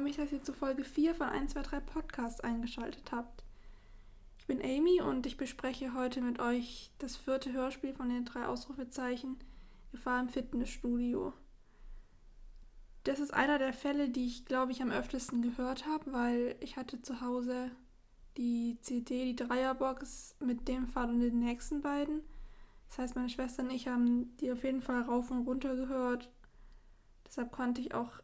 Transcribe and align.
freue 0.00 0.08
mich, 0.08 0.16
dass 0.16 0.32
ihr 0.32 0.42
zu 0.42 0.54
Folge 0.54 0.82
4 0.82 1.14
von 1.14 1.26
123 1.26 1.84
Podcast 1.84 2.42
eingeschaltet 2.42 3.12
habt. 3.12 3.44
Ich 4.38 4.46
bin 4.46 4.62
Amy 4.62 5.02
und 5.02 5.26
ich 5.26 5.36
bespreche 5.36 5.92
heute 5.92 6.22
mit 6.22 6.40
euch 6.40 6.90
das 7.00 7.18
vierte 7.18 7.52
Hörspiel 7.52 7.92
von 7.92 8.08
den 8.08 8.24
drei 8.24 8.46
Ausrufezeichen 8.46 9.36
Gefahr 9.92 10.22
im 10.22 10.30
Fitnessstudio. 10.30 11.34
Das 13.04 13.20
ist 13.20 13.34
einer 13.34 13.58
der 13.58 13.74
Fälle, 13.74 14.08
die 14.08 14.24
ich, 14.24 14.46
glaube 14.46 14.72
ich, 14.72 14.80
am 14.80 14.90
öftesten 14.90 15.42
gehört 15.42 15.84
habe, 15.84 16.10
weil 16.14 16.56
ich 16.60 16.78
hatte 16.78 17.02
zu 17.02 17.20
Hause 17.20 17.70
die 18.38 18.78
CD, 18.80 19.26
die 19.26 19.36
Dreierbox 19.36 20.36
mit 20.40 20.66
dem 20.66 20.86
Fall 20.86 21.10
und 21.10 21.20
den 21.20 21.40
nächsten 21.40 21.82
beiden. 21.82 22.22
Das 22.88 23.00
heißt, 23.00 23.16
meine 23.16 23.28
Schwester 23.28 23.64
und 23.64 23.70
ich 23.70 23.86
haben 23.86 24.34
die 24.38 24.50
auf 24.50 24.64
jeden 24.64 24.80
Fall 24.80 25.02
rauf 25.02 25.30
und 25.30 25.46
runter 25.46 25.76
gehört. 25.76 26.30
Deshalb 27.26 27.52
konnte 27.52 27.82
ich 27.82 27.92
auch 27.92 28.22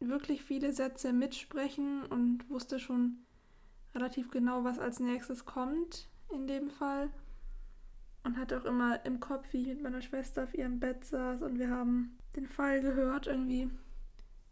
wirklich 0.00 0.42
viele 0.42 0.72
Sätze 0.72 1.12
mitsprechen 1.12 2.04
und 2.06 2.48
wusste 2.48 2.78
schon 2.78 3.18
relativ 3.94 4.30
genau, 4.30 4.64
was 4.64 4.78
als 4.78 5.00
nächstes 5.00 5.44
kommt 5.44 6.08
in 6.32 6.46
dem 6.46 6.70
Fall. 6.70 7.10
Und 8.22 8.36
hatte 8.36 8.60
auch 8.60 8.64
immer 8.64 9.04
im 9.06 9.18
Kopf, 9.18 9.52
wie 9.52 9.62
ich 9.62 9.68
mit 9.68 9.82
meiner 9.82 10.02
Schwester 10.02 10.44
auf 10.44 10.54
ihrem 10.54 10.78
Bett 10.78 11.04
saß 11.04 11.42
und 11.42 11.58
wir 11.58 11.70
haben 11.70 12.18
den 12.36 12.46
Fall 12.46 12.82
gehört 12.82 13.26
irgendwie. 13.26 13.70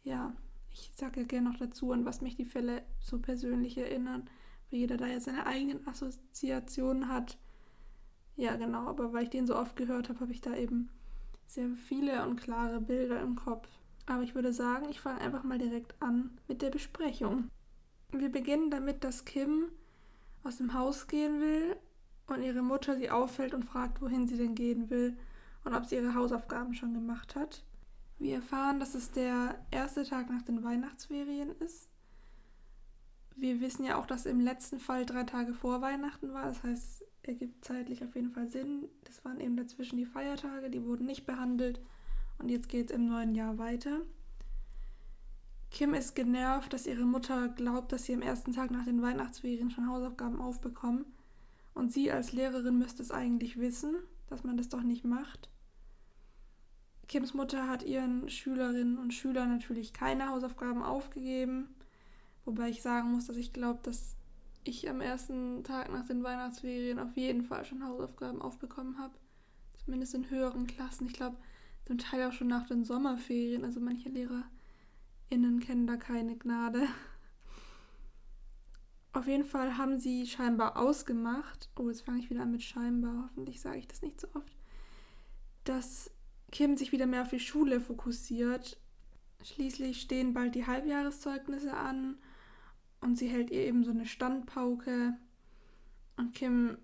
Ja, 0.04 0.34
ich 0.70 0.90
sage 0.94 1.20
ja 1.20 1.26
gerne 1.26 1.50
noch 1.50 1.58
dazu, 1.58 1.92
an 1.92 2.04
was 2.04 2.22
mich 2.22 2.34
die 2.34 2.46
Fälle 2.46 2.82
so 2.98 3.18
persönlich 3.18 3.76
erinnern, 3.76 4.28
weil 4.70 4.80
jeder 4.80 4.96
da 4.96 5.06
ja 5.06 5.20
seine 5.20 5.46
eigenen 5.46 5.86
Assoziationen 5.86 7.08
hat. 7.08 7.38
Ja, 8.36 8.56
genau, 8.56 8.86
aber 8.86 9.12
weil 9.12 9.24
ich 9.24 9.30
den 9.30 9.46
so 9.46 9.56
oft 9.56 9.76
gehört 9.76 10.08
habe, 10.08 10.20
habe 10.20 10.32
ich 10.32 10.40
da 10.40 10.54
eben 10.54 10.88
sehr 11.46 11.68
viele 11.70 12.26
und 12.26 12.36
klare 12.36 12.80
Bilder 12.80 13.20
im 13.20 13.34
Kopf. 13.34 13.68
Aber 14.08 14.22
ich 14.22 14.34
würde 14.34 14.54
sagen, 14.54 14.88
ich 14.88 15.00
fange 15.00 15.20
einfach 15.20 15.44
mal 15.44 15.58
direkt 15.58 15.94
an 16.00 16.30
mit 16.48 16.62
der 16.62 16.70
Besprechung. 16.70 17.50
Wir 18.10 18.32
beginnen 18.32 18.70
damit, 18.70 19.04
dass 19.04 19.26
Kim 19.26 19.66
aus 20.42 20.56
dem 20.56 20.72
Haus 20.72 21.08
gehen 21.08 21.42
will 21.42 21.76
und 22.26 22.42
ihre 22.42 22.62
Mutter 22.62 22.96
sie 22.96 23.10
auffällt 23.10 23.52
und 23.52 23.64
fragt, 23.64 24.00
wohin 24.00 24.26
sie 24.26 24.38
denn 24.38 24.54
gehen 24.54 24.88
will 24.88 25.14
und 25.62 25.74
ob 25.74 25.84
sie 25.84 25.96
ihre 25.96 26.14
Hausaufgaben 26.14 26.72
schon 26.72 26.94
gemacht 26.94 27.36
hat. 27.36 27.62
Wir 28.18 28.36
erfahren, 28.36 28.80
dass 28.80 28.94
es 28.94 29.10
der 29.10 29.62
erste 29.70 30.04
Tag 30.04 30.30
nach 30.30 30.42
den 30.42 30.64
Weihnachtsferien 30.64 31.50
ist. 31.60 31.90
Wir 33.36 33.60
wissen 33.60 33.84
ja 33.84 33.98
auch, 33.98 34.06
dass 34.06 34.24
im 34.24 34.40
letzten 34.40 34.80
Fall 34.80 35.04
drei 35.04 35.24
Tage 35.24 35.52
vor 35.52 35.82
Weihnachten 35.82 36.32
war. 36.32 36.46
Das 36.46 36.62
heißt, 36.62 37.04
ergibt 37.24 37.62
zeitlich 37.62 38.02
auf 38.02 38.14
jeden 38.14 38.30
Fall 38.30 38.48
Sinn. 38.48 38.88
Das 39.04 39.22
waren 39.26 39.38
eben 39.38 39.58
dazwischen 39.58 39.98
die 39.98 40.06
Feiertage, 40.06 40.70
die 40.70 40.82
wurden 40.82 41.04
nicht 41.04 41.26
behandelt. 41.26 41.78
Und 42.38 42.50
jetzt 42.50 42.68
geht 42.68 42.90
es 42.90 42.96
im 42.96 43.06
neuen 43.06 43.34
Jahr 43.34 43.58
weiter. 43.58 44.00
Kim 45.70 45.94
ist 45.94 46.14
genervt, 46.14 46.72
dass 46.72 46.86
ihre 46.86 47.04
Mutter 47.04 47.48
glaubt, 47.48 47.92
dass 47.92 48.04
sie 48.04 48.14
am 48.14 48.22
ersten 48.22 48.52
Tag 48.52 48.70
nach 48.70 48.84
den 48.84 49.02
Weihnachtsferien 49.02 49.70
schon 49.70 49.88
Hausaufgaben 49.88 50.40
aufbekommen. 50.40 51.04
Und 51.74 51.92
sie 51.92 52.10
als 52.10 52.32
Lehrerin 52.32 52.78
müsste 52.78 53.02
es 53.02 53.10
eigentlich 53.10 53.58
wissen, 53.58 53.96
dass 54.28 54.44
man 54.44 54.56
das 54.56 54.68
doch 54.68 54.82
nicht 54.82 55.04
macht. 55.04 55.50
Kims 57.06 57.34
Mutter 57.34 57.68
hat 57.68 57.82
ihren 57.82 58.28
Schülerinnen 58.28 58.98
und 58.98 59.14
Schülern 59.14 59.50
natürlich 59.50 59.92
keine 59.92 60.28
Hausaufgaben 60.28 60.82
aufgegeben. 60.82 61.68
Wobei 62.44 62.68
ich 62.68 62.82
sagen 62.82 63.12
muss, 63.12 63.26
dass 63.26 63.36
ich 63.36 63.52
glaube, 63.52 63.80
dass 63.82 64.16
ich 64.64 64.88
am 64.90 65.00
ersten 65.00 65.64
Tag 65.64 65.90
nach 65.90 66.06
den 66.06 66.22
Weihnachtsferien 66.22 66.98
auf 66.98 67.16
jeden 67.16 67.42
Fall 67.42 67.64
schon 67.64 67.84
Hausaufgaben 67.84 68.42
aufbekommen 68.42 68.98
habe. 68.98 69.14
Zumindest 69.84 70.14
in 70.14 70.28
höheren 70.28 70.66
Klassen. 70.66 71.06
Ich 71.06 71.14
glaube, 71.14 71.36
zum 71.88 71.96
Teil 71.96 72.28
auch 72.28 72.32
schon 72.32 72.48
nach 72.48 72.66
den 72.66 72.84
Sommerferien. 72.84 73.64
Also 73.64 73.80
manche 73.80 74.10
LehrerInnen 74.10 75.58
kennen 75.58 75.86
da 75.86 75.96
keine 75.96 76.36
Gnade. 76.36 76.86
Auf 79.14 79.26
jeden 79.26 79.46
Fall 79.46 79.78
haben 79.78 79.98
sie 79.98 80.26
scheinbar 80.26 80.76
ausgemacht, 80.76 81.70
oh, 81.76 81.88
jetzt 81.88 82.02
fange 82.02 82.18
ich 82.18 82.28
wieder 82.28 82.42
an 82.42 82.52
mit 82.52 82.62
scheinbar, 82.62 83.24
hoffentlich 83.24 83.60
sage 83.60 83.78
ich 83.78 83.88
das 83.88 84.02
nicht 84.02 84.20
so 84.20 84.28
oft, 84.34 84.54
dass 85.64 86.10
Kim 86.52 86.76
sich 86.76 86.92
wieder 86.92 87.06
mehr 87.06 87.22
auf 87.22 87.30
die 87.30 87.40
Schule 87.40 87.80
fokussiert. 87.80 88.78
Schließlich 89.42 90.02
stehen 90.02 90.34
bald 90.34 90.54
die 90.54 90.66
Halbjahreszeugnisse 90.66 91.74
an 91.74 92.18
und 93.00 93.16
sie 93.16 93.28
hält 93.28 93.50
ihr 93.50 93.62
eben 93.62 93.82
so 93.82 93.92
eine 93.92 94.04
Standpauke. 94.04 95.16
Und 96.16 96.34
Kim 96.34 96.76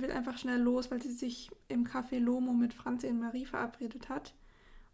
will 0.00 0.10
einfach 0.10 0.38
schnell 0.38 0.60
los, 0.60 0.90
weil 0.90 1.02
sie 1.02 1.12
sich 1.12 1.50
im 1.68 1.86
Café 1.86 2.18
Lomo 2.18 2.52
mit 2.52 2.74
Franzi 2.74 3.08
und 3.08 3.20
Marie 3.20 3.46
verabredet 3.46 4.08
hat. 4.08 4.34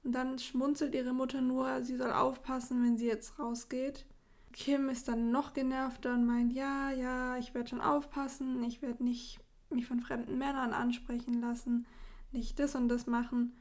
Und 0.04 0.12
dann 0.12 0.38
schmunzelt 0.38 0.94
ihre 0.94 1.12
Mutter 1.12 1.40
nur, 1.40 1.82
sie 1.82 1.96
soll 1.96 2.12
aufpassen, 2.12 2.82
wenn 2.82 2.96
sie 2.96 3.06
jetzt 3.06 3.38
rausgeht. 3.38 4.04
Kim 4.52 4.88
ist 4.88 5.08
dann 5.08 5.30
noch 5.30 5.54
genervter 5.54 6.14
und 6.14 6.26
meint, 6.26 6.52
ja, 6.52 6.90
ja, 6.90 7.36
ich 7.38 7.54
werde 7.54 7.70
schon 7.70 7.80
aufpassen, 7.80 8.62
ich 8.64 8.82
werde 8.82 9.02
nicht 9.02 9.40
mich 9.70 9.86
von 9.86 10.00
fremden 10.00 10.36
Männern 10.36 10.74
ansprechen 10.74 11.40
lassen, 11.40 11.86
nicht 12.30 12.58
das 12.58 12.74
und 12.74 12.88
das 12.88 13.06
machen. 13.06 13.56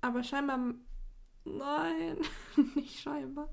Aber 0.00 0.22
scheinbar, 0.22 0.74
nein, 1.44 2.16
nicht 2.74 2.98
scheinbar. 3.00 3.48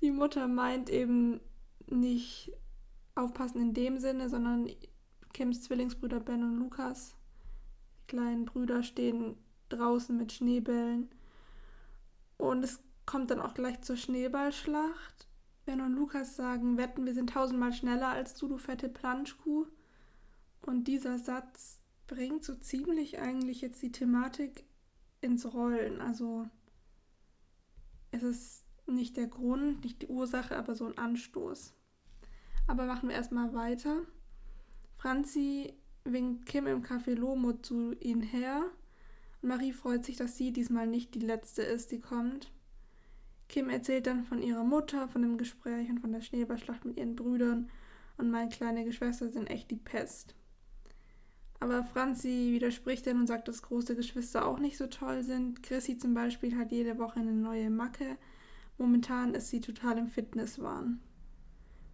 Die 0.00 0.10
Mutter 0.10 0.46
meint 0.46 0.90
eben 0.90 1.40
nicht 1.86 2.52
aufpassen 3.14 3.60
in 3.60 3.74
dem 3.74 3.98
Sinne, 3.98 4.28
sondern 4.28 4.68
Kims 5.36 5.60
Zwillingsbrüder 5.60 6.20
Ben 6.20 6.42
und 6.42 6.56
Lukas, 6.56 7.14
die 8.00 8.06
kleinen 8.06 8.46
Brüder, 8.46 8.82
stehen 8.82 9.36
draußen 9.68 10.16
mit 10.16 10.32
Schneebällen. 10.32 11.10
Und 12.38 12.64
es 12.64 12.80
kommt 13.04 13.30
dann 13.30 13.40
auch 13.40 13.52
gleich 13.52 13.82
zur 13.82 13.98
Schneeballschlacht. 13.98 15.28
Ben 15.66 15.82
und 15.82 15.92
Lukas 15.92 16.36
sagen, 16.36 16.78
wetten, 16.78 17.04
wir 17.04 17.12
sind 17.12 17.34
tausendmal 17.34 17.74
schneller 17.74 18.08
als 18.08 18.34
du, 18.36 18.48
du 18.48 18.56
fette 18.56 18.88
Planschkuh. 18.88 19.66
Und 20.62 20.88
dieser 20.88 21.18
Satz 21.18 21.80
bringt 22.06 22.42
so 22.42 22.54
ziemlich 22.54 23.18
eigentlich 23.18 23.60
jetzt 23.60 23.82
die 23.82 23.92
Thematik 23.92 24.64
ins 25.20 25.52
Rollen. 25.52 26.00
Also 26.00 26.48
es 28.10 28.22
ist 28.22 28.64
nicht 28.86 29.18
der 29.18 29.26
Grund, 29.26 29.84
nicht 29.84 30.00
die 30.00 30.08
Ursache, 30.08 30.56
aber 30.56 30.74
so 30.74 30.86
ein 30.86 30.96
Anstoß. 30.96 31.74
Aber 32.68 32.86
machen 32.86 33.10
wir 33.10 33.16
erstmal 33.16 33.52
weiter. 33.52 34.06
Franzi 34.96 35.74
winkt 36.04 36.46
Kim 36.46 36.66
im 36.66 36.82
Café 36.82 37.14
Lomo 37.14 37.52
zu 37.52 37.94
ihnen 38.00 38.22
her. 38.22 38.64
Und 39.42 39.48
Marie 39.48 39.72
freut 39.72 40.04
sich, 40.04 40.16
dass 40.16 40.36
sie 40.36 40.52
diesmal 40.52 40.86
nicht 40.86 41.14
die 41.14 41.20
letzte 41.20 41.62
ist, 41.62 41.92
die 41.92 42.00
kommt. 42.00 42.50
Kim 43.48 43.68
erzählt 43.68 44.06
dann 44.06 44.24
von 44.24 44.42
ihrer 44.42 44.64
Mutter, 44.64 45.08
von 45.08 45.22
dem 45.22 45.38
Gespräch 45.38 45.88
und 45.88 46.00
von 46.00 46.12
der 46.12 46.20
Schneeballschlacht 46.20 46.84
mit 46.84 46.96
ihren 46.96 47.16
Brüdern. 47.16 47.70
Und 48.16 48.30
meine 48.30 48.48
kleine 48.48 48.84
Geschwister 48.84 49.30
sind 49.30 49.48
echt 49.48 49.70
die 49.70 49.76
Pest. 49.76 50.34
Aber 51.60 51.84
Franzi 51.84 52.50
widerspricht 52.52 53.06
dann 53.06 53.20
und 53.20 53.26
sagt, 53.26 53.48
dass 53.48 53.62
große 53.62 53.96
Geschwister 53.96 54.46
auch 54.46 54.58
nicht 54.58 54.76
so 54.76 54.86
toll 54.86 55.22
sind. 55.22 55.62
Chrissy 55.62 55.96
zum 55.98 56.14
Beispiel 56.14 56.56
hat 56.56 56.72
jede 56.72 56.98
Woche 56.98 57.20
eine 57.20 57.32
neue 57.32 57.70
Macke. 57.70 58.16
Momentan 58.78 59.34
ist 59.34 59.48
sie 59.48 59.60
total 59.60 59.98
im 59.98 60.08
Fitnesswahn. 60.08 61.00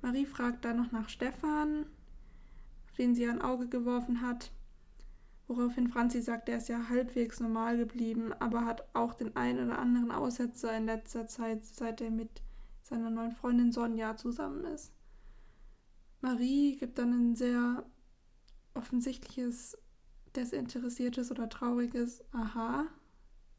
Marie 0.01 0.27
fragt 0.27 0.65
dann 0.65 0.79
noch 0.79 0.91
nach 0.91 1.09
Stefan 1.09 1.87
den 2.99 3.15
sie 3.15 3.27
ein 3.27 3.43
Auge 3.43 3.69
geworfen 3.69 4.21
hat. 4.21 4.53
Woraufhin 5.49 5.89
Franzi 5.89 6.23
sagt, 6.23 6.49
er 6.49 6.59
ist 6.59 6.69
ja 6.69 6.89
halbwegs 6.89 7.41
normal 7.41 7.77
geblieben, 7.77 8.33
aber 8.39 8.65
hat 8.65 8.85
auch 8.95 9.15
den 9.15 9.37
einen 9.37 9.67
oder 9.67 9.79
anderen 9.79 10.11
Aussetzer 10.11 10.77
in 10.77 10.87
letzter 10.87 11.27
Zeit, 11.27 11.65
seit 11.65 12.01
er 12.01 12.11
mit 12.11 12.43
seiner 12.83 13.11
neuen 13.11 13.33
Freundin 13.33 13.73
Sonja 13.73 14.17
zusammen 14.17 14.65
ist. 14.65 14.93
Marie 16.21 16.77
gibt 16.77 16.99
dann 16.99 17.13
ein 17.13 17.37
sehr 17.37 17.85
offensichtliches, 18.75 19.77
desinteressiertes 20.37 21.31
oder 21.31 21.49
trauriges 21.49 22.25
Aha 22.33 22.87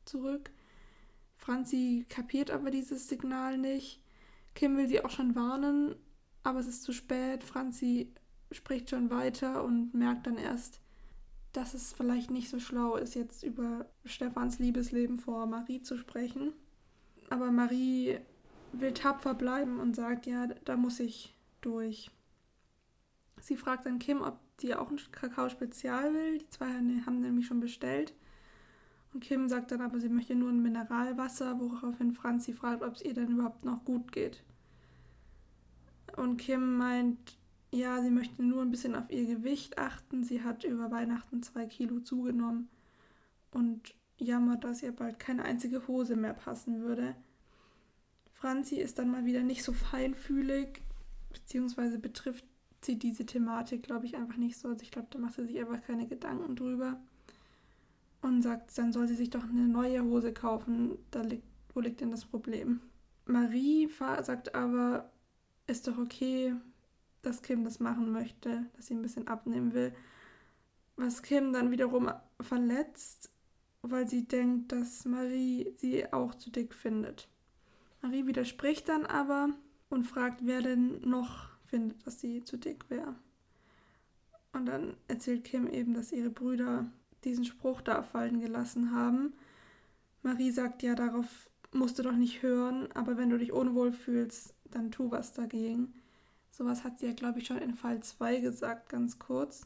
zurück. 0.06 0.52
Franzi 1.36 2.06
kapiert 2.08 2.52
aber 2.52 2.72
dieses 2.72 3.10
Signal 3.10 3.58
nicht. 3.58 4.02
Kim 4.56 4.78
will 4.78 4.88
sie 4.88 5.04
auch 5.04 5.10
schon 5.10 5.36
warnen, 5.36 5.96
aber 6.44 6.60
es 6.60 6.68
ist 6.68 6.84
zu 6.84 6.94
spät. 6.94 7.44
Franzi 7.44 8.14
spricht 8.54 8.90
schon 8.90 9.10
weiter 9.10 9.64
und 9.64 9.94
merkt 9.94 10.28
dann 10.28 10.38
erst, 10.38 10.80
dass 11.52 11.74
es 11.74 11.94
vielleicht 11.94 12.32
nicht 12.32 12.50
so 12.50 12.60
schlau 12.60 12.96
ist, 12.96 13.16
jetzt 13.16 13.44
über 13.44 13.86
Stefans 14.06 14.60
Liebesleben 14.60 15.18
vor 15.18 15.46
Marie 15.46 15.82
zu 15.82 15.98
sprechen. 15.98 16.54
Aber 17.30 17.52
Marie 17.52 18.20
will 18.72 18.94
tapfer 18.94 19.36
bleiben 19.36 19.80
und 19.80 19.96
sagt, 19.96 20.26
ja, 20.26 20.48
da 20.66 20.76
muss 20.76 21.00
ich 21.00 21.36
durch. 21.62 22.10
Sie 23.40 23.56
fragt 23.56 23.86
dann 23.86 24.00
Kim, 24.00 24.22
ob 24.22 24.40
die 24.60 24.74
auch 24.76 24.90
ein 24.90 25.00
Kakao-Spezial 25.12 26.14
will. 26.14 26.40
Die 26.40 26.50
zwei 26.50 26.70
haben 27.06 27.22
nämlich 27.22 27.46
schon 27.46 27.60
bestellt. 27.60 28.14
Und 29.14 29.20
Kim 29.24 29.48
sagt 29.48 29.72
dann 29.72 29.82
aber, 29.82 30.00
sie 30.00 30.10
möchte 30.10 30.34
nur 30.34 30.50
ein 30.50 30.64
Mineralwasser, 30.64 31.60
woraufhin 31.60 32.14
Franz 32.14 32.46
sie 32.46 32.54
fragt, 32.54 32.82
ob 32.82 32.96
es 32.96 33.04
ihr 33.04 33.14
denn 33.14 33.32
überhaupt 33.32 33.64
noch 33.64 33.86
gut 33.86 34.12
geht. 34.12 34.44
Und 36.18 36.38
Kim 36.38 36.78
meint, 36.78 37.38
ja, 37.74 38.02
sie 38.02 38.12
möchte 38.12 38.44
nur 38.44 38.62
ein 38.62 38.70
bisschen 38.70 38.96
auf 38.96 39.10
ihr 39.10 39.26
Gewicht 39.26 39.80
achten. 39.80 40.24
Sie 40.24 40.44
hat 40.44 40.64
über 40.64 40.92
Weihnachten 40.92 41.42
zwei 41.42 41.66
Kilo 41.66 42.00
zugenommen 42.00 42.70
und 43.52 43.96
jammert, 44.18 44.64
dass 44.64 44.84
ihr 44.84 44.92
bald 44.92 45.18
keine 45.20 45.44
einzige 45.44 45.88
Hose 45.88 46.16
mehr 46.16 46.34
passen 46.34 46.82
würde. 46.82 47.16
Franzi 48.32 48.76
ist 48.76 49.00
dann 49.00 49.10
mal 49.10 49.26
wieder 49.26 49.42
nicht 49.42 49.64
so 49.64 49.74
feinfühlig, 49.74 50.82
beziehungsweise 51.32 51.98
betrifft 51.98 52.46
sie 52.82 53.00
diese 53.00 53.26
Thematik, 53.26 53.82
glaube 53.84 54.06
ich, 54.06 54.18
einfach 54.18 54.38
nicht 54.38 54.58
so. 54.58 54.68
Also 54.68 54.84
ich 54.84 54.92
glaube, 54.92 55.08
da 55.10 55.18
macht 55.18 55.34
sie 55.34 55.46
sich 55.46 55.60
einfach 55.60 55.82
keine 55.82 56.06
Gedanken 56.06 56.56
drüber. 56.56 57.00
Und 58.22 58.42
sagt, 58.44 58.78
dann 58.78 58.94
soll 58.94 59.08
sie 59.08 59.16
sich 59.16 59.32
doch 59.32 59.44
eine 59.44 59.68
neue 59.68 60.04
Hose 60.04 60.32
kaufen. 60.32 60.98
Da 61.10 61.22
liegt, 61.22 61.44
wo 61.74 61.80
liegt 61.80 62.02
denn 62.02 62.12
das 62.12 62.26
Problem? 62.26 62.82
Marie 63.26 63.90
sagt 64.22 64.54
aber, 64.54 65.10
ist 65.66 65.88
doch 65.88 65.98
okay, 65.98 66.54
dass 67.24 67.42
Kim 67.42 67.64
das 67.64 67.80
machen 67.80 68.12
möchte, 68.12 68.66
dass 68.76 68.88
sie 68.88 68.94
ein 68.94 69.02
bisschen 69.02 69.28
abnehmen 69.28 69.74
will. 69.74 69.94
Was 70.96 71.24
Kim 71.24 71.52
dann 71.52 71.72
wiederum 71.72 72.12
verletzt, 72.40 73.32
weil 73.82 74.08
sie 74.08 74.28
denkt, 74.28 74.72
dass 74.72 75.06
Marie 75.06 75.74
sie 75.78 76.12
auch 76.14 76.36
zu 76.36 76.52
dick 76.52 76.74
findet. 76.74 77.28
Marie 78.02 78.28
widerspricht 78.28 78.88
dann 78.90 79.06
aber 79.06 79.50
und 79.90 80.04
fragt, 80.04 80.46
wer 80.46 80.62
denn 80.62 81.02
noch 81.02 81.50
findet, 81.66 82.06
dass 82.06 82.20
sie 82.20 82.44
zu 82.44 82.58
dick 82.58 82.90
wäre. 82.90 83.16
Und 84.52 84.68
dann 84.68 84.96
erzählt 85.08 85.44
Kim 85.44 85.68
eben, 85.68 85.94
dass 85.94 86.12
ihre 86.12 86.30
Brüder 86.30 86.86
diesen 87.24 87.46
Spruch 87.46 87.82
da 87.82 88.04
fallen 88.04 88.40
gelassen 88.40 88.92
haben. 88.94 89.34
Marie 90.22 90.52
sagt 90.52 90.84
ja, 90.84 90.96
darauf 90.96 91.50
musst 91.72 91.98
du 91.98 92.04
doch 92.04 92.16
nicht 92.16 92.44
hören, 92.44 92.92
aber 92.94 93.18
wenn 93.18 93.30
du 93.30 93.38
dich 93.38 93.52
unwohl 93.52 93.92
fühlst, 93.92 94.54
dann 94.66 94.92
tu 94.92 95.10
was 95.10 95.34
dagegen. 95.34 95.94
Sowas 96.56 96.84
hat 96.84 97.00
sie 97.00 97.08
ja, 97.08 97.14
glaube 97.14 97.40
ich, 97.40 97.48
schon 97.48 97.58
in 97.58 97.74
Fall 97.74 98.04
2 98.04 98.38
gesagt, 98.40 98.90
ganz 98.90 99.18
kurz. 99.18 99.66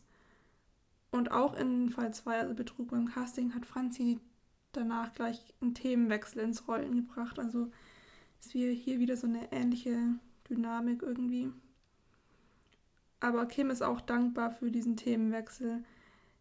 Und 1.11 1.31
auch 1.33 1.53
in 1.53 1.89
Fall 1.89 2.13
2, 2.13 2.39
also 2.39 2.53
Betrug 2.53 2.91
beim 2.91 3.09
Casting, 3.09 3.53
hat 3.53 3.65
Franzi 3.65 4.21
danach 4.71 5.11
gleich 5.11 5.53
einen 5.59 5.75
Themenwechsel 5.75 6.41
ins 6.41 6.65
Rollen 6.65 6.95
gebracht. 6.95 7.39
Also 7.39 7.69
ist 8.39 8.51
hier 8.51 8.99
wieder 8.99 9.17
so 9.17 9.27
eine 9.27 9.51
ähnliche 9.51 9.97
Dynamik 10.49 11.01
irgendwie. 11.01 11.51
Aber 13.19 13.47
Kim 13.47 13.69
ist 13.69 13.81
auch 13.81 13.99
dankbar 13.99 14.51
für 14.51 14.71
diesen 14.71 14.95
Themenwechsel. 14.95 15.83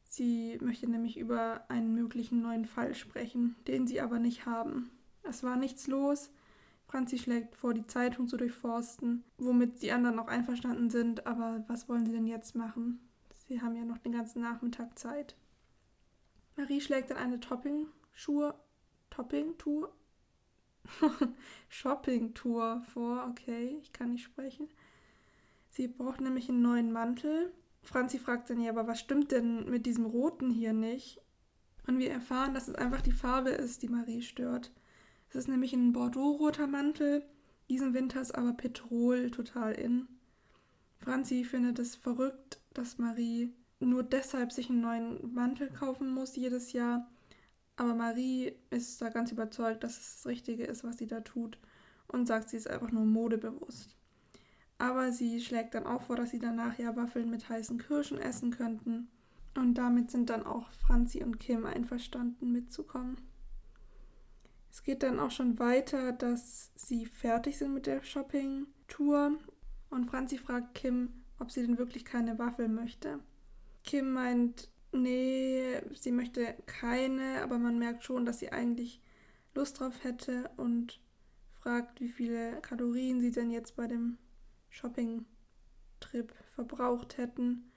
Sie 0.04 0.58
möchte 0.60 0.88
nämlich 0.88 1.18
über 1.18 1.64
einen 1.68 1.92
möglichen 1.92 2.40
neuen 2.40 2.66
Fall 2.66 2.94
sprechen, 2.94 3.56
den 3.66 3.88
sie 3.88 4.00
aber 4.00 4.20
nicht 4.20 4.46
haben. 4.46 4.92
Es 5.24 5.42
war 5.42 5.56
nichts 5.56 5.88
los. 5.88 6.30
Franzi 6.86 7.18
schlägt 7.18 7.56
vor, 7.56 7.74
die 7.74 7.86
Zeitung 7.86 8.28
zu 8.28 8.36
durchforsten, 8.36 9.24
womit 9.38 9.82
die 9.82 9.92
anderen 9.92 10.18
auch 10.18 10.28
einverstanden 10.28 10.88
sind, 10.88 11.26
aber 11.26 11.64
was 11.66 11.88
wollen 11.88 12.06
sie 12.06 12.12
denn 12.12 12.26
jetzt 12.26 12.54
machen? 12.54 13.00
Sie 13.48 13.60
haben 13.60 13.76
ja 13.76 13.84
noch 13.84 13.98
den 13.98 14.12
ganzen 14.12 14.40
Nachmittag 14.40 14.98
Zeit. 14.98 15.36
Marie 16.56 16.80
schlägt 16.80 17.10
dann 17.10 17.18
eine 17.18 17.40
Topping-Schuhe, 17.40 18.54
Topping-Tour, 19.10 19.92
Shopping-Tour 21.68 22.82
vor. 22.92 23.26
Okay, 23.30 23.78
ich 23.82 23.92
kann 23.92 24.12
nicht 24.12 24.24
sprechen. 24.24 24.68
Sie 25.70 25.88
braucht 25.88 26.20
nämlich 26.20 26.48
einen 26.48 26.62
neuen 26.62 26.92
Mantel. 26.92 27.52
Franzi 27.82 28.18
fragt 28.18 28.50
dann 28.50 28.60
ja, 28.60 28.70
aber 28.70 28.86
was 28.86 29.00
stimmt 29.00 29.32
denn 29.32 29.68
mit 29.68 29.86
diesem 29.86 30.06
Roten 30.06 30.50
hier 30.50 30.72
nicht? 30.72 31.20
Und 31.86 31.98
wir 31.98 32.10
erfahren, 32.10 32.54
dass 32.54 32.68
es 32.68 32.74
einfach 32.74 33.00
die 33.00 33.12
Farbe 33.12 33.50
ist, 33.50 33.82
die 33.82 33.88
Marie 33.88 34.22
stört. 34.22 34.72
Es 35.28 35.36
ist 35.36 35.48
nämlich 35.48 35.72
ein 35.72 35.92
Bordeaux-roter 35.92 36.66
Mantel. 36.66 37.24
Diesen 37.68 37.94
Winter 37.94 38.20
ist 38.20 38.34
aber 38.34 38.52
Petrol 38.52 39.30
total 39.30 39.72
in. 39.72 40.08
Franzi 40.98 41.44
findet 41.44 41.78
es 41.78 41.96
verrückt, 41.96 42.60
dass 42.72 42.98
Marie 42.98 43.52
nur 43.80 44.02
deshalb 44.02 44.52
sich 44.52 44.70
einen 44.70 44.80
neuen 44.80 45.34
Mantel 45.34 45.68
kaufen 45.68 46.12
muss 46.12 46.36
jedes 46.36 46.72
Jahr. 46.72 47.10
Aber 47.76 47.94
Marie 47.94 48.54
ist 48.70 49.02
da 49.02 49.10
ganz 49.10 49.32
überzeugt, 49.32 49.84
dass 49.84 49.98
es 49.98 50.16
das 50.16 50.26
Richtige 50.26 50.64
ist, 50.64 50.82
was 50.82 50.96
sie 50.96 51.06
da 51.06 51.20
tut 51.20 51.58
und 52.08 52.26
sagt, 52.26 52.48
sie 52.48 52.56
ist 52.56 52.70
einfach 52.70 52.90
nur 52.90 53.04
modebewusst. 53.04 53.96
Aber 54.78 55.12
sie 55.12 55.40
schlägt 55.40 55.74
dann 55.74 55.86
auch 55.86 56.02
vor, 56.02 56.16
dass 56.16 56.30
sie 56.30 56.38
danach 56.38 56.78
ja 56.78 56.96
Waffeln 56.96 57.30
mit 57.30 57.48
heißen 57.48 57.78
Kirschen 57.78 58.18
essen 58.18 58.50
könnten. 58.50 59.08
Und 59.54 59.74
damit 59.74 60.10
sind 60.10 60.28
dann 60.28 60.44
auch 60.44 60.70
Franzi 60.70 61.22
und 61.22 61.38
Kim 61.38 61.64
einverstanden 61.64 62.52
mitzukommen. 62.52 63.16
Es 64.70 64.82
geht 64.82 65.02
dann 65.02 65.18
auch 65.18 65.30
schon 65.30 65.58
weiter, 65.58 66.12
dass 66.12 66.70
sie 66.74 67.06
fertig 67.06 67.58
sind 67.58 67.74
mit 67.74 67.86
der 67.86 68.02
Shopping-Tour 68.02 69.38
und 69.90 70.06
Franzi 70.06 70.38
fragt 70.38 70.74
Kim, 70.74 71.10
ob 71.38 71.50
sie 71.50 71.62
denn 71.62 71.78
wirklich 71.78 72.04
keine 72.04 72.38
Waffel 72.38 72.68
möchte. 72.68 73.20
Kim 73.84 74.12
meint, 74.12 74.68
nee, 74.92 75.80
sie 75.94 76.12
möchte 76.12 76.54
keine, 76.66 77.42
aber 77.42 77.58
man 77.58 77.78
merkt 77.78 78.04
schon, 78.04 78.26
dass 78.26 78.40
sie 78.40 78.52
eigentlich 78.52 79.00
Lust 79.54 79.80
drauf 79.80 80.04
hätte 80.04 80.50
und 80.56 81.00
fragt, 81.60 82.00
wie 82.00 82.08
viele 82.08 82.60
Kalorien 82.60 83.20
sie 83.20 83.30
denn 83.30 83.50
jetzt 83.50 83.76
bei 83.76 83.86
dem 83.86 84.18
Shopping-Trip 84.70 86.32
verbraucht 86.54 87.16
hätten. 87.16 87.70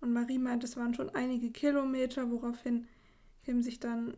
Und 0.00 0.12
Marie 0.12 0.38
meint, 0.38 0.64
es 0.64 0.76
waren 0.76 0.94
schon 0.94 1.10
einige 1.10 1.50
Kilometer, 1.50 2.30
woraufhin 2.30 2.88
Kim 3.44 3.62
sich 3.62 3.78
dann 3.78 4.16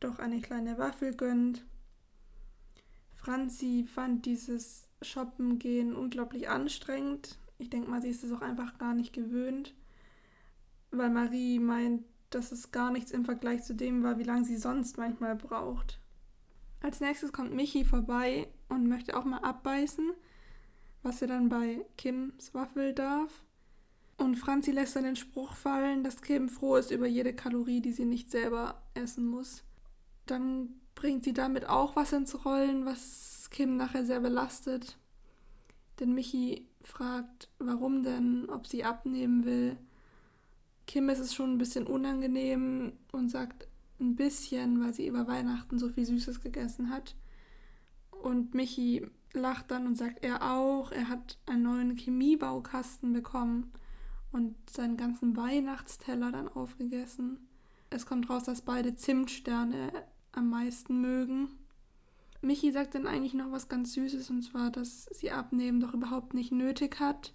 doch 0.00 0.18
eine 0.18 0.40
kleine 0.40 0.78
Waffel 0.78 1.14
gönnt. 1.14 1.64
Franzi 3.14 3.86
fand 3.92 4.26
dieses 4.26 4.88
Shoppen 5.02 5.58
gehen 5.58 5.94
unglaublich 5.94 6.48
anstrengend. 6.48 7.38
Ich 7.58 7.70
denke 7.70 7.90
mal, 7.90 8.02
sie 8.02 8.10
ist 8.10 8.24
es 8.24 8.32
auch 8.32 8.42
einfach 8.42 8.78
gar 8.78 8.94
nicht 8.94 9.12
gewöhnt, 9.12 9.74
weil 10.90 11.10
Marie 11.10 11.58
meint, 11.58 12.04
dass 12.30 12.52
es 12.52 12.70
gar 12.72 12.90
nichts 12.90 13.10
im 13.10 13.24
Vergleich 13.24 13.62
zu 13.64 13.74
dem 13.74 14.02
war, 14.02 14.18
wie 14.18 14.24
lange 14.24 14.44
sie 14.44 14.56
sonst 14.56 14.98
manchmal 14.98 15.36
braucht. 15.36 16.00
Als 16.82 17.00
nächstes 17.00 17.32
kommt 17.32 17.54
Michi 17.54 17.84
vorbei 17.84 18.48
und 18.68 18.86
möchte 18.86 19.16
auch 19.16 19.24
mal 19.24 19.38
abbeißen 19.38 20.12
was 21.06 21.22
er 21.22 21.28
dann 21.28 21.48
bei 21.48 21.86
Kims 21.96 22.52
Waffel 22.52 22.92
darf. 22.92 23.44
Und 24.18 24.34
Franzi 24.34 24.72
lässt 24.72 24.96
dann 24.96 25.04
den 25.04 25.14
Spruch 25.14 25.54
fallen, 25.54 26.02
dass 26.02 26.20
Kim 26.20 26.48
froh 26.48 26.76
ist 26.76 26.90
über 26.90 27.06
jede 27.06 27.32
Kalorie, 27.32 27.80
die 27.80 27.92
sie 27.92 28.04
nicht 28.04 28.30
selber 28.30 28.82
essen 28.94 29.26
muss. 29.26 29.62
Dann 30.26 30.68
bringt 30.94 31.24
sie 31.24 31.32
damit 31.32 31.68
auch 31.68 31.96
was 31.96 32.12
ins 32.12 32.44
Rollen, 32.44 32.84
was 32.84 33.48
Kim 33.50 33.76
nachher 33.76 34.04
sehr 34.04 34.20
belastet. 34.20 34.98
Denn 36.00 36.12
Michi 36.12 36.68
fragt, 36.82 37.48
warum 37.58 38.02
denn, 38.02 38.48
ob 38.50 38.66
sie 38.66 38.84
abnehmen 38.84 39.44
will. 39.44 39.76
Kim 40.86 41.08
ist 41.08 41.18
es 41.18 41.34
schon 41.34 41.52
ein 41.54 41.58
bisschen 41.58 41.86
unangenehm 41.86 42.92
und 43.12 43.30
sagt 43.30 43.68
ein 43.98 44.14
bisschen, 44.14 44.82
weil 44.82 44.92
sie 44.92 45.06
über 45.06 45.26
Weihnachten 45.26 45.78
so 45.78 45.88
viel 45.88 46.04
Süßes 46.04 46.40
gegessen 46.40 46.90
hat. 46.90 47.16
Und 48.10 48.54
Michi 48.54 49.06
lacht 49.32 49.70
dann 49.70 49.86
und 49.86 49.96
sagt 49.96 50.24
er 50.24 50.52
auch, 50.52 50.92
er 50.92 51.08
hat 51.08 51.38
einen 51.46 51.62
neuen 51.62 51.96
Chemiebaukasten 51.96 53.12
bekommen 53.12 53.72
und 54.32 54.54
seinen 54.70 54.96
ganzen 54.96 55.36
Weihnachtsteller 55.36 56.32
dann 56.32 56.48
aufgegessen. 56.48 57.48
Es 57.90 58.06
kommt 58.06 58.28
raus, 58.28 58.44
dass 58.44 58.62
beide 58.62 58.96
Zimtsterne 58.96 59.92
am 60.36 60.50
meisten 60.50 61.00
mögen. 61.00 61.48
Michi 62.42 62.70
sagt 62.70 62.94
dann 62.94 63.06
eigentlich 63.06 63.34
noch 63.34 63.50
was 63.50 63.68
ganz 63.68 63.94
Süßes 63.94 64.30
und 64.30 64.42
zwar, 64.42 64.70
dass 64.70 65.06
sie 65.06 65.30
abnehmen 65.30 65.80
doch 65.80 65.94
überhaupt 65.94 66.34
nicht 66.34 66.52
nötig 66.52 67.00
hat. 67.00 67.32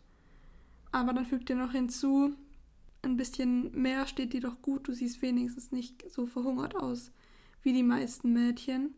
Aber 0.92 1.14
dann 1.14 1.26
fügt 1.26 1.50
er 1.50 1.56
noch 1.56 1.72
hinzu, 1.72 2.36
ein 3.02 3.18
bisschen 3.18 3.72
mehr 3.72 4.06
steht 4.08 4.34
dir 4.34 4.42
doch 4.42 4.62
gut, 4.62 4.88
du 4.88 4.94
siehst 4.94 5.22
wenigstens 5.22 5.72
nicht 5.72 6.10
so 6.12 6.28
verhungert 6.28 6.76
aus 6.76 7.12
wie 7.64 7.74
die 7.74 7.84
meisten 7.84 8.34
Mädchen. 8.34 8.94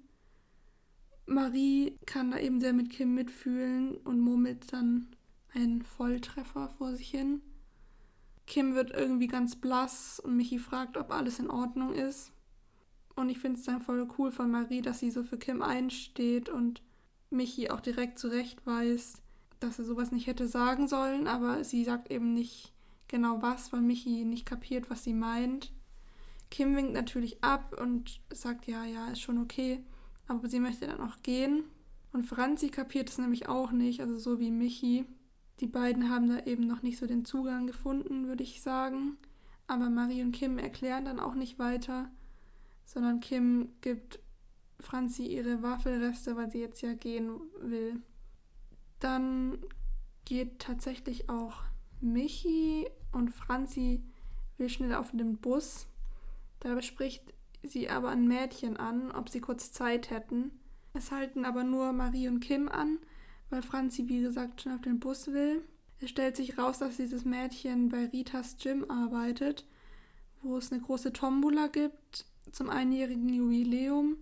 Marie 1.25 1.98
kann 2.05 2.31
da 2.31 2.39
eben 2.39 2.60
sehr 2.60 2.74
mit 2.74 2.89
Kim 2.89 3.13
mitfühlen 3.15 3.95
und 3.98 4.19
murmelt 4.19 4.74
dann 4.74 5.07
einen 5.53 5.83
Volltreffer 5.83 6.69
vor 6.69 6.95
sich 6.95 7.10
hin. 7.10 7.41
Kim 8.45 8.75
wird 8.75 8.91
irgendwie 8.91 9.27
ganz 9.27 9.55
blass 9.55 10.19
und 10.19 10.36
Michi 10.36 10.60
fragt, 10.60 10.98
ob 10.98 11.12
alles 11.12 11.39
in 11.39 11.50
Ordnung 11.50 11.93
ist. 11.93 12.33
Und 13.15 13.29
ich 13.29 13.39
finde 13.39 13.60
es 13.60 13.65
dann 13.65 13.82
voll 13.82 14.08
cool 14.17 14.32
von 14.32 14.50
Marie, 14.50 14.82
dass 14.82 15.00
sie 15.00 15.12
so 15.12 15.24
für 15.24 15.38
Kim 15.38 15.62
einsteht 15.62 16.50
und 16.50 16.82
Michi 17.29 17.70
auch 17.70 17.79
direkt 17.79 18.20
zurechtweist, 18.20 19.22
dass 19.60 19.79
er 19.79 19.86
sowas 19.86 20.12
nicht 20.12 20.27
hätte 20.27 20.48
sagen 20.48 20.88
sollen, 20.88 21.27
aber 21.27 21.63
sie 21.63 21.84
sagt 21.84 22.12
eben 22.12 22.34
nicht 22.34 22.74
genau 23.08 23.41
was, 23.41 23.72
weil 23.72 23.82
Michi 23.82 24.25
nicht 24.25 24.46
kapiert, 24.46 24.89
was 24.89 25.03
sie 25.03 25.13
meint. 25.13 25.72
Kim 26.50 26.75
winkt 26.75 26.93
natürlich 26.93 27.43
ab 27.43 27.75
und 27.79 28.20
sagt, 28.32 28.67
ja, 28.67 28.84
ja, 28.86 29.08
ist 29.08 29.22
schon 29.22 29.39
okay 29.41 29.84
aber 30.27 30.48
sie 30.48 30.60
möchte 30.60 30.88
dann 30.88 31.01
auch 31.01 31.22
gehen. 31.22 31.63
Und 32.12 32.25
Franzi 32.25 32.70
kapiert 32.70 33.10
es 33.10 33.17
nämlich 33.17 33.48
auch 33.48 33.72
nicht, 33.72 34.01
also 34.01 34.17
so 34.17 34.39
wie 34.39 34.51
Michi. 34.51 35.05
Die 35.60 35.67
beiden 35.67 36.10
haben 36.10 36.29
da 36.29 36.39
eben 36.46 36.67
noch 36.67 36.82
nicht 36.82 36.98
so 36.98 37.08
den 37.08 37.25
Zugang 37.25 37.67
gefunden, 37.67 38.27
würde 38.27 38.43
ich 38.43 38.62
sagen. 38.62 39.17
Aber 39.67 39.89
Marie 39.89 40.22
und 40.22 40.32
Kim 40.32 40.58
erklären 40.58 41.05
dann 41.05 41.20
auch 41.20 41.36
nicht 41.36 41.58
weiter, 41.60 42.10
sondern 42.86 43.20
Kim 43.20 43.70
gibt 43.82 44.20
Franzi 44.80 45.25
ihre 45.25 45.63
Waffelreste, 45.63 46.36
weil 46.36 46.52
sie 46.52 46.60
jetzt 46.60 46.82
ja 46.82 46.94
gehen 46.94 47.40
will. 47.62 48.02
Dann 49.00 49.60
geht 50.25 50.60
tatsächlich 50.60 51.30
auch 51.30 51.63
Michi 52.02 52.88
und 53.12 53.30
Franzi 53.30 54.04
will 54.58 54.70
schnell 54.70 54.94
auf 54.94 55.12
den 55.12 55.38
Bus. 55.38 55.88
Da 56.60 56.75
bespricht 56.75 57.34
sie 57.63 57.90
aber 57.90 58.10
ein 58.10 58.28
Mädchen 58.28 58.78
an, 58.78 59.12
ob 59.12 59.30
sie 59.30 59.42
kurz 59.42 59.72
Zeit 59.72 60.10
hätten. 60.10 60.52
Es 60.94 61.12
halten 61.12 61.46
aber 61.46 61.63
nur 61.63 61.92
Marie 61.94 62.28
und 62.28 62.40
Kim 62.40 62.70
an, 62.70 63.00
weil 63.50 63.62
Franzi, 63.62 64.08
wie 64.08 64.22
gesagt, 64.22 64.62
schon 64.62 64.74
auf 64.74 64.82
den 64.82 65.00
Bus 65.00 65.28
will. 65.28 65.63
Es 66.00 66.10
stellt 66.10 66.36
sich 66.36 66.58
raus, 66.58 66.80
dass 66.80 66.98
dieses 66.98 67.24
Mädchen 67.25 67.90
bei 67.90 68.06
Ritas 68.06 68.58
Gym 68.58 68.90
arbeitet, 68.90 69.66
wo 70.42 70.58
es 70.58 70.72
eine 70.72 70.82
große 70.82 71.13
Tombola 71.13 71.68
gibt 71.68 72.25
zum 72.53 72.69
einjährigen 72.69 73.29
Jubiläum 73.29 74.17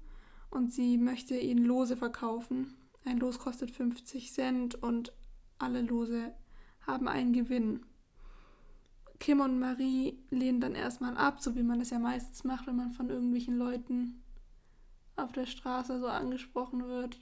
und 0.50 0.74
sie 0.74 0.98
möchte 0.98 1.38
ihnen 1.38 1.66
Lose 1.66 1.98
verkaufen. 1.98 2.74
Ein 3.06 3.20
Los 3.20 3.40
kostet 3.40 3.72
50 3.72 4.32
Cent 4.32 4.76
und 4.76 5.14
alle 5.60 5.82
Lose 5.82 6.34
haben 6.88 7.08
einen 7.08 7.34
Gewinn. 7.34 7.86
Kim 9.20 9.42
und 9.42 9.60
Marie 9.60 10.18
lehnen 10.32 10.62
dann 10.62 10.74
erstmal 10.74 11.16
ab, 11.16 11.42
so 11.42 11.56
wie 11.56 11.62
man 11.62 11.80
es 11.82 11.92
ja 11.92 12.00
meistens 12.00 12.44
macht, 12.44 12.66
wenn 12.68 12.76
man 12.76 12.92
von 12.92 13.10
irgendwelchen 13.10 13.58
Leuten 13.58 14.24
auf 15.16 15.32
der 15.32 15.46
Straße 15.46 16.00
so 16.00 16.08
angesprochen 16.08 16.88
wird. 16.88 17.20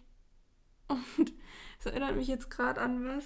Und 0.88 1.34
es 1.80 1.88
erinnert 1.88 2.16
mich 2.16 2.28
jetzt 2.28 2.50
gerade 2.50 2.80
an 2.80 3.04
was, 3.04 3.26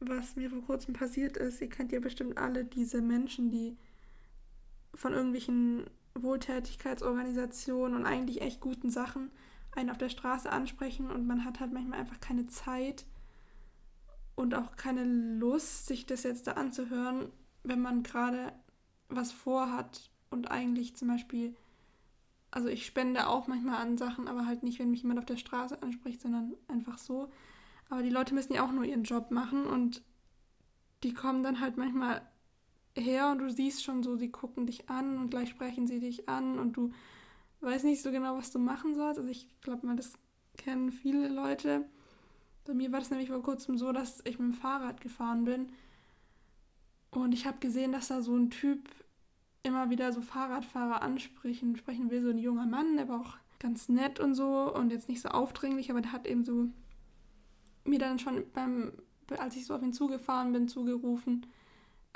was 0.00 0.36
mir 0.36 0.50
vor 0.50 0.62
kurzem 0.62 0.94
passiert 0.94 1.36
ist. 1.36 1.60
Ihr 1.60 1.68
kennt 1.68 1.92
ja 1.92 2.00
bestimmt 2.00 2.38
alle 2.38 2.64
diese 2.64 3.00
Menschen, 3.00 3.50
die 3.50 3.78
von 4.94 5.12
irgendwelchen 5.12 5.88
Wohltätigkeitsorganisationen 6.14 7.96
und 7.96 8.06
eigentlich 8.06 8.42
echt 8.42 8.60
guten 8.60 8.90
Sachen 8.90 9.30
einen 9.72 9.90
auf 9.90 9.98
der 9.98 10.08
Straße 10.08 10.50
ansprechen 10.50 11.10
und 11.10 11.26
man 11.26 11.44
hat 11.44 11.60
halt 11.60 11.72
manchmal 11.72 12.00
einfach 12.00 12.20
keine 12.20 12.46
Zeit 12.48 13.06
und 14.34 14.54
auch 14.54 14.76
keine 14.76 15.04
Lust, 15.04 15.86
sich 15.86 16.06
das 16.06 16.22
jetzt 16.22 16.46
da 16.46 16.52
anzuhören, 16.52 17.30
wenn 17.62 17.80
man 17.80 18.02
gerade 18.02 18.52
was 19.08 19.32
vorhat 19.32 20.10
und 20.30 20.50
eigentlich 20.50 20.96
zum 20.96 21.08
Beispiel, 21.08 21.54
also 22.50 22.68
ich 22.68 22.86
spende 22.86 23.28
auch 23.28 23.46
manchmal 23.46 23.80
an 23.80 23.98
Sachen, 23.98 24.28
aber 24.28 24.46
halt 24.46 24.62
nicht, 24.62 24.78
wenn 24.78 24.90
mich 24.90 25.02
jemand 25.02 25.18
auf 25.18 25.26
der 25.26 25.36
Straße 25.36 25.82
anspricht, 25.82 26.20
sondern 26.20 26.54
einfach 26.68 26.98
so. 26.98 27.30
Aber 27.88 28.02
die 28.02 28.10
Leute 28.10 28.34
müssen 28.34 28.54
ja 28.54 28.64
auch 28.64 28.72
nur 28.72 28.84
ihren 28.84 29.02
Job 29.02 29.30
machen 29.30 29.66
und 29.66 30.02
die 31.02 31.12
kommen 31.12 31.42
dann 31.42 31.60
halt 31.60 31.76
manchmal 31.76 32.22
her 32.96 33.30
und 33.30 33.38
du 33.38 33.50
siehst 33.50 33.84
schon 33.84 34.02
so, 34.02 34.16
sie 34.16 34.30
gucken 34.30 34.66
dich 34.66 34.88
an 34.88 35.18
und 35.18 35.30
gleich 35.30 35.50
sprechen 35.50 35.86
sie 35.86 36.00
dich 36.00 36.28
an 36.28 36.58
und 36.58 36.76
du 36.76 36.92
weißt 37.60 37.84
nicht 37.84 38.02
so 38.02 38.10
genau, 38.10 38.36
was 38.36 38.50
du 38.50 38.58
machen 38.58 38.94
sollst. 38.94 39.18
Also 39.18 39.30
ich 39.30 39.48
glaube 39.60 39.86
mal, 39.86 39.96
das 39.96 40.12
kennen 40.56 40.92
viele 40.92 41.28
Leute. 41.28 41.84
Bei 42.64 42.74
mir 42.74 42.92
war 42.92 43.00
das 43.00 43.10
nämlich 43.10 43.30
vor 43.30 43.42
kurzem 43.42 43.78
so, 43.78 43.92
dass 43.92 44.20
ich 44.24 44.38
mit 44.38 44.52
dem 44.52 44.54
Fahrrad 44.54 45.00
gefahren 45.00 45.44
bin 45.44 45.70
und 47.10 47.32
ich 47.32 47.46
habe 47.46 47.58
gesehen, 47.58 47.92
dass 47.92 48.08
da 48.08 48.22
so 48.22 48.36
ein 48.36 48.50
Typ 48.50 48.88
immer 49.62 49.90
wieder 49.90 50.12
so 50.12 50.22
Fahrradfahrer 50.22 51.02
ansprechen 51.02 51.76
sprechen 51.76 52.10
will, 52.10 52.22
so 52.22 52.30
ein 52.30 52.38
junger 52.38 52.66
Mann, 52.66 52.96
der 52.96 53.08
war 53.08 53.20
auch 53.20 53.36
ganz 53.58 53.88
nett 53.88 54.20
und 54.20 54.34
so 54.34 54.72
und 54.74 54.90
jetzt 54.90 55.08
nicht 55.08 55.20
so 55.20 55.28
aufdringlich, 55.28 55.90
aber 55.90 56.00
der 56.00 56.12
hat 56.12 56.26
eben 56.26 56.44
so 56.44 56.68
mir 57.84 57.98
dann 57.98 58.18
schon 58.18 58.44
beim, 58.52 58.92
als 59.38 59.56
ich 59.56 59.66
so 59.66 59.74
auf 59.74 59.82
ihn 59.82 59.92
zugefahren 59.92 60.52
bin, 60.52 60.68
zugerufen, 60.68 61.46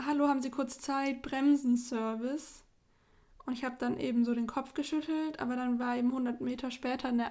hallo, 0.02 0.28
haben 0.28 0.42
Sie 0.42 0.50
kurz 0.50 0.78
Zeit, 0.78 1.22
Bremsenservice? 1.22 2.64
Und 3.46 3.52
ich 3.52 3.64
habe 3.64 3.76
dann 3.78 3.98
eben 3.98 4.24
so 4.24 4.34
den 4.34 4.46
Kopf 4.46 4.74
geschüttelt, 4.74 5.38
aber 5.38 5.56
dann 5.56 5.78
war 5.78 5.96
eben 5.96 6.08
100 6.08 6.40
Meter 6.40 6.70
später 6.70 7.08
eine 7.08 7.30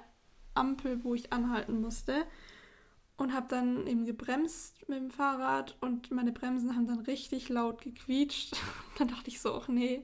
Ampel, 0.53 1.03
wo 1.03 1.15
ich 1.15 1.33
anhalten 1.33 1.81
musste 1.81 2.25
und 3.17 3.33
habe 3.33 3.47
dann 3.49 3.87
eben 3.87 4.05
gebremst 4.05 4.87
mit 4.87 4.99
dem 4.99 5.11
Fahrrad 5.11 5.77
und 5.81 6.11
meine 6.11 6.31
Bremsen 6.31 6.75
haben 6.75 6.87
dann 6.87 6.99
richtig 6.99 7.49
laut 7.49 7.81
gequietscht. 7.81 8.55
dann 8.97 9.07
dachte 9.07 9.29
ich 9.29 9.41
so, 9.41 9.55
ach 9.55 9.67
nee, 9.67 10.03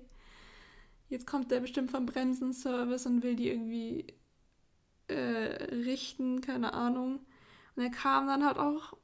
jetzt 1.10 1.28
kommt 1.28 1.52
der 1.52 1.60
bestimmt 1.60 1.92
vom 1.92 2.06
Bremsenservice 2.06 3.06
und 3.06 3.24
will 3.24 3.36
die 3.36 3.50
irgendwie 3.50 4.08
äh, 5.08 5.64
richten, 5.74 6.42
keine 6.42 6.74
Ahnung. 6.74 7.20
Und 7.76 7.84
er 7.84 7.92
kam 7.92 8.28
dann 8.28 8.46
halt 8.46 8.58
auch, 8.58 8.98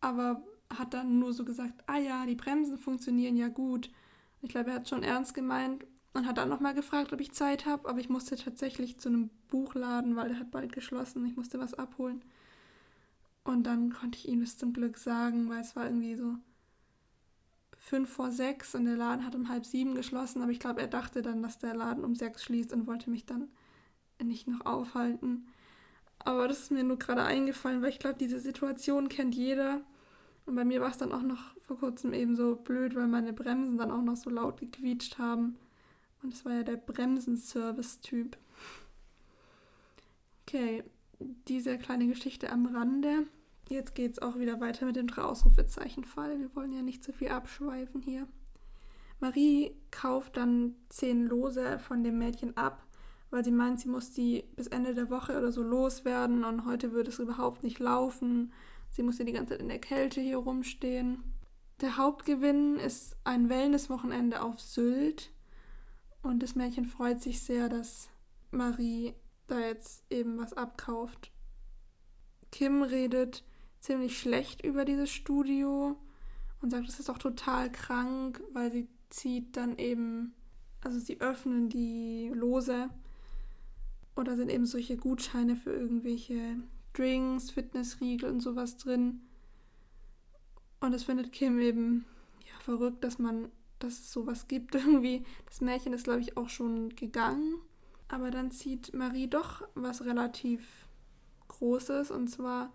aber 0.00 0.42
hat 0.76 0.94
dann 0.94 1.18
nur 1.18 1.32
so 1.32 1.44
gesagt, 1.44 1.82
ah 1.86 1.98
ja, 1.98 2.26
die 2.26 2.34
Bremsen 2.34 2.78
funktionieren 2.78 3.36
ja 3.36 3.48
gut. 3.48 3.90
Ich 4.42 4.50
glaube, 4.50 4.70
er 4.70 4.76
hat 4.76 4.88
schon 4.88 5.02
ernst 5.02 5.34
gemeint 5.34 5.84
und 6.12 6.26
hat 6.26 6.38
dann 6.38 6.48
nochmal 6.48 6.74
gefragt, 6.74 7.12
ob 7.12 7.20
ich 7.20 7.32
Zeit 7.32 7.66
habe, 7.66 7.88
aber 7.88 8.00
ich 8.00 8.08
musste 8.08 8.36
tatsächlich 8.36 8.98
zu 8.98 9.08
einem 9.08 9.30
Buchladen, 9.48 10.16
weil 10.16 10.28
der 10.28 10.38
hat 10.38 10.50
bald 10.50 10.72
geschlossen. 10.72 11.26
Ich 11.26 11.36
musste 11.36 11.58
was 11.58 11.74
abholen. 11.74 12.22
Und 13.44 13.64
dann 13.64 13.92
konnte 13.92 14.18
ich 14.18 14.28
ihm 14.28 14.40
das 14.40 14.56
zum 14.56 14.72
Glück 14.72 14.98
sagen, 14.98 15.48
weil 15.48 15.60
es 15.60 15.74
war 15.76 15.86
irgendwie 15.86 16.14
so 16.14 16.36
fünf 17.78 18.10
vor 18.10 18.30
sechs 18.30 18.74
und 18.74 18.84
der 18.84 18.96
Laden 18.96 19.24
hat 19.24 19.34
um 19.34 19.48
halb 19.48 19.64
sieben 19.64 19.94
geschlossen, 19.94 20.42
aber 20.42 20.52
ich 20.52 20.60
glaube, 20.60 20.80
er 20.80 20.86
dachte 20.86 21.22
dann, 21.22 21.42
dass 21.42 21.58
der 21.58 21.74
Laden 21.74 22.04
um 22.04 22.14
sechs 22.14 22.44
schließt 22.44 22.72
und 22.72 22.86
wollte 22.86 23.10
mich 23.10 23.24
dann 23.24 23.48
nicht 24.22 24.46
noch 24.46 24.66
aufhalten. 24.66 25.46
Aber 26.18 26.46
das 26.46 26.60
ist 26.60 26.70
mir 26.70 26.84
nur 26.84 26.98
gerade 26.98 27.22
eingefallen, 27.22 27.80
weil 27.80 27.88
ich 27.88 27.98
glaube, 27.98 28.18
diese 28.18 28.38
Situation 28.38 29.08
kennt 29.08 29.34
jeder. 29.34 29.80
Und 30.50 30.56
bei 30.56 30.64
mir 30.64 30.80
war 30.80 30.90
es 30.90 30.98
dann 30.98 31.12
auch 31.12 31.22
noch 31.22 31.54
vor 31.62 31.78
kurzem 31.78 32.12
eben 32.12 32.34
so 32.34 32.56
blöd, 32.56 32.96
weil 32.96 33.06
meine 33.06 33.32
Bremsen 33.32 33.78
dann 33.78 33.92
auch 33.92 34.02
noch 34.02 34.16
so 34.16 34.30
laut 34.30 34.58
gequietscht 34.58 35.16
haben. 35.16 35.56
Und 36.24 36.34
es 36.34 36.44
war 36.44 36.54
ja 36.54 36.62
der 36.64 36.76
Bremsenservice-Typ. 36.76 38.36
Okay, 40.42 40.82
diese 41.46 41.78
kleine 41.78 42.08
Geschichte 42.08 42.50
am 42.50 42.66
Rande. 42.66 43.28
Jetzt 43.68 43.94
geht 43.94 44.14
es 44.14 44.18
auch 44.18 44.40
wieder 44.40 44.60
weiter 44.60 44.86
mit 44.86 44.96
dem 44.96 45.06
drei 45.06 45.22
Ausrufezeichen-Fall. 45.22 46.40
Wir 46.40 46.56
wollen 46.56 46.72
ja 46.72 46.82
nicht 46.82 47.04
zu 47.04 47.12
viel 47.12 47.28
abschweifen 47.28 48.02
hier. 48.02 48.26
Marie 49.20 49.76
kauft 49.92 50.36
dann 50.36 50.74
zehn 50.88 51.26
Lose 51.26 51.78
von 51.78 52.02
dem 52.02 52.18
Mädchen 52.18 52.56
ab, 52.56 52.84
weil 53.30 53.44
sie 53.44 53.52
meint, 53.52 53.78
sie 53.78 53.88
muss 53.88 54.10
die 54.10 54.42
bis 54.56 54.66
Ende 54.66 54.96
der 54.96 55.10
Woche 55.10 55.38
oder 55.38 55.52
so 55.52 55.62
loswerden 55.62 56.42
und 56.42 56.64
heute 56.66 56.90
würde 56.90 57.10
es 57.10 57.20
überhaupt 57.20 57.62
nicht 57.62 57.78
laufen. 57.78 58.50
Sie 58.90 59.02
muss 59.02 59.18
ja 59.18 59.24
die 59.24 59.32
ganze 59.32 59.54
Zeit 59.54 59.62
in 59.62 59.68
der 59.68 59.78
Kälte 59.78 60.20
hier 60.20 60.38
rumstehen. 60.38 61.22
Der 61.80 61.96
Hauptgewinn 61.96 62.76
ist 62.76 63.16
ein 63.24 63.48
Wellnesswochenende 63.48 64.42
auf 64.42 64.60
Sylt 64.60 65.32
und 66.22 66.42
das 66.42 66.54
Mädchen 66.54 66.84
freut 66.84 67.22
sich 67.22 67.40
sehr, 67.40 67.68
dass 67.68 68.10
Marie 68.50 69.14
da 69.46 69.58
jetzt 69.58 70.04
eben 70.10 70.38
was 70.38 70.52
abkauft. 70.52 71.32
Kim 72.52 72.82
redet 72.82 73.44
ziemlich 73.80 74.18
schlecht 74.18 74.62
über 74.64 74.84
dieses 74.84 75.10
Studio 75.10 75.96
und 76.60 76.70
sagt, 76.70 76.88
es 76.88 77.00
ist 77.00 77.08
doch 77.08 77.18
total 77.18 77.72
krank, 77.72 78.42
weil 78.52 78.70
sie 78.70 78.88
zieht 79.08 79.56
dann 79.56 79.78
eben, 79.78 80.34
also 80.82 80.98
sie 80.98 81.20
öffnen 81.20 81.68
die 81.68 82.30
Lose 82.34 82.90
oder 84.16 84.36
sind 84.36 84.50
eben 84.50 84.66
solche 84.66 84.96
Gutscheine 84.96 85.56
für 85.56 85.72
irgendwelche 85.72 86.56
Drinks, 86.92 87.50
Fitnessriegel 87.50 88.30
und 88.30 88.40
sowas 88.40 88.76
drin. 88.76 89.22
Und 90.80 90.92
das 90.92 91.04
findet 91.04 91.32
Kim 91.32 91.60
eben 91.60 92.06
ja, 92.46 92.58
verrückt, 92.60 93.04
dass 93.04 93.18
man, 93.18 93.50
dass 93.78 93.94
es 93.94 94.12
sowas 94.12 94.48
gibt 94.48 94.74
irgendwie. 94.76 95.24
Das 95.46 95.60
Märchen 95.60 95.92
ist, 95.92 96.04
glaube 96.04 96.20
ich, 96.20 96.36
auch 96.36 96.48
schon 96.48 96.94
gegangen. 96.96 97.56
Aber 98.08 98.30
dann 98.30 98.50
zieht 98.50 98.92
Marie 98.92 99.28
doch 99.28 99.62
was 99.74 100.04
relativ 100.04 100.86
Großes 101.48 102.10
und 102.10 102.28
zwar 102.28 102.72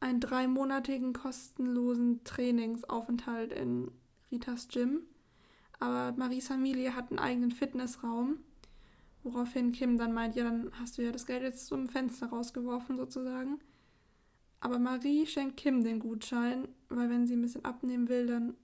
einen 0.00 0.20
dreimonatigen 0.20 1.12
kostenlosen 1.12 2.22
Trainingsaufenthalt 2.24 3.52
in 3.52 3.90
Ritas 4.30 4.68
Gym. 4.68 5.02
Aber 5.80 6.12
Maries 6.16 6.48
Familie 6.48 6.94
hat 6.94 7.10
einen 7.10 7.18
eigenen 7.18 7.52
Fitnessraum, 7.52 8.38
woraufhin 9.22 9.72
Kim 9.72 9.98
dann 9.98 10.12
meint, 10.12 10.36
ja, 10.36 10.44
dann 10.44 10.70
hast 10.78 10.98
du 10.98 11.02
ja 11.02 11.12
das 11.12 11.26
Geld 11.26 11.42
jetzt 11.42 11.66
zum 11.66 11.88
Fenster 11.88 12.28
rausgeworfen 12.28 12.96
sozusagen. 12.96 13.58
Aber 14.60 14.78
Marie 14.78 15.26
schenkt 15.26 15.56
Kim 15.56 15.84
den 15.84 16.00
Gutschein, 16.00 16.68
weil 16.88 17.10
wenn 17.10 17.26
sie 17.26 17.36
ein 17.36 17.42
bisschen 17.42 17.64
abnehmen 17.64 18.08
will, 18.08 18.26
dann 18.26 18.54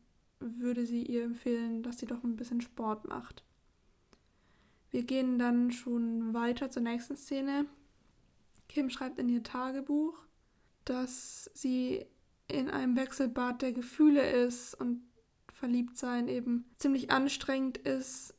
würde 0.41 0.87
sie 0.87 1.03
ihr 1.03 1.25
empfehlen, 1.25 1.83
dass 1.83 1.99
sie 1.99 2.07
doch 2.07 2.23
ein 2.25 2.37
bisschen 2.37 2.61
Sport 2.61 3.09
macht. 3.09 3.45
Wir 4.91 5.03
gehen 5.03 5.39
dann 5.39 5.71
schon 5.73 6.35
weiter 6.35 6.71
zur 6.71 6.83
nächsten 6.83 7.17
Szene. 7.17 7.67
Kim 8.69 8.91
schreibt 8.91 9.19
in 9.19 9.29
ihr 9.29 9.43
Tagebuch, 9.43 10.17
dass 10.85 11.51
sie 11.55 12.07
in 12.49 12.69
einem 12.71 12.97
Wechselbad 12.97 13.63
der 13.63 13.73
Gefühle 13.73 14.31
ist 14.31 14.75
und 14.75 15.03
verliebt 15.53 15.97
sein 15.97 16.29
eben 16.29 16.67
ziemlich 16.77 17.11
anstrengend 17.11 17.79
ist. 17.79 18.34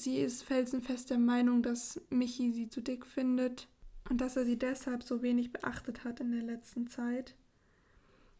Sie 0.00 0.16
ist 0.16 0.44
felsenfest 0.44 1.10
der 1.10 1.18
Meinung, 1.18 1.62
dass 1.62 2.00
Michi 2.08 2.52
sie 2.52 2.70
zu 2.70 2.80
dick 2.80 3.04
findet 3.04 3.68
und 4.08 4.22
dass 4.22 4.34
er 4.34 4.46
sie 4.46 4.58
deshalb 4.58 5.02
so 5.02 5.20
wenig 5.20 5.52
beachtet 5.52 6.04
hat 6.04 6.20
in 6.20 6.32
der 6.32 6.42
letzten 6.42 6.88
Zeit. 6.88 7.34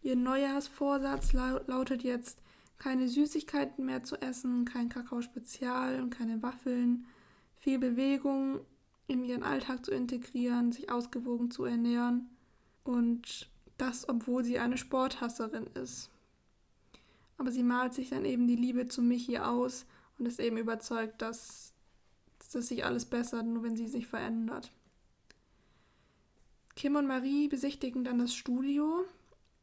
Ihr 0.00 0.16
Neujahrsvorsatz 0.16 1.34
lautet 1.34 2.02
jetzt, 2.02 2.40
keine 2.78 3.08
Süßigkeiten 3.08 3.84
mehr 3.84 4.04
zu 4.04 4.16
essen, 4.22 4.64
kein 4.64 4.88
Kakao 4.88 5.20
Spezial 5.20 6.00
und 6.00 6.08
keine 6.08 6.42
Waffeln, 6.42 7.04
viel 7.56 7.78
Bewegung 7.78 8.60
in 9.06 9.22
ihren 9.22 9.42
Alltag 9.42 9.84
zu 9.84 9.90
integrieren, 9.90 10.72
sich 10.72 10.90
ausgewogen 10.90 11.50
zu 11.50 11.64
ernähren 11.64 12.30
und 12.84 13.50
das, 13.76 14.08
obwohl 14.08 14.44
sie 14.44 14.58
eine 14.58 14.78
Sporthasserin 14.78 15.66
ist. 15.74 16.08
Aber 17.36 17.52
sie 17.52 17.64
malt 17.64 17.92
sich 17.92 18.08
dann 18.08 18.24
eben 18.24 18.46
die 18.46 18.56
Liebe 18.56 18.88
zu 18.88 19.02
Michi 19.02 19.36
aus 19.36 19.84
und 20.20 20.26
ist 20.26 20.38
eben 20.38 20.58
überzeugt, 20.58 21.22
dass, 21.22 21.72
dass 22.52 22.68
sich 22.68 22.84
alles 22.84 23.06
bessert, 23.06 23.46
nur 23.46 23.62
wenn 23.62 23.76
sie 23.76 23.88
sich 23.88 24.06
verändert. 24.06 24.70
Kim 26.76 26.94
und 26.96 27.06
Marie 27.06 27.48
besichtigen 27.48 28.04
dann 28.04 28.18
das 28.18 28.34
Studio 28.34 29.04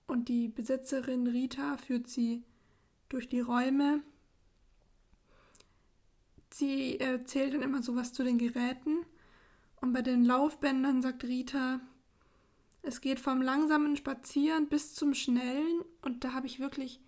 und 0.07 0.29
die 0.29 0.47
Besitzerin 0.49 1.27
Rita 1.27 1.77
führt 1.77 2.07
sie 2.07 2.43
durch 3.07 3.29
die 3.29 3.39
Räume. 3.39 4.01
Sie 6.51 6.99
erzählt 6.99 7.53
dann 7.53 7.61
immer 7.61 7.83
sowas 7.83 8.11
zu 8.11 8.23
den 8.23 8.39
Geräten 8.39 9.05
und 9.79 9.93
bei 9.93 10.01
den 10.01 10.25
Laufbändern 10.25 11.03
sagt 11.03 11.23
Rita, 11.23 11.79
es 12.81 12.99
geht 13.01 13.19
vom 13.19 13.41
langsamen 13.41 13.95
Spazieren 13.95 14.69
bis 14.69 14.95
zum 14.95 15.13
schnellen 15.13 15.83
und 16.01 16.23
da 16.23 16.33
habe 16.33 16.47
ich 16.47 16.59
wirklich 16.59 16.99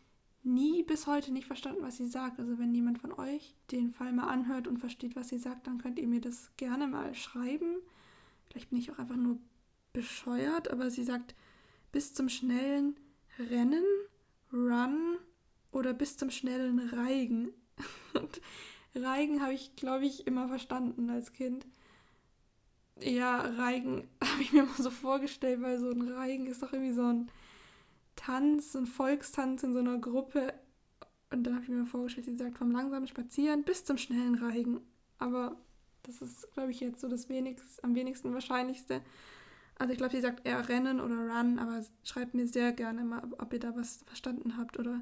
nie 0.44 0.84
bis 0.84 1.08
heute 1.08 1.32
nicht 1.32 1.48
verstanden, 1.48 1.82
was 1.82 1.98
sie 1.98 2.08
sagt. 2.08 2.40
Also 2.40 2.58
wenn 2.60 2.74
jemand 2.74 3.00
von 3.00 3.14
euch 3.14 3.56
den 3.72 3.92
Fall 3.92 4.14
mal 4.14 4.28
anhört 4.28 4.68
und 4.68 4.78
versteht, 4.78 5.16
was 5.16 5.30
sie 5.30 5.38
sagt, 5.40 5.68
dann 5.68 5.80
könnt 5.80 6.00
ihr 6.00 6.08
mir 6.08 6.22
das 6.22 6.52
gerne 6.58 6.88
mal 6.88 7.14
schreiben. 7.14 7.78
Vielleicht 8.50 8.70
bin 8.70 8.80
ich 8.80 8.92
auch 8.92 9.00
einfach 9.00 9.16
nur 9.16 9.38
bescheuert, 9.94 10.72
aber 10.72 10.90
sie 10.90 11.04
sagt 11.04 11.36
bis 11.92 12.14
zum 12.14 12.30
schnellen 12.30 12.96
Rennen, 13.38 13.84
Run 14.52 15.18
oder 15.72 15.94
bis 15.94 16.18
zum 16.18 16.32
schnellen 16.32 16.80
Reigen. 16.80 17.50
Und 18.14 18.42
Reigen 18.96 19.42
habe 19.42 19.54
ich, 19.54 19.76
glaube 19.76 20.06
ich, 20.06 20.26
immer 20.26 20.48
verstanden 20.48 21.10
als 21.10 21.32
Kind. 21.32 21.68
Ja, 23.02 23.40
Reigen 23.40 24.08
habe 24.24 24.42
ich 24.42 24.52
mir 24.52 24.64
immer 24.64 24.74
so 24.78 24.90
vorgestellt, 24.90 25.62
weil 25.62 25.80
so 25.80 25.92
ein 25.92 26.08
Reigen 26.10 26.48
ist 26.48 26.64
doch 26.64 26.74
irgendwie 26.74 26.94
so 26.94 27.04
ein 27.04 27.32
Tanz, 28.20 28.76
ein 28.76 28.86
Volkstanz 28.86 29.64
in 29.64 29.72
so 29.72 29.80
einer 29.80 29.98
Gruppe. 29.98 30.54
Und 31.32 31.44
dann 31.44 31.56
habe 31.56 31.64
ich 31.64 31.70
mir 31.70 31.86
vorgestellt, 31.86 32.26
sie 32.26 32.36
sagt 32.36 32.58
vom 32.58 32.72
langsamen 32.72 33.08
Spazieren 33.08 33.64
bis 33.64 33.86
zum 33.86 33.98
schnellen 33.98 34.36
Reigen. 34.36 34.82
Aber 35.20 35.56
das 36.04 36.22
ist, 36.22 36.52
glaube 36.52 36.72
ich, 36.72 36.82
jetzt 36.82 37.00
so 37.00 37.08
das 37.08 37.30
wenigst, 37.30 37.82
am 37.82 37.96
wenigsten 37.96 38.34
Wahrscheinlichste. 38.34 39.02
Also 39.76 39.94
ich 39.94 39.98
glaube, 39.98 40.14
sie 40.14 40.22
sagt 40.22 40.46
eher 40.46 40.68
Rennen 40.68 41.00
oder 41.00 41.16
Run, 41.16 41.60
aber 41.60 41.82
schreibt 42.04 42.34
mir 42.34 42.46
sehr 42.46 42.74
gerne 42.74 43.06
mal, 43.06 43.24
ob 43.38 43.54
ihr 43.54 43.60
da 43.60 43.74
was 43.78 44.04
verstanden 44.06 44.58
habt 44.58 44.78
oder 44.78 45.00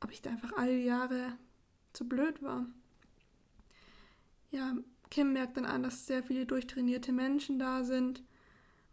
ob 0.00 0.10
ich 0.10 0.20
da 0.20 0.30
einfach 0.30 0.52
alle 0.54 0.76
Jahre 0.76 1.32
zu 1.94 2.06
blöd 2.06 2.42
war. 2.42 2.66
Ja, 4.50 4.76
Kim 5.10 5.32
merkt 5.32 5.56
dann 5.56 5.64
an, 5.64 5.82
dass 5.82 6.06
sehr 6.06 6.22
viele 6.22 6.44
durchtrainierte 6.44 7.12
Menschen 7.12 7.58
da 7.58 7.84
sind 7.84 8.22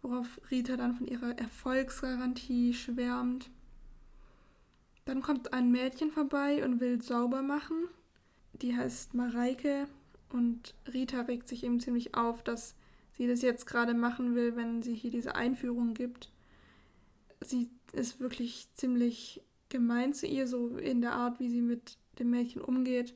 worauf 0.01 0.39
Rita 0.49 0.77
dann 0.77 0.95
von 0.95 1.07
ihrer 1.07 1.37
Erfolgsgarantie 1.37 2.73
schwärmt. 2.73 3.49
Dann 5.05 5.21
kommt 5.21 5.53
ein 5.53 5.71
Mädchen 5.71 6.11
vorbei 6.11 6.63
und 6.63 6.79
will 6.79 7.01
sauber 7.01 7.41
machen. 7.41 7.87
Die 8.53 8.75
heißt 8.75 9.13
Mareike 9.13 9.87
und 10.29 10.75
Rita 10.93 11.21
regt 11.21 11.47
sich 11.47 11.63
eben 11.63 11.79
ziemlich 11.79 12.15
auf, 12.15 12.43
dass 12.43 12.75
sie 13.13 13.27
das 13.27 13.41
jetzt 13.41 13.65
gerade 13.65 13.93
machen 13.93 14.35
will, 14.35 14.55
wenn 14.55 14.81
sie 14.81 14.93
hier 14.93 15.11
diese 15.11 15.35
Einführung 15.35 15.93
gibt. 15.93 16.31
Sie 17.41 17.69
ist 17.93 18.19
wirklich 18.19 18.67
ziemlich 18.75 19.41
gemein 19.69 20.13
zu 20.13 20.27
ihr, 20.27 20.47
so 20.47 20.77
in 20.77 21.01
der 21.01 21.13
Art, 21.13 21.39
wie 21.39 21.49
sie 21.49 21.61
mit 21.61 21.97
dem 22.19 22.29
Mädchen 22.29 22.61
umgeht. 22.61 23.15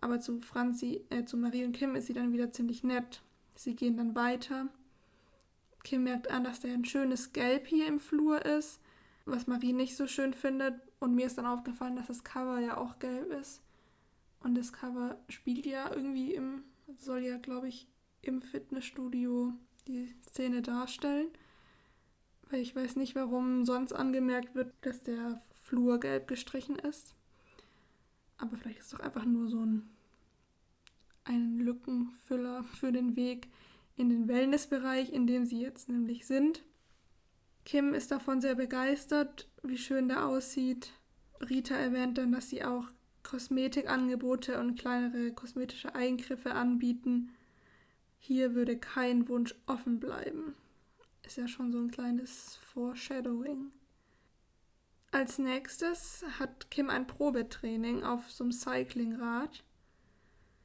Aber 0.00 0.20
zu 0.20 0.40
Franzi, 0.40 1.04
äh, 1.10 1.24
zu 1.24 1.36
Marie 1.36 1.64
und 1.64 1.72
Kim 1.72 1.94
ist 1.94 2.06
sie 2.06 2.12
dann 2.12 2.32
wieder 2.32 2.52
ziemlich 2.52 2.84
nett. 2.84 3.22
Sie 3.56 3.74
gehen 3.74 3.96
dann 3.96 4.14
weiter 4.14 4.68
Kim 5.88 6.04
merkt 6.04 6.30
an, 6.30 6.44
dass 6.44 6.60
da 6.60 6.68
ein 6.68 6.84
schönes 6.84 7.32
Gelb 7.32 7.66
hier 7.66 7.86
im 7.86 7.98
Flur 7.98 8.44
ist, 8.44 8.78
was 9.24 9.46
Marie 9.46 9.72
nicht 9.72 9.96
so 9.96 10.06
schön 10.06 10.34
findet. 10.34 10.74
Und 11.00 11.14
mir 11.14 11.24
ist 11.24 11.38
dann 11.38 11.46
aufgefallen, 11.46 11.96
dass 11.96 12.08
das 12.08 12.24
Cover 12.24 12.58
ja 12.58 12.76
auch 12.76 12.98
gelb 12.98 13.32
ist. 13.32 13.62
Und 14.40 14.54
das 14.54 14.74
Cover 14.74 15.18
spielt 15.30 15.64
ja 15.64 15.90
irgendwie 15.90 16.34
im, 16.34 16.64
soll 16.98 17.20
ja, 17.20 17.38
glaube 17.38 17.68
ich, 17.68 17.88
im 18.20 18.42
Fitnessstudio 18.42 19.54
die 19.86 20.14
Szene 20.28 20.60
darstellen. 20.60 21.28
Weil 22.50 22.60
ich 22.60 22.76
weiß 22.76 22.96
nicht, 22.96 23.14
warum 23.14 23.64
sonst 23.64 23.94
angemerkt 23.94 24.54
wird, 24.54 24.74
dass 24.82 25.02
der 25.02 25.40
Flur 25.62 26.00
gelb 26.00 26.28
gestrichen 26.28 26.78
ist. 26.78 27.14
Aber 28.36 28.58
vielleicht 28.58 28.80
ist 28.80 28.86
es 28.86 28.90
doch 28.90 29.00
einfach 29.00 29.24
nur 29.24 29.48
so 29.48 29.64
ein, 29.64 29.88
ein 31.24 31.60
Lückenfüller 31.60 32.62
für 32.64 32.92
den 32.92 33.16
Weg 33.16 33.48
in 33.98 34.08
den 34.10 34.28
Wellnessbereich, 34.28 35.12
in 35.12 35.26
dem 35.26 35.44
sie 35.44 35.60
jetzt 35.60 35.88
nämlich 35.88 36.26
sind. 36.26 36.62
Kim 37.64 37.92
ist 37.92 38.10
davon 38.10 38.40
sehr 38.40 38.54
begeistert, 38.54 39.48
wie 39.62 39.76
schön 39.76 40.08
der 40.08 40.24
aussieht. 40.24 40.92
Rita 41.40 41.74
erwähnt 41.74 42.16
dann, 42.16 42.32
dass 42.32 42.48
sie 42.48 42.64
auch 42.64 42.86
Kosmetikangebote 43.24 44.58
und 44.58 44.78
kleinere 44.78 45.32
kosmetische 45.32 45.94
Eingriffe 45.94 46.52
anbieten. 46.54 47.30
Hier 48.18 48.54
würde 48.54 48.78
kein 48.78 49.28
Wunsch 49.28 49.54
offen 49.66 50.00
bleiben. 50.00 50.54
Ist 51.26 51.36
ja 51.36 51.46
schon 51.46 51.72
so 51.72 51.78
ein 51.78 51.90
kleines 51.90 52.56
Foreshadowing. 52.72 53.72
Als 55.10 55.38
nächstes 55.38 56.24
hat 56.38 56.70
Kim 56.70 56.88
ein 56.88 57.06
Probetraining 57.06 58.02
auf 58.02 58.30
so 58.30 58.44
einem 58.44 58.52
Cyclingrad. 58.52 59.64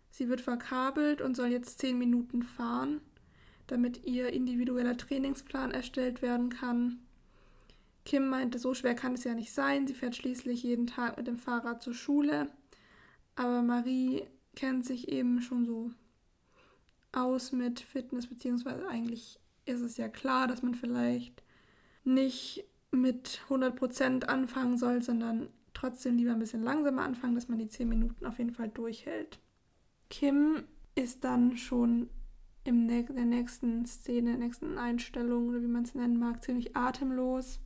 Sie 0.10 0.30
wird 0.30 0.42
verkabelt 0.42 1.22
und 1.22 1.36
soll 1.36 1.48
jetzt 1.48 1.80
zehn 1.80 1.98
Minuten 1.98 2.44
fahren 2.44 3.02
damit 3.68 4.06
ihr 4.06 4.32
individueller 4.32 4.98
Trainingsplan 4.98 5.72
erstellt 5.72 6.22
werden 6.22 6.50
kann. 6.50 7.00
Kim 8.06 8.28
meinte, 8.28 8.60
so 8.60 8.74
schwer 8.74 8.96
kann 8.96 9.14
es 9.14 9.24
ja 9.24 9.34
nicht 9.34 9.54
sein. 9.54 9.88
Sie 9.88 9.94
fährt 9.94 10.16
schließlich 10.16 10.64
jeden 10.64 10.88
Tag 10.88 11.18
mit 11.18 11.28
dem 11.28 11.38
Fahrrad 11.38 11.82
zur 11.82 11.94
Schule. 11.94 12.50
Aber 13.36 13.62
Marie 13.62 14.24
kennt 14.56 14.86
sich 14.86 15.08
eben 15.08 15.42
schon 15.42 15.66
so 15.66 15.92
aus 17.12 17.52
mit 17.52 17.80
Fitness, 17.80 18.28
beziehungsweise 18.28 18.88
eigentlich 18.88 19.40
ist 19.66 19.82
es 19.82 19.98
ja 19.98 20.10
klar, 20.10 20.48
dass 20.48 20.62
man 20.62 20.76
vielleicht 20.76 21.44
nicht 22.04 22.66
mit 22.92 23.42
100% 23.50 24.26
anfangen 24.26 24.78
soll, 24.78 25.02
sondern 25.02 25.48
trotzdem 25.74 26.18
lieber 26.18 26.32
ein 26.32 26.40
bisschen 26.40 26.64
langsamer 26.64 27.04
anfangen, 27.04 27.36
dass 27.36 27.48
man 27.48 27.60
die 27.60 27.70
10 27.70 27.88
Minuten 27.88 28.26
auf 28.26 28.38
jeden 28.38 28.52
Fall 28.52 28.70
durchhält. 28.70 29.40
Kim 30.10 30.64
ist 30.96 31.24
dann 31.24 31.58
schon 31.58 32.10
in 32.64 32.88
der 32.88 33.26
nächsten 33.26 33.86
Szene, 33.86 34.38
nächsten 34.38 34.78
Einstellung 34.78 35.50
oder 35.50 35.62
wie 35.62 35.68
man 35.68 35.84
es 35.84 35.96
nennen 35.96 36.18
mag, 36.18 36.44
ziemlich 36.44 36.76
atemlos 36.76 37.60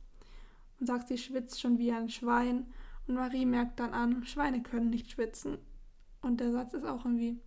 und 0.80 0.86
sagt, 0.86 1.08
sie 1.08 1.18
schwitzt 1.18 1.60
schon 1.60 1.78
wie 1.78 1.92
ein 1.92 2.08
Schwein. 2.08 2.66
Und 3.06 3.14
Marie 3.14 3.46
merkt 3.46 3.80
dann 3.80 3.94
an, 3.94 4.24
Schweine 4.24 4.62
können 4.62 4.90
nicht 4.90 5.10
schwitzen. 5.10 5.58
Und 6.20 6.40
der 6.40 6.52
Satz 6.52 6.74
ist 6.74 6.84
auch 6.84 7.04
irgendwie 7.04 7.40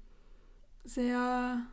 sehr, 0.84 1.66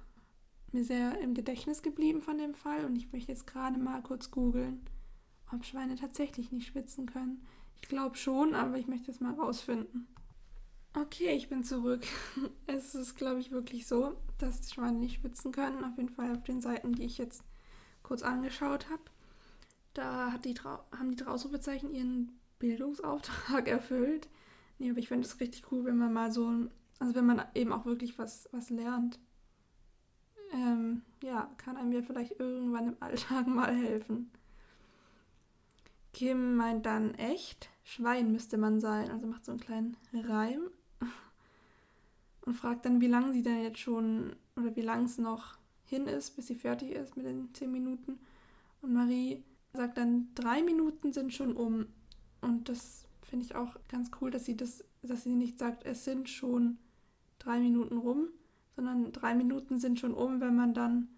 mir 0.73 0.85
sehr 0.85 1.21
im 1.21 1.35
Gedächtnis 1.35 1.83
geblieben 1.83 2.21
von 2.21 2.39
dem 2.39 2.55
Fall. 2.55 2.85
Und 2.85 2.97
ich 2.97 3.13
möchte 3.13 3.33
jetzt 3.33 3.47
gerade 3.47 3.79
mal 3.79 4.03
kurz 4.03 4.31
googeln, 4.31 4.81
ob 5.53 5.65
Schweine 5.65 5.95
tatsächlich 5.95 6.53
nicht 6.53 6.67
schwitzen 6.67 7.07
können. 7.07 7.47
Ich 7.81 7.89
glaube 7.89 8.17
schon, 8.17 8.55
aber 8.55 8.77
ich 8.79 8.89
möchte 8.89 9.11
es 9.11 9.21
mal 9.21 9.35
rausfinden. 9.35 10.09
Okay, 10.95 11.35
ich 11.35 11.49
bin 11.49 11.65
zurück. 11.65 12.05
Es 12.67 12.95
ist, 12.95 13.17
glaube 13.17 13.41
ich, 13.41 13.51
wirklich 13.51 13.87
so, 13.87 14.17
dass 14.39 14.61
die 14.61 14.75
Schweine 14.75 14.99
nicht 14.99 15.21
schwitzen 15.21 15.53
können. 15.53 15.85
Auf 15.85 15.97
jeden 15.97 16.09
Fall 16.11 16.33
auf 16.33 16.45
den 16.45 16.61
Seiten, 16.61 16.93
die 16.93 17.05
ich 17.05 17.19
jetzt 17.19 17.43
kurz 18.03 18.23
angeschaut 18.23 18.89
habe. 18.91 19.03
Da 19.95 20.37
die 20.39 20.55
haben 20.55 21.11
die 21.11 21.23
Drausrufezeichen 21.23 21.95
ihren 21.95 22.39
Bildungsauftrag 22.59 23.69
erfüllt. 23.69 24.29
Nee, 24.79 24.91
aber 24.91 24.99
ich 24.99 25.09
finde 25.09 25.27
es 25.27 25.41
richtig 25.41 25.71
cool, 25.73 25.85
wenn 25.85 25.97
man 25.97 26.13
mal 26.13 26.31
so, 26.33 26.53
also 26.99 27.15
wenn 27.15 27.27
man 27.27 27.43
eben 27.55 27.73
auch 27.73 27.85
wirklich 27.85 28.19
was, 28.19 28.49
was 28.53 28.71
lernt. 28.71 29.19
Ähm, 30.53 31.03
ja, 31.23 31.51
kann 31.59 31.77
einem 31.77 31.93
ja 31.93 32.03
vielleicht 32.03 32.39
irgendwann 32.39 32.89
im 32.89 32.97
Alltag 33.01 33.47
mal 33.47 33.75
helfen. 33.75 34.31
Kim 36.13 36.57
meint 36.57 36.87
dann 36.87 37.15
echt, 37.15 37.71
Schwein 37.83 38.33
müsste 38.33 38.57
man 38.59 38.81
sein, 38.81 39.11
also 39.11 39.27
macht 39.27 39.45
so 39.45 39.53
einen 39.53 39.61
kleinen 39.61 39.97
Reim 40.13 40.71
und 42.49 42.55
fragt 42.55 42.87
dann, 42.87 43.03
wie 43.03 43.09
lange 43.09 43.35
sie 43.35 43.43
denn 43.43 43.63
jetzt 43.63 43.79
schon 43.79 44.35
oder 44.57 44.75
wie 44.75 44.81
lang 44.81 45.05
es 45.05 45.19
noch 45.19 45.59
hin 45.85 46.07
ist, 46.07 46.35
bis 46.35 46.47
sie 46.47 46.55
fertig 46.55 46.93
ist 46.93 47.15
mit 47.15 47.27
den 47.27 47.53
zehn 47.53 47.71
Minuten. 47.71 48.19
Und 48.81 48.95
Marie 48.95 49.45
sagt 49.75 49.99
dann, 49.99 50.29
drei 50.35 50.63
Minuten 50.63 51.13
sind 51.13 51.35
schon 51.35 51.55
um. 51.55 51.89
Und 52.41 52.71
das 52.71 53.05
finde 53.21 53.45
ich 53.45 53.55
auch 53.55 53.77
ganz 53.89 54.11
cool, 54.19 54.31
dass 54.31 54.47
sie 54.47 54.57
das, 54.57 54.83
dass 55.03 55.25
sie 55.25 55.35
nicht 55.35 55.59
sagt, 55.59 55.85
es 55.85 56.07
sind 56.07 56.31
schon 56.31 56.79
drei 57.39 57.61
Minuten 57.61 57.99
rum, 57.99 58.29
sondern 58.77 59.13
drei 59.13 59.35
Minuten 59.35 59.79
sind 59.79 60.01
schon 60.01 60.15
um, 60.15 60.41
wenn 60.41 60.57
man 60.57 60.73
dann 60.73 61.09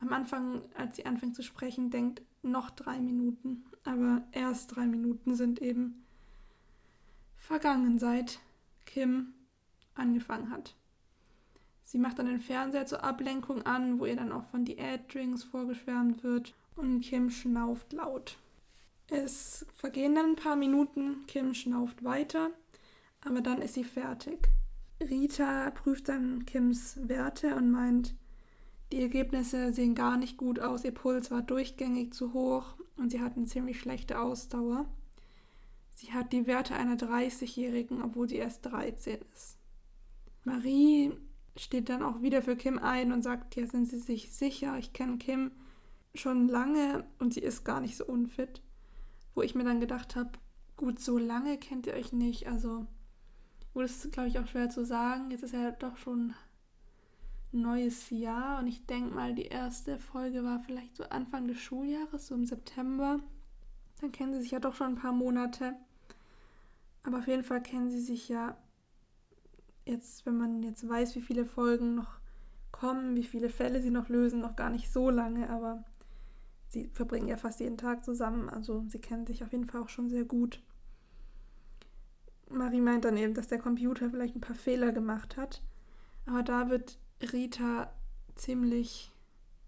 am 0.00 0.10
Anfang, 0.14 0.62
als 0.74 0.96
sie 0.96 1.04
anfängt 1.04 1.36
zu 1.36 1.42
sprechen, 1.42 1.90
denkt, 1.90 2.22
noch 2.42 2.70
drei 2.70 2.98
Minuten. 2.98 3.66
Aber 3.84 4.22
erst 4.32 4.74
drei 4.74 4.86
Minuten 4.86 5.34
sind 5.34 5.60
eben 5.60 6.06
vergangen, 7.36 7.98
seit 7.98 8.40
Kim 8.86 9.34
angefangen 9.98 10.50
hat. 10.50 10.74
Sie 11.84 11.98
macht 11.98 12.18
dann 12.18 12.26
den 12.26 12.40
Fernseher 12.40 12.86
zur 12.86 13.02
Ablenkung 13.02 13.62
an, 13.62 13.98
wo 13.98 14.06
ihr 14.06 14.16
dann 14.16 14.32
auch 14.32 14.44
von 14.50 14.64
Diätdrinks 14.64 15.44
vorgeschwärmt 15.44 16.22
wird 16.22 16.54
und 16.76 17.00
Kim 17.00 17.30
schnauft 17.30 17.92
laut. 17.92 18.38
Es 19.10 19.64
vergehen 19.74 20.14
dann 20.14 20.32
ein 20.32 20.36
paar 20.36 20.56
Minuten, 20.56 21.24
Kim 21.26 21.54
schnauft 21.54 22.04
weiter, 22.04 22.50
aber 23.24 23.40
dann 23.40 23.62
ist 23.62 23.74
sie 23.74 23.84
fertig. 23.84 24.48
Rita 25.00 25.70
prüft 25.70 26.08
dann 26.08 26.44
Kims 26.44 26.98
Werte 27.08 27.54
und 27.54 27.70
meint, 27.70 28.14
Die 28.90 29.00
Ergebnisse 29.00 29.72
sehen 29.72 29.94
gar 29.94 30.16
nicht 30.16 30.36
gut 30.36 30.60
aus. 30.60 30.84
Ihr 30.84 30.92
Puls 30.92 31.30
war 31.30 31.42
durchgängig 31.42 32.14
zu 32.14 32.32
hoch 32.32 32.74
und 32.96 33.10
sie 33.10 33.20
hat 33.20 33.36
eine 33.36 33.46
ziemlich 33.46 33.78
schlechte 33.80 34.18
Ausdauer. 34.18 34.86
Sie 35.94 36.12
hat 36.12 36.32
die 36.32 36.46
Werte 36.46 36.74
einer 36.74 36.96
30-Jährigen, 36.96 38.02
obwohl 38.02 38.28
sie 38.28 38.36
erst 38.36 38.64
13 38.66 39.18
ist. 39.34 39.57
Marie 40.44 41.12
steht 41.56 41.88
dann 41.88 42.02
auch 42.02 42.22
wieder 42.22 42.42
für 42.42 42.56
Kim 42.56 42.78
ein 42.78 43.12
und 43.12 43.22
sagt, 43.22 43.56
ja, 43.56 43.66
sind 43.66 43.86
Sie 43.86 43.98
sich 43.98 44.32
sicher? 44.32 44.78
Ich 44.78 44.92
kenne 44.92 45.18
Kim 45.18 45.50
schon 46.14 46.48
lange 46.48 47.04
und 47.18 47.34
sie 47.34 47.40
ist 47.40 47.64
gar 47.64 47.80
nicht 47.80 47.96
so 47.96 48.04
unfit. 48.04 48.62
Wo 49.34 49.42
ich 49.42 49.54
mir 49.54 49.64
dann 49.64 49.80
gedacht 49.80 50.16
habe, 50.16 50.32
gut, 50.76 51.00
so 51.00 51.18
lange 51.18 51.58
kennt 51.58 51.86
ihr 51.86 51.94
euch 51.94 52.12
nicht. 52.12 52.48
Also, 52.48 52.86
wo 53.74 53.80
das 53.80 54.04
ist, 54.04 54.12
glaube 54.12 54.28
ich, 54.28 54.38
auch 54.38 54.46
schwer 54.46 54.70
zu 54.70 54.84
sagen. 54.84 55.30
Jetzt 55.30 55.42
ist 55.42 55.54
ja 55.54 55.70
doch 55.70 55.96
schon 55.96 56.34
ein 57.52 57.60
neues 57.62 58.10
Jahr 58.10 58.58
und 58.58 58.66
ich 58.66 58.86
denke 58.86 59.14
mal, 59.14 59.34
die 59.34 59.46
erste 59.46 59.98
Folge 59.98 60.44
war 60.44 60.60
vielleicht 60.60 60.96
so 60.96 61.04
Anfang 61.04 61.46
des 61.46 61.58
Schuljahres, 61.58 62.26
so 62.26 62.34
im 62.34 62.46
September. 62.46 63.20
Dann 64.00 64.12
kennen 64.12 64.34
sie 64.34 64.42
sich 64.42 64.50
ja 64.50 64.60
doch 64.60 64.74
schon 64.74 64.88
ein 64.88 65.00
paar 65.00 65.12
Monate. 65.12 65.74
Aber 67.04 67.18
auf 67.18 67.26
jeden 67.26 67.44
Fall 67.44 67.62
kennen 67.62 67.90
sie 67.90 68.00
sich 68.00 68.28
ja 68.28 68.56
jetzt, 69.88 70.26
wenn 70.26 70.36
man 70.36 70.62
jetzt 70.62 70.88
weiß, 70.88 71.16
wie 71.16 71.22
viele 71.22 71.44
Folgen 71.44 71.94
noch 71.94 72.18
kommen, 72.70 73.16
wie 73.16 73.24
viele 73.24 73.48
Fälle 73.48 73.80
sie 73.80 73.90
noch 73.90 74.08
lösen, 74.08 74.40
noch 74.40 74.56
gar 74.56 74.70
nicht 74.70 74.92
so 74.92 75.10
lange, 75.10 75.50
aber 75.50 75.84
sie 76.68 76.88
verbringen 76.92 77.28
ja 77.28 77.36
fast 77.36 77.60
jeden 77.60 77.78
Tag 77.78 78.04
zusammen, 78.04 78.48
also 78.48 78.84
sie 78.88 79.00
kennen 79.00 79.26
sich 79.26 79.42
auf 79.42 79.52
jeden 79.52 79.66
Fall 79.66 79.82
auch 79.82 79.88
schon 79.88 80.08
sehr 80.08 80.24
gut. 80.24 80.62
Marie 82.50 82.80
meint 82.80 83.04
dann 83.04 83.16
eben, 83.16 83.34
dass 83.34 83.48
der 83.48 83.58
Computer 83.58 84.10
vielleicht 84.10 84.36
ein 84.36 84.40
paar 84.40 84.56
Fehler 84.56 84.92
gemacht 84.92 85.36
hat, 85.36 85.62
aber 86.26 86.42
da 86.42 86.70
wird 86.70 86.98
Rita 87.32 87.92
ziemlich, 88.36 89.12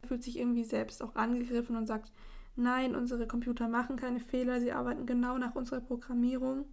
fühlt 0.06 0.22
sich 0.22 0.38
irgendwie 0.38 0.64
selbst 0.64 1.02
auch 1.02 1.16
angegriffen 1.16 1.76
und 1.76 1.87
sagt, 1.87 2.12
nein, 2.56 2.94
unsere 2.94 3.26
Computer 3.26 3.68
machen 3.68 3.96
keine 3.96 4.20
Fehler, 4.20 4.61
sie 4.61 4.72
arbeiten 4.72 5.06
genau 5.06 5.38
nach 5.38 5.54
unserer 5.54 5.80
Programmierung, 5.80 6.66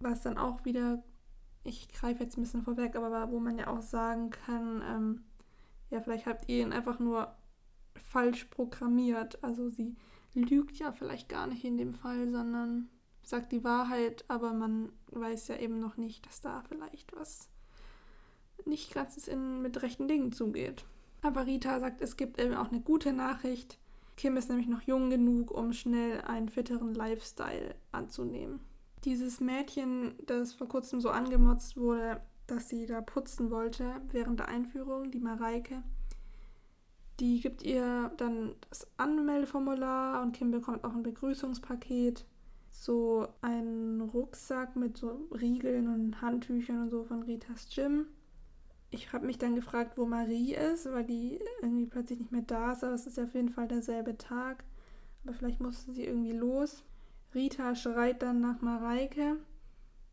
was 0.00 0.22
dann 0.22 0.38
auch 0.38 0.64
wieder 0.64 1.02
ich 1.66 1.88
greife 1.88 2.24
jetzt 2.24 2.36
ein 2.36 2.42
bisschen 2.42 2.62
vorweg, 2.62 2.96
aber 2.96 3.30
wo 3.30 3.40
man 3.40 3.58
ja 3.58 3.66
auch 3.68 3.82
sagen 3.82 4.30
kann, 4.30 4.82
ähm, 4.88 5.24
ja, 5.90 6.00
vielleicht 6.00 6.26
habt 6.26 6.48
ihr 6.48 6.62
ihn 6.62 6.72
einfach 6.72 6.98
nur 6.98 7.34
falsch 7.94 8.44
programmiert. 8.44 9.42
Also 9.42 9.68
sie 9.68 9.96
lügt 10.34 10.78
ja 10.78 10.92
vielleicht 10.92 11.28
gar 11.28 11.46
nicht 11.46 11.64
in 11.64 11.76
dem 11.76 11.94
Fall, 11.94 12.30
sondern 12.30 12.88
sagt 13.22 13.52
die 13.52 13.64
Wahrheit, 13.64 14.24
aber 14.28 14.52
man 14.52 14.92
weiß 15.10 15.48
ja 15.48 15.56
eben 15.56 15.80
noch 15.80 15.96
nicht, 15.96 16.26
dass 16.26 16.40
da 16.40 16.62
vielleicht 16.68 17.14
was 17.16 17.48
nicht 18.64 18.94
ganz 18.94 19.28
in, 19.28 19.62
mit 19.62 19.82
rechten 19.82 20.08
Dingen 20.08 20.32
zugeht. 20.32 20.84
Aber 21.22 21.46
Rita 21.46 21.80
sagt, 21.80 22.00
es 22.00 22.16
gibt 22.16 22.40
eben 22.40 22.54
auch 22.54 22.70
eine 22.70 22.80
gute 22.80 23.12
Nachricht. 23.12 23.78
Kim 24.16 24.36
ist 24.36 24.48
nämlich 24.48 24.68
noch 24.68 24.82
jung 24.82 25.10
genug, 25.10 25.50
um 25.50 25.72
schnell 25.72 26.20
einen 26.22 26.48
fitteren 26.48 26.94
Lifestyle 26.94 27.74
anzunehmen 27.92 28.60
dieses 29.06 29.40
Mädchen, 29.40 30.14
das 30.26 30.52
vor 30.52 30.68
kurzem 30.68 31.00
so 31.00 31.08
angemotzt 31.10 31.76
wurde, 31.76 32.20
dass 32.46 32.68
sie 32.68 32.86
da 32.86 33.00
putzen 33.00 33.50
wollte 33.50 34.00
während 34.10 34.40
der 34.40 34.48
Einführung, 34.48 35.10
die 35.10 35.20
Mareike, 35.20 35.82
die 37.20 37.40
gibt 37.40 37.62
ihr 37.62 38.10
dann 38.18 38.54
das 38.68 38.86
Anmeldeformular 38.98 40.22
und 40.22 40.32
Kim 40.32 40.50
bekommt 40.50 40.84
auch 40.84 40.94
ein 40.94 41.02
Begrüßungspaket, 41.02 42.26
so 42.70 43.28
einen 43.40 44.02
Rucksack 44.02 44.76
mit 44.76 44.98
so 44.98 45.28
Riegeln 45.32 45.88
und 45.88 46.20
Handtüchern 46.20 46.82
und 46.82 46.90
so 46.90 47.04
von 47.04 47.22
Ritas 47.22 47.68
Gym. 47.74 48.06
Ich 48.90 49.12
habe 49.12 49.26
mich 49.26 49.38
dann 49.38 49.54
gefragt, 49.54 49.96
wo 49.96 50.04
Marie 50.04 50.54
ist, 50.54 50.90
weil 50.92 51.04
die 51.04 51.40
irgendwie 51.62 51.86
plötzlich 51.86 52.18
nicht 52.18 52.32
mehr 52.32 52.42
da 52.42 52.72
ist, 52.72 52.84
aber 52.84 52.94
es 52.94 53.06
ist 53.06 53.16
ja 53.16 53.24
auf 53.24 53.34
jeden 53.34 53.48
Fall 53.48 53.66
derselbe 53.66 54.18
Tag. 54.18 54.64
Aber 55.24 55.32
vielleicht 55.32 55.60
musste 55.60 55.92
sie 55.92 56.04
irgendwie 56.04 56.32
los. 56.32 56.84
Rita 57.36 57.74
schreit 57.74 58.22
dann 58.22 58.40
nach 58.40 58.62
Mareike, 58.62 59.36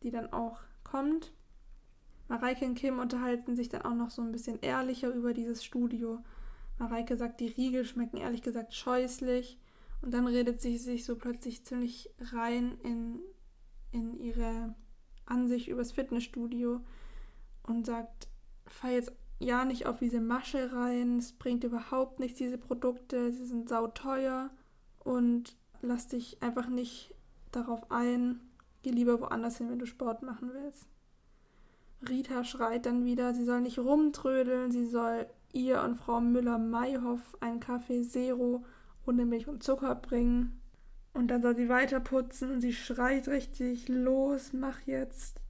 die 0.02 0.10
dann 0.10 0.32
auch 0.32 0.60
kommt. 0.84 1.32
Mareike 2.28 2.66
und 2.66 2.74
Kim 2.74 2.98
unterhalten 2.98 3.56
sich 3.56 3.70
dann 3.70 3.82
auch 3.82 3.94
noch 3.94 4.10
so 4.10 4.20
ein 4.20 4.30
bisschen 4.30 4.60
ehrlicher 4.60 5.08
über 5.08 5.32
dieses 5.32 5.64
Studio. 5.64 6.22
Mareike 6.78 7.16
sagt, 7.16 7.40
die 7.40 7.48
Riegel 7.48 7.86
schmecken 7.86 8.18
ehrlich 8.18 8.42
gesagt 8.42 8.74
scheußlich. 8.74 9.58
Und 10.02 10.12
dann 10.12 10.26
redet 10.26 10.60
sie 10.60 10.76
sich 10.76 11.06
so 11.06 11.16
plötzlich 11.16 11.64
ziemlich 11.64 12.10
rein 12.20 12.76
in, 12.82 13.20
in 13.90 14.18
ihre 14.18 14.74
Ansicht 15.24 15.68
übers 15.68 15.92
Fitnessstudio 15.92 16.82
und 17.62 17.86
sagt, 17.86 18.28
fall 18.66 18.92
jetzt 18.92 19.12
ja 19.38 19.64
nicht 19.64 19.86
auf 19.86 19.98
diese 19.98 20.20
Masche 20.20 20.74
rein, 20.74 21.18
es 21.18 21.32
bringt 21.32 21.64
überhaupt 21.64 22.20
nichts, 22.20 22.38
diese 22.38 22.58
Produkte, 22.58 23.32
sie 23.32 23.46
sind 23.46 23.70
sauteuer 23.70 24.50
und 24.98 25.56
lass 25.80 26.08
dich 26.08 26.42
einfach 26.42 26.68
nicht 26.68 27.13
darauf 27.56 27.90
ein. 27.90 28.40
Geh 28.82 28.90
lieber 28.90 29.20
woanders 29.20 29.58
hin, 29.58 29.70
wenn 29.70 29.78
du 29.78 29.86
Sport 29.86 30.22
machen 30.22 30.50
willst. 30.52 30.86
Rita 32.08 32.44
schreit 32.44 32.86
dann 32.86 33.04
wieder, 33.04 33.34
sie 33.34 33.44
soll 33.44 33.62
nicht 33.62 33.78
rumtrödeln, 33.78 34.70
sie 34.70 34.86
soll 34.86 35.26
ihr 35.52 35.82
und 35.82 35.96
Frau 35.96 36.20
Müller-Mayhoff 36.20 37.36
einen 37.40 37.60
Kaffee 37.60 38.02
Zero 38.02 38.64
ohne 39.06 39.24
Milch 39.24 39.48
und 39.48 39.62
Zucker 39.62 39.94
bringen. 39.94 40.60
Und 41.12 41.28
dann 41.28 41.42
soll 41.42 41.56
sie 41.56 41.68
weiter 41.68 42.00
putzen 42.00 42.50
und 42.50 42.60
sie 42.60 42.72
schreit 42.72 43.28
richtig, 43.28 43.88
los, 43.88 44.52
mach 44.52 44.80
jetzt. 44.82 45.40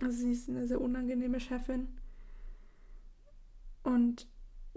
Also 0.00 0.16
sie 0.18 0.32
ist 0.32 0.48
eine 0.48 0.66
sehr 0.66 0.80
unangenehme 0.80 1.40
Chefin. 1.40 1.88
Und 3.82 4.28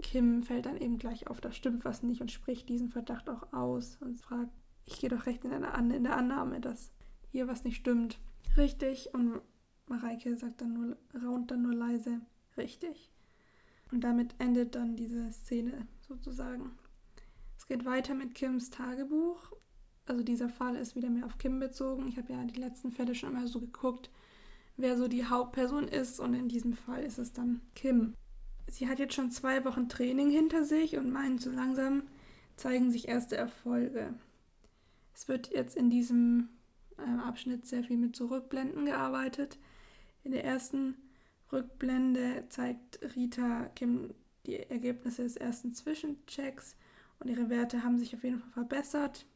Kim 0.02 0.42
fällt 0.42 0.66
dann 0.66 0.76
eben 0.76 0.98
gleich 0.98 1.28
auf, 1.28 1.40
da 1.40 1.52
stimmt 1.52 1.84
was 1.84 2.02
nicht 2.02 2.20
und 2.20 2.32
spricht 2.32 2.68
diesen 2.68 2.88
Verdacht 2.88 3.30
auch 3.30 3.52
aus 3.52 3.96
und 4.00 4.16
fragt, 4.16 4.52
ich 4.86 5.00
gehe 5.00 5.10
doch 5.10 5.26
recht 5.26 5.44
in 5.44 5.50
der, 5.50 5.78
in 5.78 6.04
der 6.04 6.16
Annahme, 6.16 6.60
dass 6.60 6.92
hier 7.30 7.48
was 7.48 7.64
nicht 7.64 7.76
stimmt. 7.76 8.18
Richtig. 8.56 9.12
Und 9.12 9.40
Mareike 9.86 10.36
sagt 10.36 10.60
dann 10.60 10.72
nur, 10.74 10.96
raunt 11.22 11.50
dann 11.50 11.62
nur 11.62 11.74
leise, 11.74 12.20
richtig. 12.56 13.10
Und 13.90 14.02
damit 14.02 14.34
endet 14.38 14.74
dann 14.74 14.96
diese 14.96 15.30
Szene 15.32 15.86
sozusagen. 16.00 16.72
Es 17.56 17.66
geht 17.66 17.84
weiter 17.84 18.14
mit 18.14 18.34
Kims 18.34 18.70
Tagebuch. 18.70 19.52
Also 20.06 20.22
dieser 20.22 20.48
Fall 20.48 20.76
ist 20.76 20.96
wieder 20.96 21.10
mehr 21.10 21.26
auf 21.26 21.38
Kim 21.38 21.60
bezogen. 21.60 22.08
Ich 22.08 22.18
habe 22.18 22.32
ja 22.32 22.44
die 22.44 22.60
letzten 22.60 22.92
Fälle 22.92 23.14
schon 23.14 23.30
immer 23.30 23.46
so 23.46 23.60
geguckt, 23.60 24.10
wer 24.76 24.96
so 24.96 25.08
die 25.08 25.24
Hauptperson 25.24 25.88
ist. 25.88 26.20
Und 26.20 26.34
in 26.34 26.48
diesem 26.48 26.74
Fall 26.74 27.02
ist 27.04 27.18
es 27.18 27.32
dann 27.32 27.60
Kim. 27.74 28.14
Sie 28.66 28.88
hat 28.88 28.98
jetzt 28.98 29.14
schon 29.14 29.30
zwei 29.30 29.64
Wochen 29.64 29.88
Training 29.88 30.30
hinter 30.30 30.64
sich 30.64 30.96
und 30.96 31.10
meint, 31.10 31.40
so 31.40 31.50
langsam 31.50 32.02
zeigen 32.56 32.90
sich 32.90 33.08
erste 33.08 33.36
Erfolge. 33.36 34.14
Es 35.14 35.28
wird 35.28 35.50
jetzt 35.52 35.76
in 35.76 35.90
diesem 35.90 36.48
äh, 36.98 37.20
Abschnitt 37.20 37.66
sehr 37.66 37.84
viel 37.84 37.96
mit 37.96 38.16
Zurückblenden 38.16 38.86
gearbeitet. 38.86 39.58
In 40.24 40.32
der 40.32 40.44
ersten 40.44 40.96
Rückblende 41.52 42.44
zeigt 42.48 43.00
Rita 43.14 43.70
Kim 43.74 44.12
die 44.46 44.58
Ergebnisse 44.58 45.22
des 45.22 45.36
ersten 45.36 45.72
Zwischenchecks 45.72 46.76
und 47.18 47.30
ihre 47.30 47.48
Werte 47.48 47.82
haben 47.82 47.98
sich 47.98 48.14
auf 48.14 48.24
jeden 48.24 48.40
Fall 48.40 48.52
verbessert. 48.52 49.26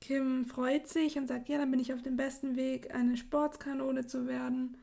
Kim 0.00 0.44
freut 0.44 0.88
sich 0.88 1.16
und 1.16 1.28
sagt, 1.28 1.48
ja, 1.48 1.58
dann 1.58 1.70
bin 1.70 1.80
ich 1.80 1.94
auf 1.94 2.02
dem 2.02 2.16
besten 2.16 2.56
Weg, 2.56 2.92
eine 2.94 3.16
Sportskanone 3.16 4.06
zu 4.06 4.26
werden. 4.26 4.76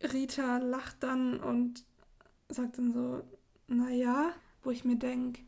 Rita 0.00 0.58
lacht 0.58 1.02
dann 1.02 1.40
und 1.40 1.84
sagt 2.48 2.78
dann 2.78 2.92
so, 2.92 3.22
naja, 3.66 4.32
wo 4.62 4.70
ich 4.70 4.84
mir 4.84 4.96
denke, 4.96 5.42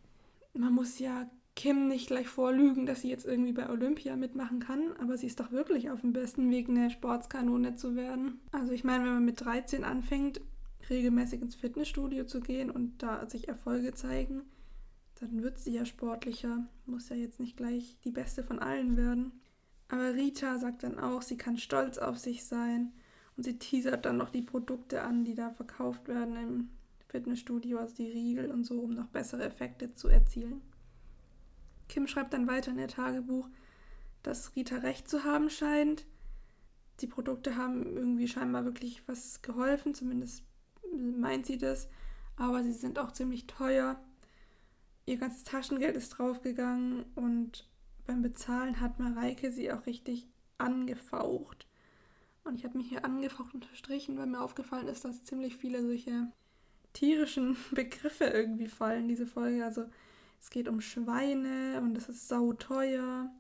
man 0.55 0.75
muss 0.75 0.99
ja 0.99 1.31
Kim 1.55 1.87
nicht 1.87 2.07
gleich 2.07 2.29
vorlügen, 2.29 2.87
dass 2.87 3.03
sie 3.03 3.11
jetzt 3.11 3.27
irgendwie 3.27 3.53
bei 3.53 3.69
Olympia 3.69 4.17
mitmachen 4.17 4.61
kann, 4.61 4.95
aber 4.99 5.17
sie 5.17 5.27
ist 5.27 5.39
doch 5.39 5.53
wirklich 5.53 5.91
auf 5.91 6.01
dem 6.01 6.13
besten 6.13 6.51
Weg, 6.51 6.69
eine 6.69 6.91
Sportskanone 6.91 7.77
zu 7.77 7.95
werden. 7.95 8.41
Also 8.53 8.73
ich 8.73 8.85
meine, 8.85 9.05
wenn 9.05 9.15
man 9.15 9.25
mit 9.25 9.41
13 9.41 9.85
anfängt, 9.85 10.41
regelmäßig 10.89 11.43
ins 11.43 11.55
Fitnessstudio 11.55 12.25
zu 12.25 12.41
gehen 12.41 12.71
und 12.71 13.03
da 13.03 13.29
sich 13.29 13.49
Erfolge 13.49 13.93
zeigen, 13.95 14.43
dann 15.21 15.43
wird 15.43 15.59
sie 15.59 15.75
ja 15.75 15.85
sportlicher, 15.85 16.67
muss 16.87 17.09
ja 17.09 17.17
jetzt 17.17 17.39
nicht 17.39 17.57
gleich 17.57 17.97
die 18.05 18.11
beste 18.11 18.43
von 18.43 18.59
allen 18.59 18.97
werden. 18.97 19.33
Aber 19.89 20.15
Rita 20.15 20.59
sagt 20.59 20.83
dann 20.83 20.99
auch, 20.99 21.23
sie 21.23 21.37
kann 21.37 21.59
stolz 21.59 21.99
auf 21.99 22.19
sich 22.19 22.45
sein 22.45 22.93
und 23.37 23.45
sie 23.45 23.59
teasert 23.59 24.07
dann 24.07 24.17
noch 24.17 24.31
die 24.31 24.43
Produkte 24.43 25.03
an, 25.03 25.25
die 25.25 25.35
da 25.35 25.51
verkauft 25.51 26.09
werden 26.09 26.37
im 26.37 26.69
Fitnessstudio, 27.09 27.79
also 27.79 27.95
die 27.95 28.11
Riegel 28.11 28.51
und 28.51 28.65
so, 28.65 28.81
um 28.81 28.95
noch 28.95 29.09
bessere 29.09 29.45
Effekte 29.45 29.95
zu 29.95 30.09
erzielen. 30.09 30.63
Kim 31.93 32.07
schreibt 32.07 32.33
dann 32.33 32.47
weiter 32.47 32.71
in 32.71 32.79
ihr 32.79 32.89
Tagebuch, 32.89 33.51
dass 34.23 34.57
Rita 34.57 34.77
recht 34.77 35.11
zu 35.11 35.25
haben 35.25 35.51
scheint. 35.51 36.07
Die 37.01 37.07
Produkte 37.07 37.57
haben 37.57 37.85
irgendwie 37.99 38.29
scheinbar 38.29 38.65
wirklich 38.65 39.07
was 39.07 39.43
geholfen, 39.43 39.93
zumindest 39.93 40.43
meint 40.97 41.45
sie 41.45 41.59
das, 41.59 41.91
aber 42.37 42.63
sie 42.63 42.73
sind 42.73 42.99
auch 42.99 43.13
ziemlich 43.13 43.47
teuer. 43.47 44.03
Ihr 45.05 45.19
ganzes 45.19 45.45
Taschengeld 45.45 45.95
ist 45.95 46.11
draufgegangen 46.11 47.05
und 47.15 47.69
beim 48.07 48.23
Bezahlen 48.23 48.81
hat 48.81 48.99
Mareike 48.99 49.53
sie 49.53 49.71
auch 49.71 49.85
richtig 49.85 50.27
angefaucht. 50.57 51.67
Und 52.43 52.55
ich 52.55 52.65
habe 52.65 52.79
mich 52.79 52.89
hier 52.89 53.05
angefaucht 53.05 53.53
unterstrichen, 53.53 54.17
weil 54.17 54.27
mir 54.27 54.41
aufgefallen 54.41 54.89
ist, 54.89 55.05
dass 55.05 55.25
ziemlich 55.25 55.59
viele 55.59 55.83
solche 55.83 56.33
tierischen 56.95 57.55
Begriffe 57.71 58.25
irgendwie 58.25 58.69
fallen, 58.69 59.09
diese 59.09 59.27
Folge. 59.27 59.63
Also 59.63 59.85
es 60.43 60.51
geht 60.51 60.69
um 60.69 60.81
Schweine 60.81 61.81
und 61.81 61.97
es 61.97 62.09
ist 62.09 62.27
sauteuer 62.27 63.31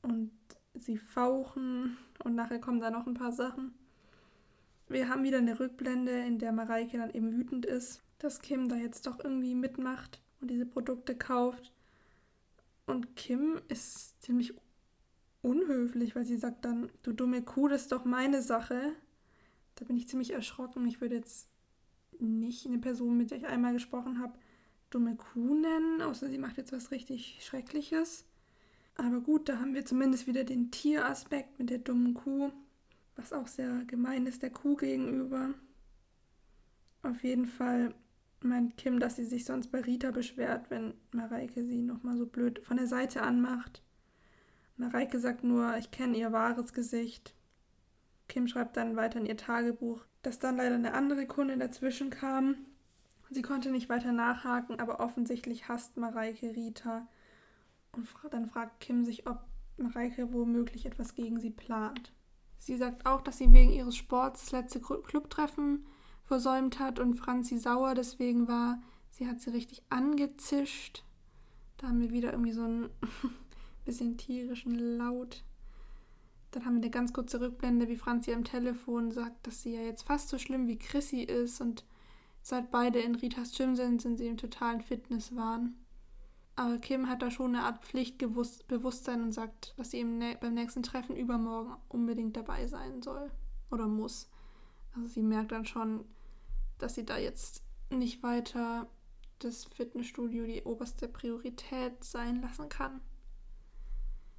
und 0.00 0.32
sie 0.72 0.96
fauchen 0.96 1.98
und 2.24 2.34
nachher 2.34 2.58
kommen 2.58 2.80
da 2.80 2.90
noch 2.90 3.06
ein 3.06 3.14
paar 3.14 3.32
Sachen. 3.32 3.74
Wir 4.88 5.10
haben 5.10 5.22
wieder 5.22 5.38
eine 5.38 5.60
Rückblende, 5.60 6.10
in 6.10 6.38
der 6.38 6.52
Mareike 6.52 6.96
dann 6.96 7.10
eben 7.10 7.36
wütend 7.36 7.66
ist, 7.66 8.02
dass 8.18 8.40
Kim 8.40 8.68
da 8.70 8.76
jetzt 8.76 9.06
doch 9.06 9.22
irgendwie 9.22 9.54
mitmacht 9.54 10.22
und 10.40 10.50
diese 10.50 10.64
Produkte 10.64 11.14
kauft. 11.14 11.70
Und 12.86 13.14
Kim 13.14 13.60
ist 13.68 14.22
ziemlich 14.22 14.54
unhöflich, 15.42 16.16
weil 16.16 16.24
sie 16.24 16.38
sagt 16.38 16.64
dann, 16.64 16.90
du 17.02 17.12
dumme 17.12 17.42
Kuh, 17.42 17.68
das 17.68 17.82
ist 17.82 17.92
doch 17.92 18.06
meine 18.06 18.40
Sache. 18.40 18.94
Da 19.74 19.84
bin 19.84 19.98
ich 19.98 20.08
ziemlich 20.08 20.32
erschrocken. 20.32 20.86
Ich 20.86 21.02
würde 21.02 21.16
jetzt 21.16 21.50
nicht 22.18 22.66
eine 22.66 22.78
Person, 22.78 23.18
mit 23.18 23.30
der 23.30 23.38
ich 23.38 23.46
einmal 23.46 23.74
gesprochen 23.74 24.18
habe, 24.18 24.32
dumme 24.90 25.16
Kuh 25.16 25.54
nennen, 25.54 26.02
außer 26.02 26.28
sie 26.28 26.38
macht 26.38 26.56
jetzt 26.56 26.72
was 26.72 26.90
richtig 26.90 27.38
Schreckliches. 27.40 28.24
Aber 28.96 29.20
gut, 29.20 29.48
da 29.48 29.58
haben 29.58 29.74
wir 29.74 29.86
zumindest 29.86 30.26
wieder 30.26 30.44
den 30.44 30.70
Tieraspekt 30.70 31.58
mit 31.58 31.70
der 31.70 31.78
dummen 31.78 32.14
Kuh, 32.14 32.52
was 33.16 33.32
auch 33.32 33.46
sehr 33.46 33.84
gemein 33.86 34.26
ist 34.26 34.42
der 34.42 34.50
Kuh 34.50 34.76
gegenüber. 34.76 35.54
Auf 37.02 37.22
jeden 37.24 37.46
Fall 37.46 37.94
meint 38.42 38.76
Kim, 38.76 39.00
dass 39.00 39.16
sie 39.16 39.24
sich 39.24 39.44
sonst 39.44 39.68
bei 39.68 39.80
Rita 39.80 40.10
beschwert, 40.10 40.70
wenn 40.70 40.94
Mareike 41.12 41.64
sie 41.64 41.80
nochmal 41.82 42.16
so 42.16 42.26
blöd 42.26 42.60
von 42.64 42.76
der 42.76 42.86
Seite 42.86 43.22
anmacht. 43.22 43.82
Mareike 44.76 45.18
sagt 45.18 45.44
nur, 45.44 45.76
ich 45.76 45.90
kenne 45.90 46.16
ihr 46.16 46.32
wahres 46.32 46.72
Gesicht. 46.72 47.34
Kim 48.28 48.48
schreibt 48.48 48.76
dann 48.76 48.96
weiter 48.96 49.18
in 49.18 49.26
ihr 49.26 49.36
Tagebuch, 49.36 50.04
dass 50.22 50.38
dann 50.38 50.56
leider 50.56 50.74
eine 50.74 50.94
andere 50.94 51.26
Kundin 51.26 51.58
dazwischen 51.58 52.10
kam. 52.10 52.56
Sie 53.30 53.42
konnte 53.42 53.70
nicht 53.70 53.88
weiter 53.88 54.12
nachhaken, 54.12 54.80
aber 54.80 54.98
offensichtlich 54.98 55.68
hasst 55.68 55.96
Mareike 55.96 56.54
Rita. 56.56 57.06
Und 57.92 58.08
dann 58.30 58.50
fragt 58.50 58.80
Kim 58.80 59.04
sich, 59.04 59.28
ob 59.28 59.38
Mareike 59.76 60.32
womöglich 60.32 60.84
etwas 60.84 61.14
gegen 61.14 61.38
sie 61.38 61.50
plant. 61.50 62.12
Sie 62.58 62.76
sagt 62.76 63.06
auch, 63.06 63.22
dass 63.22 63.38
sie 63.38 63.52
wegen 63.52 63.72
ihres 63.72 63.96
Sports 63.96 64.40
das 64.42 64.52
letzte 64.52 64.80
Clubtreffen 64.80 65.86
versäumt 66.24 66.78
hat 66.78 66.98
und 66.98 67.14
Franzi 67.14 67.56
sauer 67.58 67.94
deswegen 67.94 68.48
war. 68.48 68.82
Sie 69.10 69.26
hat 69.26 69.40
sie 69.40 69.50
richtig 69.50 69.82
angezischt. 69.90 71.04
Da 71.78 71.88
haben 71.88 72.00
wir 72.00 72.10
wieder 72.10 72.32
irgendwie 72.32 72.52
so 72.52 72.62
einen 72.62 72.90
bisschen 73.84 74.18
tierischen 74.18 74.74
Laut. 74.74 75.44
Dann 76.50 76.64
haben 76.64 76.74
wir 76.74 76.82
eine 76.82 76.90
ganz 76.90 77.12
kurze 77.12 77.40
Rückblende, 77.40 77.88
wie 77.88 77.96
Franzi 77.96 78.32
am 78.34 78.44
Telefon 78.44 79.12
sagt, 79.12 79.46
dass 79.46 79.62
sie 79.62 79.74
ja 79.74 79.82
jetzt 79.82 80.02
fast 80.02 80.28
so 80.28 80.38
schlimm 80.38 80.66
wie 80.66 80.78
Chrissy 80.78 81.22
ist 81.22 81.60
und 81.60 81.84
seit 82.42 82.70
beide 82.70 83.00
in 83.00 83.14
Ritas 83.14 83.56
Gym 83.56 83.76
sind, 83.76 84.02
sind 84.02 84.18
sie 84.18 84.26
im 84.26 84.36
totalen 84.36 84.80
Fitnesswahn. 84.80 85.74
Aber 86.56 86.78
Kim 86.78 87.08
hat 87.08 87.22
da 87.22 87.30
schon 87.30 87.54
eine 87.54 87.64
Art 87.64 87.84
Pflichtbewusstsein 87.84 89.22
und 89.22 89.32
sagt, 89.32 89.74
dass 89.78 89.92
sie 89.92 90.04
beim 90.40 90.54
nächsten 90.54 90.82
Treffen 90.82 91.16
übermorgen 91.16 91.76
unbedingt 91.88 92.36
dabei 92.36 92.66
sein 92.66 93.02
soll 93.02 93.30
oder 93.70 93.86
muss. 93.86 94.28
Also 94.94 95.08
sie 95.08 95.22
merkt 95.22 95.52
dann 95.52 95.64
schon, 95.64 96.04
dass 96.78 96.94
sie 96.94 97.06
da 97.06 97.18
jetzt 97.18 97.62
nicht 97.90 98.22
weiter 98.22 98.88
das 99.38 99.64
Fitnessstudio 99.64 100.44
die 100.44 100.62
oberste 100.64 101.08
Priorität 101.08 102.04
sein 102.04 102.42
lassen 102.42 102.68
kann. 102.68 103.00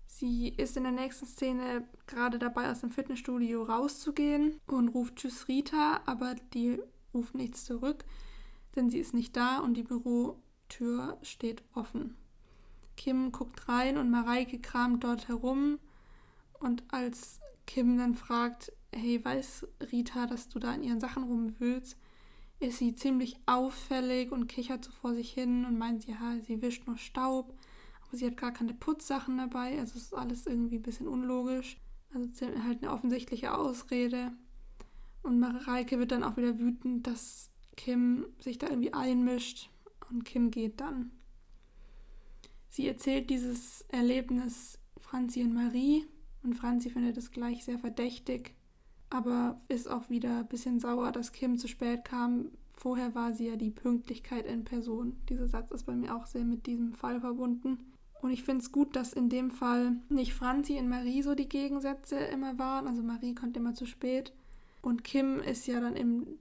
Sie 0.06 0.50
ist 0.50 0.78
in 0.78 0.84
der 0.84 0.92
nächsten 0.92 1.26
Szene 1.26 1.88
gerade 2.06 2.38
dabei, 2.38 2.70
aus 2.70 2.82
dem 2.82 2.92
Fitnessstudio 2.92 3.64
rauszugehen 3.64 4.60
und 4.68 4.90
ruft 4.90 5.16
Tschüss 5.16 5.48
Rita, 5.48 6.02
aber 6.06 6.36
die 6.54 6.80
ruft 7.14 7.36
nichts 7.36 7.66
zurück, 7.66 8.06
denn 8.76 8.90
sie 8.90 9.00
ist 9.00 9.14
nicht 9.14 9.36
da 9.36 9.60
und 9.60 9.76
die 9.76 9.84
Bürotür 9.84 11.18
steht 11.22 11.64
offen. 11.74 12.16
Kim 12.98 13.32
guckt 13.32 13.68
rein 13.68 13.98
und 13.98 14.10
Mareike 14.10 14.60
kramt 14.60 15.04
dort 15.04 15.28
herum 15.28 15.80
und 16.60 16.84
als 16.90 17.40
Kim 17.66 17.98
dann 17.98 18.16
fragt, 18.16 18.72
hey, 18.94 19.24
weiß 19.24 19.68
Rita, 19.92 20.28
dass 20.28 20.50
du 20.50 20.60
da 20.60 20.74
in 20.74 20.84
ihren 20.84 21.00
Sachen 21.00 21.24
rumwühlst, 21.24 21.98
ist 22.60 22.78
sie 22.78 22.94
ziemlich 22.94 23.38
auffällig 23.46 24.32
und 24.32 24.48
kichert 24.48 24.86
so 24.86 24.92
vor 24.92 25.16
sich 25.16 25.32
hin 25.32 25.66
und 25.66 25.78
meint, 25.78 26.06
ja, 26.06 26.36
sie 26.46 26.62
wischt 26.62 26.86
nur 26.86 26.98
Staub 26.98 27.54
sie 28.12 28.26
hat 28.26 28.38
gar 28.38 28.52
keine 28.52 28.74
Putzsachen 28.74 29.38
dabei, 29.38 29.80
also 29.80 29.98
ist 29.98 30.14
alles 30.14 30.46
irgendwie 30.46 30.76
ein 30.76 30.84
bisschen 30.84 31.08
unlogisch. 31.08 31.78
Also 32.14 32.28
halt 32.64 32.84
eine 32.84 32.92
offensichtliche 32.92 33.54
Ausrede. 33.54 34.34
Und 35.24 35.40
Mareike 35.40 36.00
wird 36.00 36.12
dann 36.12 36.24
auch 36.24 36.38
wieder 36.38 36.60
wütend, 36.60 37.06
dass 37.08 37.52
Kim 37.78 38.26
sich 38.40 38.58
da 38.58 38.70
irgendwie 38.70 38.94
einmischt 38.94 39.70
und 40.10 40.26
Kim 40.26 40.52
geht 40.52 40.82
dann. 40.82 41.12
Sie 42.70 42.88
erzählt 42.88 43.30
dieses 43.30 43.82
Erlebnis 43.90 44.80
Franzi 45.00 45.44
und 45.44 45.54
Marie 45.54 46.06
und 46.44 46.56
Franzi 46.56 46.90
findet 46.90 47.18
es 47.18 47.32
gleich 47.32 47.66
sehr 47.66 47.78
verdächtig, 47.78 48.56
aber 49.10 49.62
ist 49.68 49.90
auch 49.90 50.10
wieder 50.10 50.40
ein 50.40 50.48
bisschen 50.48 50.80
sauer, 50.80 51.12
dass 51.12 51.34
Kim 51.34 51.58
zu 51.58 51.68
spät 51.68 52.06
kam. 52.06 52.52
Vorher 52.74 53.14
war 53.14 53.34
sie 53.34 53.48
ja 53.48 53.58
die 53.58 53.72
Pünktlichkeit 53.72 54.46
in 54.46 54.64
Person. 54.64 55.18
Dieser 55.30 55.48
Satz 55.48 55.72
ist 55.72 55.86
bei 55.86 55.96
mir 55.96 56.16
auch 56.16 56.26
sehr 56.26 56.46
mit 56.46 56.66
diesem 56.66 56.94
Fall 56.94 57.20
verbunden. 57.20 57.78
Und 58.22 58.32
ich 58.32 58.44
finde 58.44 58.62
es 58.62 58.72
gut, 58.72 58.96
dass 58.96 59.14
in 59.14 59.30
dem 59.30 59.52
Fall 59.52 59.98
nicht 60.10 60.34
Franzi 60.34 60.78
und 60.78 60.88
Marie 60.90 61.22
so 61.24 61.36
die 61.36 61.50
Gegensätze 61.50 62.16
immer 62.16 62.58
waren. 62.58 62.88
Also 62.88 63.04
Marie 63.04 63.36
kommt 63.36 63.58
immer 63.58 63.74
zu 63.74 63.86
spät. 63.86 64.32
Und 64.82 65.04
Kim 65.04 65.40
ist 65.40 65.68
ja 65.68 65.80
dann 65.80 65.96
eben 65.96 66.40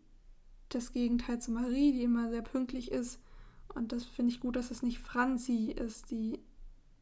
das 0.70 0.92
Gegenteil 0.92 1.40
zu 1.40 1.52
Marie, 1.52 1.92
die 1.92 2.02
immer 2.02 2.30
sehr 2.30 2.42
pünktlich 2.42 2.90
ist. 2.90 3.20
Und 3.74 3.92
das 3.92 4.04
finde 4.04 4.32
ich 4.32 4.40
gut, 4.40 4.56
dass 4.56 4.70
es 4.70 4.82
nicht 4.82 4.98
Franzi 4.98 5.74
ist, 5.76 6.10
die 6.10 6.40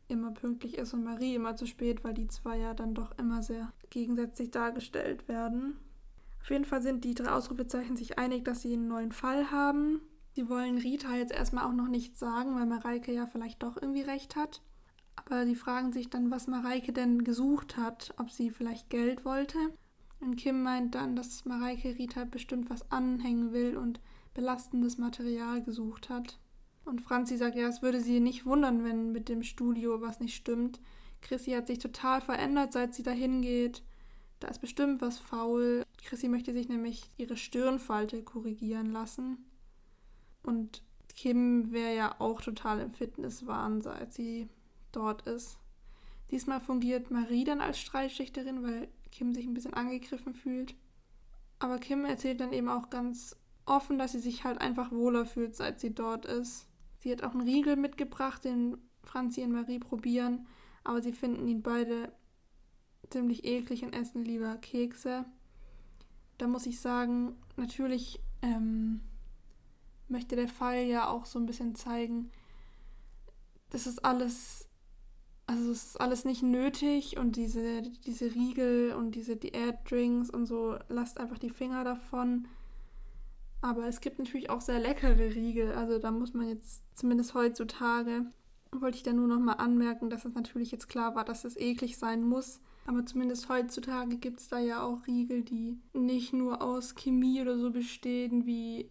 immer 0.08 0.32
pünktlich 0.32 0.78
ist 0.78 0.94
und 0.94 1.04
Marie 1.04 1.34
immer 1.34 1.54
zu 1.56 1.66
spät, 1.66 2.02
weil 2.02 2.14
die 2.14 2.28
zwei 2.28 2.58
ja 2.58 2.74
dann 2.74 2.94
doch 2.94 3.16
immer 3.18 3.42
sehr 3.42 3.72
gegensätzlich 3.90 4.50
dargestellt 4.50 5.28
werden. 5.28 5.78
Auf 6.40 6.50
jeden 6.50 6.64
Fall 6.64 6.82
sind 6.82 7.04
die 7.04 7.14
drei 7.14 7.30
Ausrufezeichen 7.30 7.96
sich 7.96 8.18
einig, 8.18 8.44
dass 8.44 8.62
sie 8.62 8.72
einen 8.72 8.88
neuen 8.88 9.12
Fall 9.12 9.50
haben. 9.50 10.00
Sie 10.34 10.48
wollen 10.48 10.78
Rita 10.78 11.14
jetzt 11.16 11.32
erstmal 11.32 11.64
auch 11.64 11.74
noch 11.74 11.88
nichts 11.88 12.18
sagen, 12.18 12.54
weil 12.54 12.66
Mareike 12.66 13.12
ja 13.12 13.26
vielleicht 13.26 13.62
doch 13.62 13.76
irgendwie 13.76 14.02
recht 14.02 14.36
hat. 14.36 14.62
Aber 15.16 15.44
die 15.44 15.56
fragen 15.56 15.92
sich 15.92 16.08
dann, 16.10 16.30
was 16.30 16.46
Mareike 16.46 16.92
denn 16.92 17.24
gesucht 17.24 17.76
hat, 17.76 18.14
ob 18.18 18.30
sie 18.30 18.50
vielleicht 18.50 18.88
Geld 18.88 19.24
wollte. 19.24 19.58
Und 20.20 20.36
Kim 20.36 20.62
meint 20.62 20.94
dann, 20.94 21.14
dass 21.14 21.44
Mareike 21.44 21.96
Rita 21.96 22.24
bestimmt 22.24 22.70
was 22.70 22.90
anhängen 22.90 23.52
will 23.52 23.76
und 23.76 24.00
belastendes 24.34 24.98
Material 24.98 25.62
gesucht 25.62 26.08
hat. 26.08 26.38
Und 26.84 27.00
Franzi 27.00 27.36
sagt, 27.36 27.56
ja, 27.56 27.68
es 27.68 27.82
würde 27.82 28.00
sie 28.00 28.18
nicht 28.20 28.46
wundern, 28.46 28.82
wenn 28.82 29.12
mit 29.12 29.28
dem 29.28 29.42
Studio 29.42 30.00
was 30.00 30.20
nicht 30.20 30.34
stimmt. 30.34 30.80
Chrissy 31.20 31.52
hat 31.52 31.66
sich 31.66 31.78
total 31.78 32.20
verändert, 32.20 32.72
seit 32.72 32.94
sie 32.94 33.02
dahin 33.02 33.42
geht. 33.42 33.82
Da 34.40 34.48
ist 34.48 34.60
bestimmt 34.60 35.00
was 35.02 35.18
faul. 35.18 35.84
Chrissy 36.02 36.28
möchte 36.28 36.52
sich 36.52 36.68
nämlich 36.68 37.10
ihre 37.16 37.36
Stirnfalte 37.36 38.22
korrigieren 38.22 38.92
lassen. 38.92 39.44
Und 40.42 40.82
Kim 41.14 41.72
wäre 41.72 41.94
ja 41.94 42.20
auch 42.20 42.40
total 42.40 42.80
im 42.80 42.90
Fitnesswahn, 42.90 43.82
seit 43.82 44.12
sie 44.12 44.48
dort 44.92 45.22
ist. 45.22 45.58
Diesmal 46.30 46.60
fungiert 46.60 47.10
Marie 47.10 47.44
dann 47.44 47.60
als 47.60 47.78
Streitschlichterin, 47.80 48.62
weil 48.62 48.88
Kim 49.10 49.34
sich 49.34 49.46
ein 49.46 49.54
bisschen 49.54 49.74
angegriffen 49.74 50.34
fühlt. 50.34 50.74
Aber 51.58 51.78
Kim 51.78 52.04
erzählt 52.04 52.40
dann 52.40 52.52
eben 52.52 52.68
auch 52.68 52.90
ganz 52.90 53.36
offen, 53.66 53.98
dass 53.98 54.12
sie 54.12 54.20
sich 54.20 54.44
halt 54.44 54.60
einfach 54.60 54.90
wohler 54.92 55.26
fühlt, 55.26 55.54
seit 55.54 55.80
sie 55.80 55.94
dort 55.94 56.24
ist. 56.24 56.66
Sie 56.98 57.12
hat 57.12 57.22
auch 57.22 57.32
einen 57.32 57.48
Riegel 57.48 57.76
mitgebracht, 57.76 58.44
den 58.44 58.78
Franzi 59.02 59.42
und 59.42 59.52
Marie 59.52 59.78
probieren, 59.78 60.46
aber 60.84 61.02
sie 61.02 61.12
finden 61.12 61.46
ihn 61.48 61.62
beide 61.62 62.12
ziemlich 63.10 63.44
eklig 63.44 63.84
und 63.84 63.94
essen 63.94 64.24
lieber 64.24 64.56
Kekse. 64.58 65.24
Da 66.38 66.46
muss 66.46 66.66
ich 66.66 66.80
sagen, 66.80 67.36
natürlich 67.56 68.20
ähm, 68.42 69.00
möchte 70.08 70.36
der 70.36 70.48
Fall 70.48 70.84
ja 70.84 71.08
auch 71.08 71.26
so 71.26 71.38
ein 71.38 71.46
bisschen 71.46 71.74
zeigen, 71.74 72.30
das 73.70 73.86
ist 73.86 74.04
alles 74.04 74.67
also 75.48 75.70
es 75.70 75.86
ist 75.86 76.00
alles 76.00 76.26
nicht 76.26 76.42
nötig 76.42 77.16
und 77.16 77.36
diese, 77.36 77.80
diese 78.04 78.34
Riegel 78.34 78.92
und 78.92 79.14
diese 79.14 79.34
Diät-Drinks 79.34 80.28
und 80.28 80.44
so, 80.44 80.76
lasst 80.90 81.18
einfach 81.18 81.38
die 81.38 81.48
Finger 81.48 81.84
davon. 81.84 82.46
Aber 83.62 83.86
es 83.88 84.00
gibt 84.00 84.18
natürlich 84.18 84.50
auch 84.50 84.60
sehr 84.60 84.78
leckere 84.78 85.34
Riegel, 85.34 85.72
also 85.72 85.98
da 85.98 86.10
muss 86.10 86.34
man 86.34 86.48
jetzt 86.48 86.82
zumindest 86.94 87.32
heutzutage, 87.32 88.26
wollte 88.72 88.98
ich 88.98 89.02
da 89.02 89.14
nur 89.14 89.26
nochmal 89.26 89.56
anmerken, 89.56 90.10
dass 90.10 90.26
es 90.26 90.34
natürlich 90.34 90.70
jetzt 90.70 90.88
klar 90.88 91.14
war, 91.14 91.24
dass 91.24 91.46
es 91.46 91.56
eklig 91.56 91.96
sein 91.96 92.22
muss. 92.22 92.60
Aber 92.84 93.06
zumindest 93.06 93.48
heutzutage 93.48 94.18
gibt 94.18 94.40
es 94.40 94.48
da 94.48 94.58
ja 94.58 94.82
auch 94.82 95.06
Riegel, 95.06 95.42
die 95.42 95.78
nicht 95.94 96.34
nur 96.34 96.60
aus 96.60 96.94
Chemie 96.94 97.40
oder 97.40 97.58
so 97.58 97.70
bestehen, 97.70 98.44
wie 98.44 98.90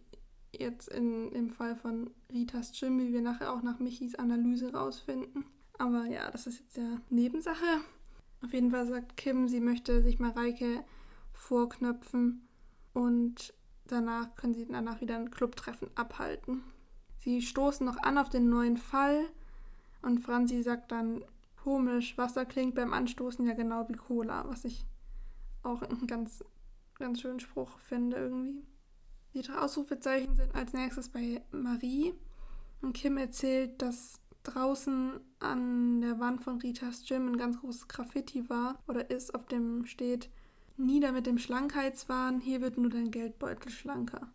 jetzt 0.52 0.88
in, 0.89 1.32
im 1.34 1.52
Fall 1.52 1.76
von 1.76 2.10
Ritas 2.34 2.72
Gym, 2.72 3.00
wie 3.00 3.13
wir 3.13 3.22
nachher 3.22 3.54
auch 3.54 3.62
nach 3.62 3.78
Michis 3.78 4.15
Analyse 4.15 4.74
rausfinden. 4.74 5.46
Aber 5.78 6.06
ja, 6.06 6.30
das 6.32 6.48
ist 6.48 6.60
jetzt 6.60 6.78
ja 6.78 7.02
Nebensache. 7.10 7.82
Auf 8.44 8.54
jeden 8.54 8.72
Fall 8.72 8.86
sagt 8.88 9.18
Kim, 9.18 9.48
sie 9.48 9.60
möchte 9.60 10.02
sich 10.02 10.20
Mareike 10.20 10.84
vorknöpfen 11.34 12.48
und 12.94 13.54
danach 13.86 14.36
können 14.36 14.54
sie 14.54 14.68
danach 14.68 15.02
wieder 15.02 15.18
ein 15.18 15.32
Clubtreffen 15.32 15.90
abhalten. 15.96 16.63
Sie 17.20 17.42
stoßen 17.42 17.86
noch 17.86 17.98
an 17.98 18.18
auf 18.18 18.30
den 18.30 18.50
neuen 18.50 18.78
Fall 18.78 19.26
und 20.02 20.20
Franzi 20.20 20.62
sagt 20.62 20.92
dann 20.92 21.24
komisch, 21.63 22.18
Wasser 22.18 22.46
klingt 22.46 22.76
beim 22.76 22.94
Anstoßen 22.94 23.46
ja 23.46 23.54
genau 23.54 23.88
wie 23.90 23.94
Cola, 23.94 24.48
was 24.48 24.66
ich 24.66 24.86
auch 25.63 25.82
einen 25.82 26.08
ganz, 26.08 26.44
ganz 26.96 27.22
schönen 27.22 27.40
Spruch 27.40 27.78
finde 27.80 28.18
irgendwie. 28.18 28.63
Die 29.34 29.42
drei 29.42 29.60
Ausrufezeichen 29.60 30.36
sind 30.36 30.56
als 30.56 30.74
nächstes 30.74 31.10
bei 31.10 31.42
Marie 31.52 32.13
und 32.82 32.94
Kim 32.94 33.18
erzählt, 33.18 33.82
dass 33.82 34.20
draußen 34.48 35.20
an 35.40 36.02
der 36.02 36.20
Wand 36.20 36.44
von 36.44 36.60
Ritas 36.60 37.04
Gym 37.06 37.28
ein 37.28 37.38
ganz 37.38 37.60
großes 37.60 37.88
Graffiti 37.88 38.50
war 38.50 38.80
oder 38.88 39.10
ist, 39.10 39.36
auf 39.36 39.46
dem 39.46 39.86
steht 39.86 40.30
Nieder 40.78 41.12
mit 41.12 41.26
dem 41.26 41.40
Schlankheitswahn, 41.40 42.40
hier 42.40 42.62
wird 42.62 42.78
nur 42.78 42.92
dein 42.92 43.10
Geldbeutel 43.10 43.72
schlanker. 43.72 44.28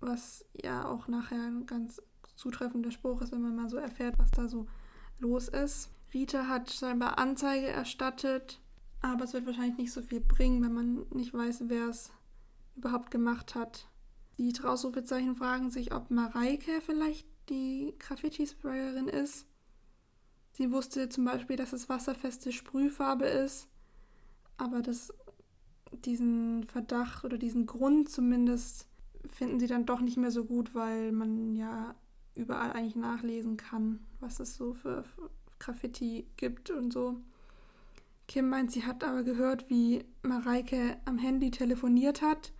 Was 0.00 0.44
ja 0.60 0.88
auch 0.88 1.06
nachher 1.06 1.40
ein 1.40 1.66
ganz 1.66 2.02
zutreffender 2.34 2.90
Spruch 2.90 3.22
ist, 3.22 3.30
wenn 3.30 3.42
man 3.42 3.54
mal 3.54 3.68
so 3.68 3.76
erfährt, 3.76 4.18
was 4.18 4.32
da 4.32 4.48
so 4.48 4.66
los 5.20 5.48
ist. 5.48 5.90
Rita 6.12 6.48
hat 6.48 6.72
scheinbar 6.72 7.18
Anzeige 7.18 7.68
erstattet, 7.68 8.60
aber 9.00 9.24
es 9.24 9.32
wird 9.32 9.46
wahrscheinlich 9.46 9.78
nicht 9.78 9.92
so 9.92 10.02
viel 10.02 10.20
bringen, 10.20 10.62
wenn 10.62 10.74
man 10.74 11.06
nicht 11.10 11.32
weiß, 11.32 11.64
wer 11.68 11.88
es 11.88 12.10
überhaupt 12.74 13.10
gemacht 13.10 13.54
hat. 13.54 13.86
Die 14.38 14.52
Ausrufezeichen 14.62 15.36
fragen 15.36 15.70
sich, 15.70 15.94
ob 15.94 16.10
Mareike 16.10 16.80
vielleicht 16.84 17.26
die 17.48 17.94
Graffiti-Sprayerin 17.98 19.08
ist. 19.08 19.46
Sie 20.52 20.70
wusste 20.70 21.08
zum 21.08 21.24
Beispiel, 21.24 21.56
dass 21.56 21.72
es 21.72 21.88
wasserfeste 21.88 22.52
Sprühfarbe 22.52 23.26
ist 23.26 23.68
aber 24.62 24.80
das, 24.80 25.12
diesen 26.04 26.64
Verdacht 26.64 27.24
oder 27.24 27.36
diesen 27.36 27.66
Grund 27.66 28.08
zumindest 28.08 28.86
finden 29.24 29.60
sie 29.60 29.66
dann 29.66 29.86
doch 29.86 30.00
nicht 30.00 30.16
mehr 30.16 30.30
so 30.30 30.44
gut, 30.44 30.74
weil 30.74 31.12
man 31.12 31.54
ja 31.56 31.94
überall 32.34 32.72
eigentlich 32.72 32.96
nachlesen 32.96 33.56
kann, 33.56 34.00
was 34.20 34.40
es 34.40 34.56
so 34.56 34.72
für 34.72 35.04
Graffiti 35.58 36.26
gibt 36.36 36.70
und 36.70 36.92
so. 36.92 37.16
Kim 38.26 38.48
meint, 38.48 38.70
sie 38.72 38.84
hat 38.84 39.04
aber 39.04 39.22
gehört, 39.22 39.68
wie 39.68 40.04
Mareike 40.22 40.96
am 41.04 41.18
Handy 41.18 41.50
telefoniert 41.50 42.22
hat 42.22 42.52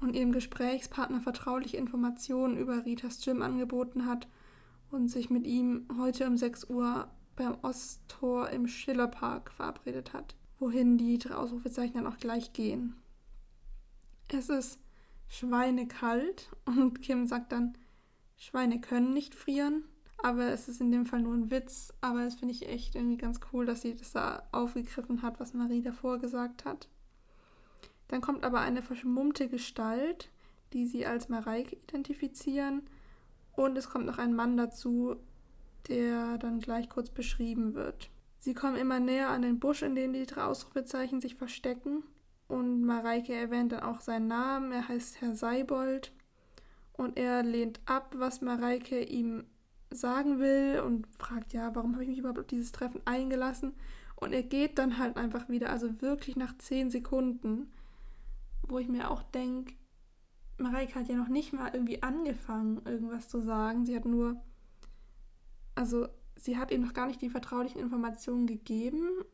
und 0.00 0.14
ihrem 0.14 0.32
Gesprächspartner 0.32 1.20
vertrauliche 1.20 1.76
Informationen 1.76 2.56
über 2.56 2.84
Ritas 2.84 3.20
Gym 3.20 3.42
angeboten 3.42 4.06
hat 4.06 4.28
und 4.90 5.08
sich 5.08 5.30
mit 5.30 5.46
ihm 5.46 5.86
heute 5.98 6.26
um 6.26 6.36
6 6.36 6.70
Uhr 6.70 7.08
beim 7.36 7.56
Osttor 7.62 8.50
im 8.50 8.66
Schillerpark 8.68 9.50
verabredet 9.50 10.12
hat 10.12 10.36
wohin 10.58 10.96
die 10.96 11.18
drei 11.18 11.34
Ausrufezeichen 11.34 11.94
dann 11.94 12.06
auch 12.06 12.16
gleich 12.16 12.52
gehen. 12.52 12.96
Es 14.28 14.48
ist 14.48 14.78
schweinekalt 15.28 16.50
und 16.64 17.00
Kim 17.02 17.26
sagt 17.26 17.52
dann, 17.52 17.76
Schweine 18.36 18.80
können 18.80 19.12
nicht 19.12 19.34
frieren, 19.34 19.84
aber 20.22 20.48
es 20.48 20.68
ist 20.68 20.80
in 20.80 20.90
dem 20.90 21.06
Fall 21.06 21.20
nur 21.20 21.34
ein 21.34 21.50
Witz. 21.50 21.92
Aber 22.00 22.24
das 22.24 22.36
finde 22.36 22.54
ich 22.54 22.68
echt 22.68 22.94
irgendwie 22.94 23.16
ganz 23.16 23.40
cool, 23.52 23.66
dass 23.66 23.82
sie 23.82 23.94
das 23.94 24.12
da 24.12 24.42
aufgegriffen 24.52 25.22
hat, 25.22 25.38
was 25.38 25.54
Marie 25.54 25.82
davor 25.82 26.18
gesagt 26.18 26.64
hat. 26.64 26.88
Dann 28.08 28.20
kommt 28.20 28.44
aber 28.44 28.60
eine 28.60 28.82
verschmummte 28.82 29.48
Gestalt, 29.48 30.30
die 30.72 30.86
sie 30.86 31.06
als 31.06 31.28
Mareike 31.28 31.76
identifizieren. 31.76 32.82
Und 33.52 33.78
es 33.78 33.88
kommt 33.88 34.06
noch 34.06 34.18
ein 34.18 34.34
Mann 34.34 34.56
dazu, 34.56 35.16
der 35.88 36.38
dann 36.38 36.60
gleich 36.60 36.88
kurz 36.88 37.10
beschrieben 37.10 37.74
wird. 37.74 38.10
Sie 38.38 38.54
kommen 38.54 38.76
immer 38.76 39.00
näher 39.00 39.30
an 39.30 39.42
den 39.42 39.58
Busch, 39.58 39.82
in 39.82 39.94
dem 39.94 40.12
die 40.12 40.26
drei 40.26 40.44
Ausrufezeichen 40.44 41.20
sich 41.20 41.36
verstecken. 41.36 42.02
Und 42.46 42.82
Mareike 42.82 43.34
erwähnt 43.34 43.72
dann 43.72 43.80
auch 43.80 44.00
seinen 44.00 44.28
Namen. 44.28 44.72
Er 44.72 44.88
heißt 44.88 45.20
Herr 45.20 45.34
Seibold. 45.34 46.12
Und 46.92 47.16
er 47.16 47.42
lehnt 47.42 47.80
ab, 47.86 48.14
was 48.18 48.40
Mareike 48.40 49.02
ihm 49.02 49.44
sagen 49.90 50.38
will 50.38 50.82
und 50.84 51.06
fragt, 51.18 51.52
ja, 51.52 51.74
warum 51.74 51.94
habe 51.94 52.04
ich 52.04 52.10
mich 52.10 52.18
überhaupt 52.18 52.38
auf 52.38 52.46
dieses 52.46 52.72
Treffen 52.72 53.00
eingelassen? 53.04 53.74
Und 54.16 54.32
er 54.32 54.42
geht 54.42 54.78
dann 54.78 54.98
halt 54.98 55.16
einfach 55.16 55.48
wieder, 55.48 55.70
also 55.70 56.00
wirklich 56.00 56.36
nach 56.36 56.56
zehn 56.58 56.90
Sekunden, 56.90 57.72
wo 58.68 58.78
ich 58.78 58.88
mir 58.88 59.10
auch 59.10 59.22
denke, 59.22 59.74
Mareike 60.58 60.94
hat 60.94 61.08
ja 61.08 61.16
noch 61.16 61.28
nicht 61.28 61.52
mal 61.52 61.70
irgendwie 61.72 62.02
angefangen, 62.02 62.82
irgendwas 62.84 63.28
zu 63.28 63.40
sagen. 63.40 63.84
Sie 63.84 63.96
hat 63.96 64.04
nur, 64.04 64.40
also 65.74 66.08
sie 66.36 66.56
hat 66.56 66.70
ihm 66.70 66.82
noch 66.82 66.94
gar 66.94 67.06
nicht 67.06 67.22
die 67.22 67.30
vertraulichen 67.30 67.80
Informationen 67.80 68.46
gegeben 68.46 69.24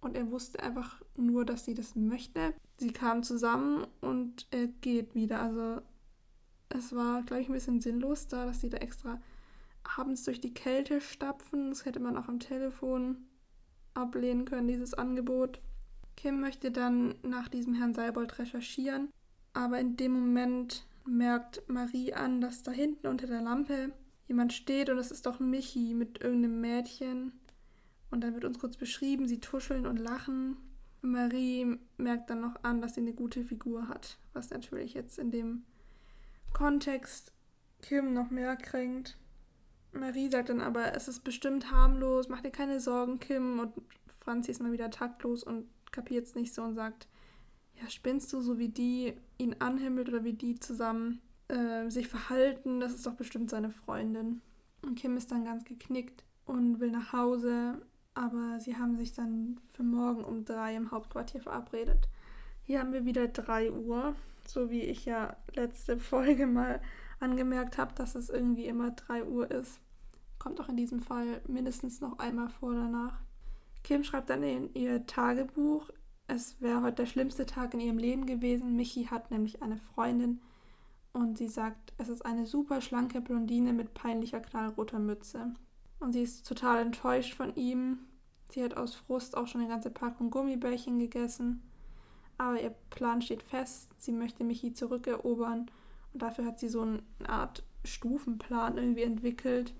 und 0.00 0.16
er 0.16 0.30
wusste 0.30 0.62
einfach 0.62 1.02
nur, 1.16 1.44
dass 1.44 1.64
sie 1.64 1.74
das 1.74 1.94
möchte. 1.94 2.54
Sie 2.78 2.92
kamen 2.92 3.22
zusammen 3.22 3.86
und 4.00 4.46
er 4.50 4.66
geht 4.66 5.14
wieder. 5.14 5.40
Also 5.40 5.82
es 6.70 6.94
war, 6.94 7.22
glaube 7.22 7.42
ich, 7.42 7.48
ein 7.48 7.54
bisschen 7.54 7.80
sinnlos 7.80 8.28
da, 8.28 8.46
dass 8.46 8.60
sie 8.60 8.70
da 8.70 8.78
extra 8.78 9.20
abends 9.96 10.24
durch 10.24 10.40
die 10.40 10.54
Kälte 10.54 11.00
stapfen. 11.00 11.70
Das 11.70 11.84
hätte 11.84 12.00
man 12.00 12.16
auch 12.16 12.28
am 12.28 12.40
Telefon 12.40 13.18
ablehnen 13.94 14.44
können, 14.44 14.68
dieses 14.68 14.94
Angebot. 14.94 15.60
Kim 16.22 16.40
möchte 16.40 16.70
dann 16.70 17.16
nach 17.22 17.48
diesem 17.48 17.74
Herrn 17.74 17.94
Seibold 17.94 18.38
recherchieren, 18.38 19.10
aber 19.54 19.80
in 19.80 19.96
dem 19.96 20.12
Moment 20.12 20.86
merkt 21.04 21.68
Marie 21.68 22.14
an, 22.14 22.40
dass 22.40 22.62
da 22.62 22.70
hinten 22.70 23.08
unter 23.08 23.26
der 23.26 23.42
Lampe 23.42 23.90
jemand 24.28 24.52
steht 24.52 24.88
und 24.88 24.98
es 24.98 25.10
ist 25.10 25.26
doch 25.26 25.40
Michi 25.40 25.94
mit 25.94 26.22
irgendeinem 26.22 26.60
Mädchen. 26.60 27.32
Und 28.12 28.20
dann 28.22 28.34
wird 28.34 28.44
uns 28.44 28.60
kurz 28.60 28.76
beschrieben, 28.76 29.26
sie 29.26 29.40
tuscheln 29.40 29.84
und 29.84 29.96
lachen. 29.96 30.58
Marie 31.00 31.80
merkt 31.96 32.30
dann 32.30 32.40
noch 32.40 32.62
an, 32.62 32.80
dass 32.80 32.94
sie 32.94 33.00
eine 33.00 33.14
gute 33.14 33.42
Figur 33.42 33.88
hat, 33.88 34.16
was 34.32 34.50
natürlich 34.50 34.94
jetzt 34.94 35.18
in 35.18 35.32
dem 35.32 35.64
Kontext 36.52 37.32
Kim 37.80 38.14
noch 38.14 38.30
mehr 38.30 38.54
kränkt. 38.54 39.18
Marie 39.90 40.30
sagt 40.30 40.50
dann 40.50 40.60
aber, 40.60 40.94
es 40.94 41.08
ist 41.08 41.24
bestimmt 41.24 41.72
harmlos, 41.72 42.28
mach 42.28 42.42
dir 42.42 42.52
keine 42.52 42.78
Sorgen, 42.78 43.18
Kim. 43.18 43.58
Und 43.58 43.72
Franzi 44.20 44.52
ist 44.52 44.62
mal 44.62 44.70
wieder 44.70 44.90
taktlos 44.90 45.42
und 45.42 45.66
kapiert 45.92 46.26
es 46.26 46.34
nicht 46.34 46.52
so 46.54 46.62
und 46.62 46.74
sagt, 46.74 47.06
ja, 47.80 47.88
spinnst 47.88 48.32
du 48.32 48.40
so 48.40 48.58
wie 48.58 48.68
die 48.68 49.14
ihn 49.38 49.56
anhimmelt 49.60 50.08
oder 50.08 50.24
wie 50.24 50.32
die 50.32 50.58
zusammen 50.58 51.20
äh, 51.48 51.88
sich 51.90 52.08
verhalten, 52.08 52.80
das 52.80 52.94
ist 52.94 53.06
doch 53.06 53.14
bestimmt 53.14 53.50
seine 53.50 53.70
Freundin. 53.70 54.40
Und 54.82 54.96
Kim 54.96 55.16
ist 55.16 55.30
dann 55.30 55.44
ganz 55.44 55.64
geknickt 55.64 56.24
und 56.44 56.80
will 56.80 56.90
nach 56.90 57.12
Hause, 57.12 57.80
aber 58.14 58.58
sie 58.60 58.76
haben 58.76 58.96
sich 58.96 59.12
dann 59.12 59.60
für 59.72 59.82
morgen 59.82 60.24
um 60.24 60.44
drei 60.44 60.74
im 60.74 60.90
Hauptquartier 60.90 61.40
verabredet. 61.40 62.08
Hier 62.64 62.80
haben 62.80 62.92
wir 62.92 63.04
wieder 63.04 63.28
drei 63.28 63.70
Uhr, 63.70 64.14
so 64.46 64.70
wie 64.70 64.82
ich 64.82 65.04
ja 65.04 65.36
letzte 65.54 65.98
Folge 65.98 66.46
mal 66.46 66.80
angemerkt 67.20 67.78
habe, 67.78 67.94
dass 67.94 68.14
es 68.14 68.30
irgendwie 68.30 68.66
immer 68.66 68.90
drei 68.90 69.24
Uhr 69.24 69.50
ist. 69.50 69.80
Kommt 70.38 70.60
auch 70.60 70.68
in 70.68 70.76
diesem 70.76 71.00
Fall 71.00 71.40
mindestens 71.46 72.00
noch 72.00 72.18
einmal 72.18 72.48
vor 72.48 72.74
danach. 72.74 73.20
Kim 73.82 74.04
schreibt 74.04 74.30
dann 74.30 74.42
in 74.42 74.72
ihr 74.74 75.06
Tagebuch, 75.06 75.90
es 76.28 76.60
wäre 76.60 76.82
heute 76.82 77.02
der 77.02 77.06
schlimmste 77.06 77.46
Tag 77.46 77.74
in 77.74 77.80
ihrem 77.80 77.98
Leben 77.98 78.26
gewesen. 78.26 78.76
Michi 78.76 79.04
hat 79.06 79.30
nämlich 79.30 79.62
eine 79.62 79.76
Freundin, 79.76 80.40
und 81.12 81.36
sie 81.36 81.48
sagt, 81.48 81.92
es 81.98 82.08
ist 82.08 82.24
eine 82.24 82.46
super 82.46 82.80
schlanke 82.80 83.20
Blondine 83.20 83.72
mit 83.72 83.92
peinlicher 83.92 84.40
knallroter 84.40 84.98
Mütze. 84.98 85.52
Und 86.00 86.12
sie 86.12 86.22
ist 86.22 86.46
total 86.46 86.80
enttäuscht 86.80 87.34
von 87.34 87.54
ihm. 87.54 87.98
Sie 88.50 88.64
hat 88.64 88.76
aus 88.76 88.94
Frust 88.94 89.36
auch 89.36 89.46
schon 89.46 89.60
eine 89.60 89.70
ganze 89.70 89.90
Packung 89.90 90.30
Gummibärchen 90.30 90.98
gegessen. 90.98 91.62
Aber 92.38 92.60
ihr 92.60 92.74
Plan 92.90 93.20
steht 93.20 93.42
fest. 93.42 93.90
Sie 93.98 94.12
möchte 94.12 94.42
Michi 94.42 94.72
zurückerobern. 94.72 95.70
Und 96.12 96.22
dafür 96.22 96.46
hat 96.46 96.58
sie 96.58 96.68
so 96.68 96.80
eine 96.80 97.02
Art 97.28 97.62
Stufenplan 97.84 98.78
irgendwie 98.78 99.02
entwickelt. 99.02 99.74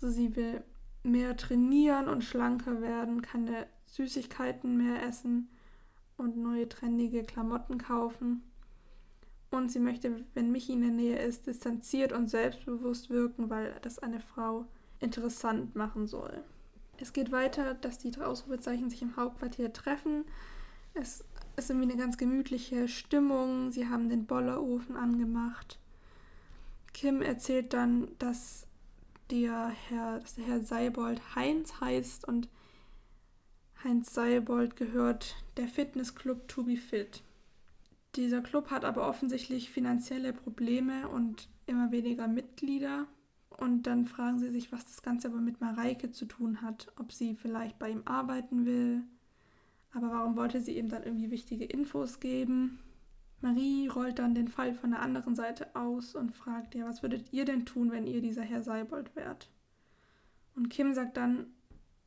Also 0.00 0.08
sie 0.14 0.36
will 0.36 0.64
mehr 1.06 1.36
trainieren 1.36 2.08
und 2.08 2.24
schlanker 2.24 2.80
werden, 2.80 3.22
keine 3.22 3.66
Süßigkeiten 3.86 4.76
mehr 4.76 5.02
essen 5.02 5.48
und 6.16 6.36
neue 6.36 6.68
trendige 6.68 7.22
Klamotten 7.22 7.78
kaufen 7.78 8.42
und 9.50 9.70
sie 9.70 9.78
möchte, 9.78 10.24
wenn 10.34 10.50
Michi 10.50 10.72
in 10.72 10.82
der 10.82 10.90
Nähe 10.90 11.18
ist, 11.18 11.46
distanziert 11.46 12.12
und 12.12 12.28
selbstbewusst 12.28 13.10
wirken, 13.10 13.48
weil 13.48 13.74
das 13.82 13.98
eine 13.98 14.20
Frau 14.20 14.66
interessant 15.00 15.74
machen 15.76 16.06
soll. 16.06 16.42
Es 16.98 17.12
geht 17.12 17.30
weiter, 17.30 17.74
dass 17.74 17.98
die 17.98 18.16
Ausrufezeichen 18.18 18.90
sich 18.90 19.02
im 19.02 19.16
Hauptquartier 19.16 19.72
treffen. 19.72 20.24
Es 20.94 21.24
ist 21.56 21.70
irgendwie 21.70 21.90
eine 21.90 22.00
ganz 22.00 22.16
gemütliche 22.16 22.88
Stimmung. 22.88 23.70
Sie 23.70 23.88
haben 23.88 24.08
den 24.08 24.26
Bollerofen 24.26 24.96
angemacht. 24.96 25.78
Kim 26.92 27.20
erzählt 27.20 27.74
dann, 27.74 28.08
dass 28.18 28.65
der 29.30 29.68
Herr, 29.88 30.20
dass 30.20 30.34
der 30.34 30.44
Herr 30.46 30.60
Seibold 30.60 31.20
Heinz 31.34 31.80
heißt 31.80 32.26
und 32.26 32.48
Heinz 33.84 34.14
Seibold 34.14 34.76
gehört 34.76 35.36
der 35.56 35.68
Fitnessclub 35.68 36.48
To 36.48 36.64
Be 36.64 36.76
Fit. 36.76 37.22
Dieser 38.16 38.40
Club 38.40 38.70
hat 38.70 38.84
aber 38.84 39.08
offensichtlich 39.08 39.70
finanzielle 39.70 40.32
Probleme 40.32 41.08
und 41.08 41.48
immer 41.66 41.92
weniger 41.92 42.28
Mitglieder. 42.28 43.06
Und 43.50 43.86
dann 43.86 44.06
fragen 44.06 44.38
sie 44.38 44.50
sich, 44.50 44.72
was 44.72 44.86
das 44.86 45.02
Ganze 45.02 45.28
aber 45.28 45.38
mit 45.38 45.60
Mareike 45.60 46.10
zu 46.10 46.24
tun 46.24 46.62
hat. 46.62 46.92
Ob 46.98 47.12
sie 47.12 47.34
vielleicht 47.34 47.78
bei 47.78 47.90
ihm 47.90 48.02
arbeiten 48.06 48.64
will. 48.64 49.02
Aber 49.92 50.10
warum 50.10 50.36
wollte 50.36 50.60
sie 50.60 50.76
ihm 50.78 50.88
dann 50.88 51.04
irgendwie 51.04 51.30
wichtige 51.30 51.64
Infos 51.64 52.20
geben? 52.20 52.78
Marie 53.40 53.88
rollt 53.88 54.18
dann 54.18 54.34
den 54.34 54.48
Fall 54.48 54.74
von 54.74 54.90
der 54.90 55.02
anderen 55.02 55.34
Seite 55.34 55.74
aus 55.76 56.14
und 56.14 56.32
fragt, 56.32 56.74
ja, 56.74 56.86
was 56.86 57.02
würdet 57.02 57.32
ihr 57.32 57.44
denn 57.44 57.66
tun, 57.66 57.90
wenn 57.90 58.06
ihr 58.06 58.20
dieser 58.20 58.42
Herr 58.42 58.62
Seibold 58.62 59.14
wärt? 59.14 59.50
Und 60.54 60.70
Kim 60.70 60.94
sagt 60.94 61.16
dann, 61.16 61.46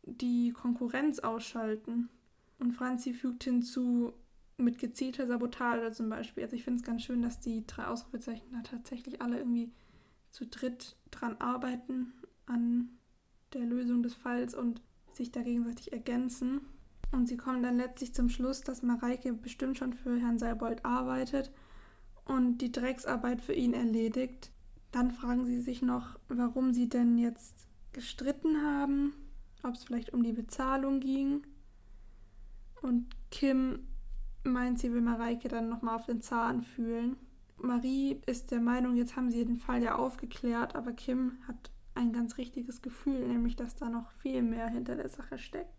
die 0.04 0.52
Konkurrenz 0.52 1.20
ausschalten. 1.20 2.10
Und 2.58 2.74
Franzi 2.74 3.14
fügt 3.14 3.44
hinzu, 3.44 4.14
mit 4.60 4.78
gezielter 4.78 5.26
Sabotage 5.26 5.92
zum 5.92 6.10
Beispiel. 6.10 6.44
Also 6.44 6.56
ich 6.56 6.64
finde 6.64 6.80
es 6.80 6.86
ganz 6.86 7.04
schön, 7.04 7.22
dass 7.22 7.40
die 7.40 7.66
drei 7.66 7.86
Ausrufezeichen 7.86 8.52
da 8.52 8.62
tatsächlich 8.62 9.22
alle 9.22 9.38
irgendwie 9.38 9.72
zu 10.32 10.46
dritt 10.46 10.98
dran 11.12 11.38
arbeiten 11.38 12.14
an 12.46 12.90
der 13.54 13.66
Lösung 13.66 14.04
des 14.04 14.14
Falls 14.14 14.54
und 14.54 14.82
sich 15.14 15.32
da 15.32 15.42
gegenseitig 15.42 15.92
ergänzen. 15.94 16.62
Und 17.12 17.28
sie 17.28 17.38
kommen 17.38 17.64
dann 17.64 17.78
letztlich 17.78 18.14
zum 18.14 18.30
Schluss, 18.30 18.62
dass 18.62 18.84
Mareike 18.84 19.34
bestimmt 19.34 19.78
schon 19.78 19.94
für 19.94 20.20
Herrn 20.20 20.38
Seibold 20.38 20.86
arbeitet 20.86 21.52
und 22.26 22.60
die 22.60 22.72
Drecksarbeit 22.72 23.42
für 23.42 23.54
ihn 23.54 23.74
erledigt. 23.74 24.52
Dann 24.92 25.12
fragen 25.12 25.46
sie 25.46 25.62
sich 25.62 25.82
noch, 25.82 26.20
warum 26.28 26.74
sie 26.74 26.88
denn 26.88 27.18
jetzt 27.18 27.68
gestritten 27.92 28.62
haben, 28.64 29.14
ob 29.64 29.74
es 29.74 29.84
vielleicht 29.84 30.14
um 30.14 30.24
die 30.24 30.34
Bezahlung 30.34 31.00
ging. 31.00 31.46
Und 32.82 33.08
Kim 33.32 33.88
meint, 34.44 34.80
sie 34.80 34.94
will 34.94 35.02
Mareike 35.02 35.48
dann 35.48 35.70
nochmal 35.70 35.96
auf 35.96 36.06
den 36.06 36.22
Zahn 36.22 36.64
fühlen. 36.64 37.18
Marie 37.58 38.22
ist 38.26 38.52
der 38.52 38.62
Meinung, 38.62 38.96
jetzt 38.96 39.16
haben 39.16 39.32
sie 39.32 39.44
den 39.44 39.58
Fall 39.58 39.84
ja 39.84 39.96
aufgeklärt, 39.96 40.76
aber 40.76 40.94
Kim 40.94 41.34
hat 41.48 41.72
ein 41.94 42.14
ganz 42.14 42.38
richtiges 42.38 42.82
Gefühl, 42.82 43.28
nämlich 43.28 43.56
dass 43.56 43.76
da 43.76 43.90
noch 43.90 44.12
viel 44.12 44.42
mehr 44.42 44.70
hinter 44.70 44.96
der 44.96 45.10
Sache 45.10 45.38
steckt. 45.38 45.79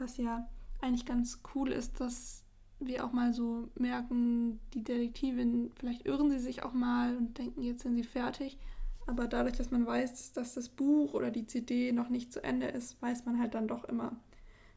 Was 0.00 0.16
ja 0.16 0.48
eigentlich 0.80 1.04
ganz 1.04 1.42
cool 1.54 1.70
ist, 1.70 2.00
dass 2.00 2.42
wir 2.78 3.04
auch 3.04 3.12
mal 3.12 3.34
so 3.34 3.68
merken, 3.74 4.58
die 4.72 4.82
Detektivin, 4.82 5.70
vielleicht 5.78 6.06
irren 6.06 6.30
sie 6.30 6.38
sich 6.38 6.62
auch 6.62 6.72
mal 6.72 7.16
und 7.16 7.36
denken, 7.36 7.62
jetzt 7.62 7.82
sind 7.82 7.94
sie 7.94 8.04
fertig. 8.04 8.58
Aber 9.06 9.28
dadurch, 9.28 9.56
dass 9.56 9.70
man 9.70 9.86
weiß, 9.86 10.32
dass 10.32 10.54
das 10.54 10.70
Buch 10.70 11.12
oder 11.12 11.30
die 11.30 11.46
CD 11.46 11.92
noch 11.92 12.08
nicht 12.08 12.32
zu 12.32 12.42
Ende 12.42 12.66
ist, 12.66 13.00
weiß 13.02 13.26
man 13.26 13.38
halt 13.38 13.54
dann 13.54 13.68
doch 13.68 13.84
immer, 13.84 14.16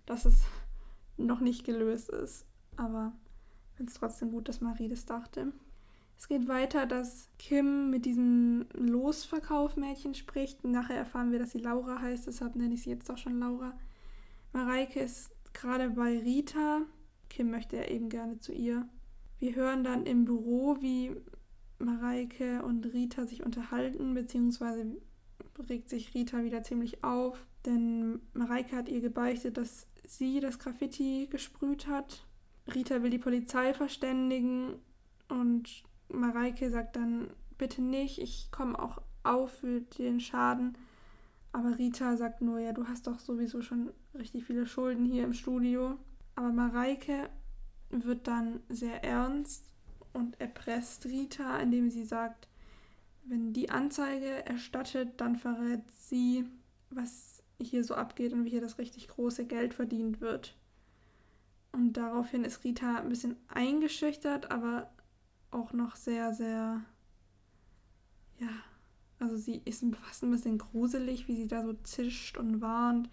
dass 0.06 0.26
es 0.26 0.42
noch 1.16 1.40
nicht 1.40 1.64
gelöst 1.64 2.10
ist. 2.10 2.46
Aber 2.76 3.14
ich 3.72 3.78
finde 3.78 3.92
es 3.92 3.98
trotzdem 4.00 4.32
gut, 4.32 4.50
dass 4.50 4.60
Marie 4.60 4.90
das 4.90 5.06
dachte. 5.06 5.54
Es 6.18 6.28
geht 6.28 6.50
weiter, 6.50 6.86
dass 6.86 7.30
Kim 7.40 7.90
mit 7.90 8.06
diesem 8.06 8.66
Losverkaufmädchen 8.74 10.16
spricht. 10.16 10.66
Nachher 10.66 10.98
erfahren 10.98 11.32
wir, 11.32 11.40
dass 11.40 11.52
sie 11.52 11.60
Laura 11.60 12.02
heißt, 12.02 12.28
deshalb 12.28 12.56
nenne 12.56 12.74
ich 12.74 12.84
sie 12.84 12.90
jetzt 12.90 13.10
doch 13.10 13.18
schon 13.18 13.40
Laura. 13.40 13.74
Mareike 14.54 15.00
ist 15.02 15.32
gerade 15.54 15.90
bei 15.90 16.18
Rita. 16.20 16.82
Kim 17.30 17.52
möchte 17.52 17.78
ja 17.78 17.86
eben 17.86 18.10
gerne 18.10 18.40
zu 18.40 18.54
ihr. 18.54 18.88
Wir 19.40 19.56
hören 19.56 19.84
dann 19.84 20.06
im 20.06 20.26
Büro, 20.26 20.78
wie 20.80 21.16
Mareike 21.80 22.64
und 22.64 22.86
Rita 22.86 23.26
sich 23.26 23.44
unterhalten, 23.44 24.14
beziehungsweise 24.14 24.86
regt 25.70 25.90
sich 25.90 26.14
Rita 26.14 26.44
wieder 26.44 26.64
ziemlich 26.64 27.04
auf, 27.04 27.46
denn 27.66 28.22
Mareike 28.34 28.76
hat 28.76 28.90
ihr 28.90 29.02
gebeichtet, 29.02 29.58
dass 29.58 29.88
sie 30.06 30.40
das 30.40 30.60
Graffiti 30.60 31.28
gesprüht 31.30 31.88
hat. 31.88 32.26
Rita 32.74 33.04
will 33.04 33.10
die 33.10 33.20
Polizei 33.20 33.74
verständigen 33.74 34.76
und 35.30 35.84
Mareike 36.10 36.70
sagt 36.70 36.96
dann, 36.96 37.30
bitte 37.58 37.82
nicht, 37.82 38.20
ich 38.20 38.50
komme 38.52 38.78
auch 38.80 39.02
auf 39.24 39.52
für 39.60 39.82
den 39.82 40.20
Schaden. 40.20 40.78
Aber 41.54 41.78
Rita 41.78 42.18
sagt 42.18 42.42
nur, 42.42 42.60
ja, 42.60 42.74
du 42.74 42.88
hast 42.88 43.08
doch 43.08 43.20
sowieso 43.20 43.62
schon 43.62 43.92
richtig 44.16 44.44
viele 44.46 44.66
Schulden 44.66 45.06
hier 45.06 45.24
im 45.24 45.34
Studio. 45.34 45.98
Aber 46.36 46.52
Mareike 46.52 47.30
wird 47.92 48.28
dann 48.28 48.60
sehr 48.70 49.04
ernst 49.04 49.70
und 50.14 50.42
erpresst 50.42 51.06
Rita, 51.06 51.60
indem 51.60 51.92
sie 51.92 52.06
sagt, 52.06 52.48
wenn 53.24 53.54
die 53.54 53.70
Anzeige 53.70 54.46
erstattet, 54.46 55.22
dann 55.22 55.36
verrät 55.36 55.84
sie, 55.92 56.46
was 56.90 57.44
hier 57.62 57.84
so 57.84 57.94
abgeht 57.94 58.34
und 58.34 58.46
wie 58.46 58.50
hier 58.50 58.62
das 58.62 58.80
richtig 58.80 59.08
große 59.08 59.46
Geld 59.46 59.76
verdient 59.76 60.22
wird. 60.22 60.58
Und 61.72 61.94
daraufhin 61.94 62.44
ist 62.46 62.64
Rita 62.64 62.98
ein 62.98 63.10
bisschen 63.10 63.38
eingeschüchtert, 63.48 64.52
aber 64.52 64.92
auch 65.52 65.72
noch 65.72 65.96
sehr, 65.96 66.34
sehr, 66.34 66.82
ja, 68.40 68.50
also 69.24 69.38
sie 69.38 69.62
ist 69.66 69.84
fast 70.06 70.24
ein 70.24 70.32
bisschen 70.32 70.58
gruselig, 70.58 71.28
wie 71.28 71.36
sie 71.36 71.48
da 71.48 71.64
so 71.64 71.74
zischt 71.74 72.38
und 72.38 72.62
warnt. 72.62 73.10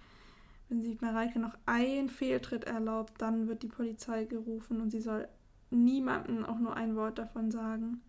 Wenn 0.68 0.82
sich 0.82 1.00
Mareike 1.00 1.38
noch 1.38 1.56
einen 1.66 2.08
Fehltritt 2.08 2.64
erlaubt, 2.64 3.14
dann 3.18 3.48
wird 3.48 3.62
die 3.62 3.68
Polizei 3.68 4.24
gerufen 4.24 4.80
und 4.80 4.90
sie 4.90 5.00
soll 5.00 5.28
niemandem 5.70 6.44
auch 6.44 6.58
nur 6.58 6.76
ein 6.76 6.96
Wort 6.96 7.18
davon 7.18 7.50
sagen. 7.50 8.00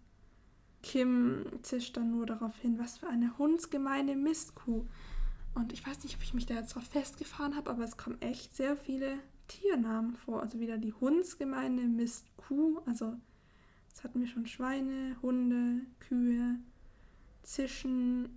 Kim 0.84 1.46
zischt 1.62 1.96
dann 1.96 2.12
nur 2.12 2.26
darauf 2.26 2.58
hin, 2.58 2.80
was 2.80 2.98
für 2.98 3.08
eine 3.08 3.38
hundsgemeine 3.38 4.16
Mistkuh. 4.16 4.86
Und 5.54 5.74
ich 5.74 5.86
weiß 5.86 6.04
nicht, 6.04 6.16
ob 6.16 6.24
ich 6.24 6.34
mich 6.34 6.46
da 6.46 6.56
jetzt 6.56 6.76
drauf 6.76 6.86
festgefahren 6.86 7.56
habe, 7.56 7.70
aber 7.70 7.84
es 7.84 7.98
kommen 7.98 8.20
echt 8.22 8.56
sehr 8.56 8.76
viele 8.76 9.20
Tiernamen 9.48 10.16
vor. 10.16 10.42
Also 10.42 10.60
wieder 10.60 10.78
die 10.78 10.94
hundsgemeine 10.94 11.82
Mistkuh, 11.82 12.80
also 12.86 13.16
Jetzt 13.92 14.06
hatten 14.06 14.22
wir 14.22 14.28
schon 14.28 14.48
Schweine, 14.48 15.18
Hunde, 15.22 15.82
Kühe, 16.00 16.58
Zischen. 17.44 18.30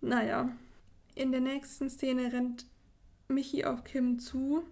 naja. 0.00 0.50
In 1.14 1.32
der 1.32 1.40
nächsten 1.40 1.90
Szene 1.90 2.32
rennt 2.32 2.66
Michi 3.28 3.64
auf 3.64 3.84
Kim 3.84 4.18
zu. 4.18 4.62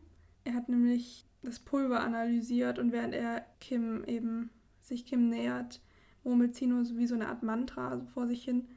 Er 0.45 0.55
hat 0.55 0.69
nämlich 0.69 1.27
das 1.43 1.59
Pulver 1.59 2.01
analysiert 2.01 2.79
und 2.79 2.93
während 2.93 3.15
er 3.15 3.45
Kim 3.61 4.05
eben 4.05 4.51
sich 4.81 5.05
Kim 5.07 5.29
nähert, 5.29 5.81
murmelt 6.25 6.55
sie 6.55 6.69
so 6.85 6.97
wie 6.97 7.07
so 7.07 7.15
eine 7.15 7.29
Art 7.29 7.43
Mantra 7.43 8.01
vor 8.15 8.27
sich 8.27 8.45
hin. 8.45 8.69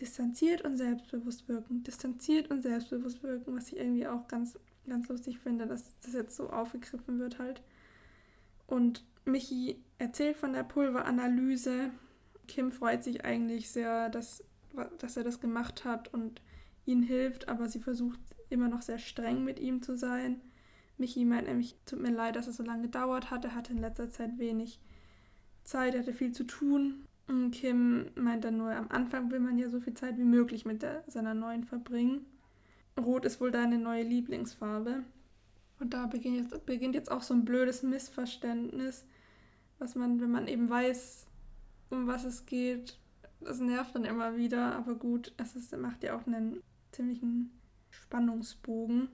Distanziert 0.00 0.62
und 0.62 0.76
selbstbewusst 0.76 1.48
wirken, 1.48 1.82
distanziert 1.82 2.50
und 2.50 2.62
selbstbewusst 2.62 3.22
wirken, 3.22 3.54
was 3.54 3.68
ich 3.68 3.76
irgendwie 3.76 4.06
auch 4.06 4.26
ganz, 4.26 4.58
ganz 4.88 5.08
lustig 5.08 5.38
finde, 5.38 5.66
dass 5.66 5.98
das 6.00 6.14
jetzt 6.14 6.36
so 6.36 6.50
aufgegriffen 6.50 7.18
wird 7.18 7.38
halt. 7.38 7.62
Und 8.66 9.04
Michi 9.24 9.82
erzählt 9.98 10.36
von 10.36 10.52
der 10.52 10.64
Pulveranalyse. 10.64 11.90
Kim 12.48 12.72
freut 12.72 13.04
sich 13.04 13.24
eigentlich 13.24 13.70
sehr, 13.70 14.08
dass, 14.10 14.44
dass 14.98 15.16
er 15.16 15.24
das 15.24 15.40
gemacht 15.40 15.84
hat 15.84 16.12
und 16.12 16.42
ihn 16.84 17.02
hilft, 17.02 17.48
aber 17.48 17.68
sie 17.68 17.80
versucht 17.80 18.18
immer 18.50 18.68
noch 18.68 18.82
sehr 18.82 18.98
streng 18.98 19.44
mit 19.44 19.58
ihm 19.60 19.82
zu 19.82 19.96
sein. 19.96 20.40
Michi 20.98 21.24
meint 21.24 21.48
nämlich, 21.48 21.76
tut 21.86 22.00
mir 22.00 22.10
leid, 22.10 22.36
dass 22.36 22.46
es 22.46 22.56
so 22.56 22.62
lange 22.62 22.82
gedauert 22.82 23.30
hat. 23.30 23.44
Er 23.44 23.54
hatte 23.54 23.72
in 23.72 23.78
letzter 23.78 24.10
Zeit 24.10 24.38
wenig 24.38 24.80
Zeit, 25.64 25.96
hatte 25.96 26.12
viel 26.12 26.32
zu 26.32 26.44
tun. 26.44 27.06
Und 27.28 27.52
Kim 27.52 28.10
meint 28.14 28.44
dann 28.44 28.58
nur, 28.58 28.72
am 28.72 28.88
Anfang 28.90 29.30
will 29.30 29.40
man 29.40 29.58
ja 29.58 29.70
so 29.70 29.80
viel 29.80 29.94
Zeit 29.94 30.18
wie 30.18 30.24
möglich 30.24 30.64
mit 30.66 30.82
der, 30.82 31.04
seiner 31.06 31.34
neuen 31.34 31.64
verbringen. 31.64 32.26
Rot 33.00 33.24
ist 33.24 33.40
wohl 33.40 33.50
deine 33.50 33.78
neue 33.78 34.02
Lieblingsfarbe. 34.02 35.04
Und 35.78 35.94
da 35.94 36.06
beginnt 36.06 36.36
jetzt, 36.36 36.66
beginnt 36.66 36.94
jetzt 36.94 37.10
auch 37.10 37.22
so 37.22 37.32
ein 37.32 37.44
blödes 37.44 37.82
Missverständnis 37.82 39.06
was 39.82 39.96
man, 39.96 40.20
wenn 40.20 40.30
man 40.30 40.46
eben 40.46 40.70
weiß, 40.70 41.26
um 41.92 42.06
was 42.06 42.24
es 42.24 42.46
geht, 42.46 42.98
das 43.40 43.60
nervt 43.60 43.94
dann 43.94 44.04
immer 44.04 44.36
wieder, 44.36 44.74
aber 44.74 44.94
gut, 44.94 45.32
es 45.36 45.56
ist, 45.56 45.76
macht 45.76 46.02
ja 46.02 46.16
auch 46.16 46.26
einen 46.26 46.62
ziemlichen 46.92 47.50
Spannungsbogen. 47.90 49.08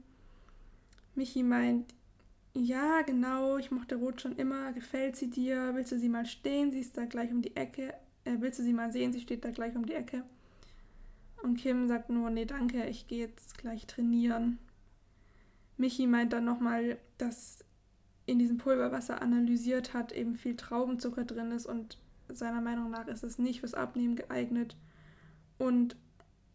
Michi 1.14 1.43
meint, 1.43 1.95
ja, 2.55 3.03
genau, 3.03 3.59
ich 3.59 3.70
mochte 3.70 3.97
Rot 3.97 4.20
schon 4.20 4.37
immer, 4.37 4.72
gefällt 4.72 5.16
sie 5.16 5.31
dir, 5.31 5.74
willst 5.74 5.93
du 5.93 5.99
sie 5.99 6.09
mal 6.09 6.26
stehen, 6.26 6.72
sie 6.72 6.81
ist 6.81 6.97
da 6.97 7.05
gleich 7.05 7.31
um 7.31 7.43
die 7.43 7.57
Ecke, 7.57 7.95
äh, 8.24 8.37
willst 8.39 8.59
du 8.59 8.62
sie 8.62 8.72
mal 8.72 8.93
sehen, 8.93 9.12
sie 9.12 9.20
steht 9.20 9.45
da 9.45 9.51
gleich 9.51 9.76
um 9.76 9.87
die 9.87 9.95
Ecke. 9.95 10.24
Und 11.43 11.57
Kim 11.57 11.87
sagt 11.87 12.11
nur, 12.11 12.31
nee, 12.31 12.47
danke, 12.47 12.87
ich 12.87 13.07
gehe 13.07 13.26
jetzt 13.26 13.59
gleich 13.59 13.87
trainieren. 13.87 14.59
Michi 15.76 16.07
meint 16.07 16.33
dann 16.33 16.45
nochmal, 16.45 16.99
dass 17.16 17.64
in 18.26 18.39
diesem 18.39 18.59
Pulver, 18.59 18.93
was 18.93 19.09
er 19.09 19.22
analysiert 19.22 19.95
hat, 19.95 20.12
eben 20.12 20.35
viel 20.35 20.57
Traubenzucker 20.57 21.24
drin 21.24 21.53
ist 21.53 21.66
und 21.66 21.99
seiner 22.37 22.61
Meinung 22.61 22.91
nach 22.91 23.07
ist 23.07 23.24
es 23.24 23.39
nicht 23.39 23.61
fürs 23.61 23.74
Abnehmen 23.74 24.16
geeignet 24.16 24.76
und 25.59 25.97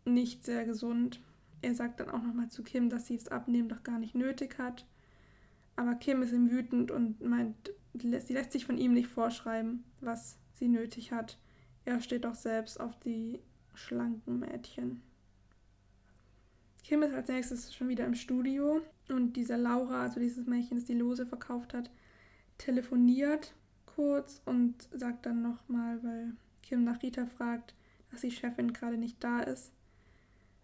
nicht 0.05 0.45
sehr 0.45 0.65
gesund. 0.65 1.21
Er 1.61 1.75
sagt 1.75 1.99
dann 1.99 2.09
auch 2.09 2.21
nochmal 2.21 2.49
zu 2.49 2.63
Kim, 2.63 2.89
dass 2.89 3.07
sie 3.07 3.17
das 3.17 3.29
Abnehmen 3.29 3.69
doch 3.69 3.83
gar 3.83 3.99
nicht 3.99 4.15
nötig 4.15 4.57
hat. 4.57 4.85
Aber 5.75 5.95
Kim 5.95 6.21
ist 6.21 6.33
ihm 6.33 6.51
wütend 6.51 6.91
und 6.91 7.21
meint, 7.21 7.71
sie 7.93 8.09
lässt 8.09 8.51
sich 8.51 8.65
von 8.65 8.77
ihm 8.77 8.93
nicht 8.93 9.07
vorschreiben, 9.07 9.83
was 10.01 10.37
sie 10.53 10.67
nötig 10.67 11.11
hat. 11.11 11.37
Er 11.85 11.99
steht 11.99 12.25
doch 12.25 12.35
selbst 12.35 12.79
auf 12.79 12.99
die 12.99 13.39
schlanken 13.73 14.39
Mädchen. 14.39 15.01
Kim 16.83 17.01
ist 17.01 17.13
als 17.13 17.29
nächstes 17.29 17.73
schon 17.73 17.87
wieder 17.87 18.05
im 18.05 18.13
Studio 18.13 18.81
und 19.09 19.33
diese 19.33 19.55
Laura, 19.55 20.03
also 20.03 20.19
dieses 20.19 20.45
Mädchen, 20.45 20.77
das 20.77 20.85
die 20.85 20.93
Lose 20.93 21.25
verkauft 21.25 21.73
hat, 21.73 21.89
telefoniert 22.57 23.55
kurz 23.95 24.41
und 24.45 24.87
sagt 24.91 25.25
dann 25.25 25.41
nochmal, 25.41 26.03
weil 26.03 26.33
Kim 26.61 26.83
nach 26.83 27.01
Rita 27.01 27.25
fragt, 27.25 27.75
dass 28.11 28.21
die 28.21 28.31
Chefin 28.31 28.73
gerade 28.73 28.97
nicht 28.97 29.23
da 29.23 29.41
ist. 29.41 29.71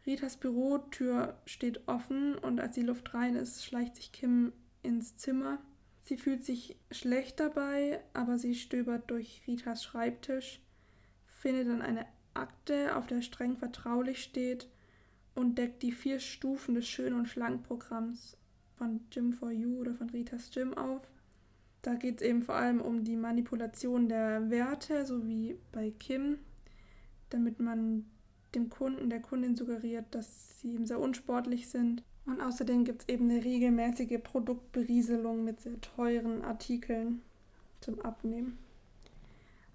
Ritas 0.06 0.38
Bürotür 0.38 1.38
steht 1.46 1.88
offen 1.88 2.36
und 2.36 2.60
als 2.60 2.76
die 2.76 2.82
Luft 2.82 3.14
rein 3.14 3.36
ist, 3.36 3.66
schleicht 3.66 3.96
sich 3.96 4.12
Kim 4.12 4.54
ins 4.82 5.18
Zimmer. 5.18 5.60
Sie 6.04 6.18
fühlt 6.18 6.44
sich 6.44 6.78
schlecht 6.90 7.40
dabei, 7.40 8.02
aber 8.14 8.38
sie 8.38 8.56
stöbert 8.56 9.12
durch 9.12 9.44
Ritas 9.46 9.84
Schreibtisch, 9.84 10.62
findet 11.28 11.68
dann 11.68 11.82
eine 11.82 12.06
Akte, 12.34 12.96
auf 12.96 13.08
der 13.08 13.22
streng 13.22 13.58
vertraulich 13.58 14.24
steht 14.24 14.70
und 15.36 15.58
deckt 15.58 15.84
die 15.84 15.92
vier 15.92 16.20
Stufen 16.20 16.76
des 16.76 16.88
Schön- 16.88 17.14
und 17.14 17.28
Schlankprogramms 17.28 18.38
von 18.78 19.02
Gym 19.10 19.34
for 19.34 19.52
You 19.52 19.80
oder 19.80 19.94
von 19.94 20.10
Ritas 20.10 20.50
Gym 20.52 20.74
auf. 20.74 21.02
Da 21.82 21.96
geht 21.96 22.22
es 22.22 22.28
eben 22.28 22.44
vor 22.44 22.56
allem 22.56 22.82
um 22.82 23.04
die 23.04 23.16
Manipulation 23.16 24.10
der 24.10 24.50
Werte, 24.50 25.06
so 25.06 25.26
wie 25.28 25.58
bei 25.72 25.92
Kim, 25.92 26.40
damit 27.30 27.60
man 27.60 28.06
dem 28.56 28.70
Kunden, 28.70 29.10
der 29.10 29.22
Kundin 29.22 29.56
suggeriert, 29.56 30.06
dass 30.12 30.60
sie 30.60 30.74
eben 30.74 30.86
sehr 30.86 31.00
unsportlich 31.00 31.70
sind. 31.70 32.04
Und 32.26 32.42
außerdem 32.42 32.84
gibt 32.84 33.04
es 33.04 33.10
eben 33.10 33.30
eine 33.30 33.44
regelmäßige 33.44 34.22
Produktberieselung 34.22 35.44
mit 35.44 35.62
sehr 35.62 35.80
teuren 35.82 36.44
Artikeln 36.44 37.22
zum 37.82 38.02
Abnehmen. 38.02 38.58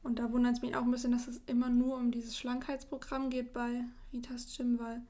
Und 0.03 0.19
da 0.19 0.31
wundert 0.31 0.57
es 0.57 0.63
mich 0.63 0.77
auch 0.77 0.83
ein 0.83 0.91
bisschen, 0.91 1.13
dass 1.13 1.27
es 1.27 1.41
immer 1.47 1.71
nur 1.71 1.97
um 1.97 2.11
dieses 2.11 2.37
Schlankheitsprogramm 2.37 3.31
geht 3.31 3.53
bei 3.55 3.85
Ritas 4.13 4.55
Gym, 4.55 4.79
weil 4.79 5.01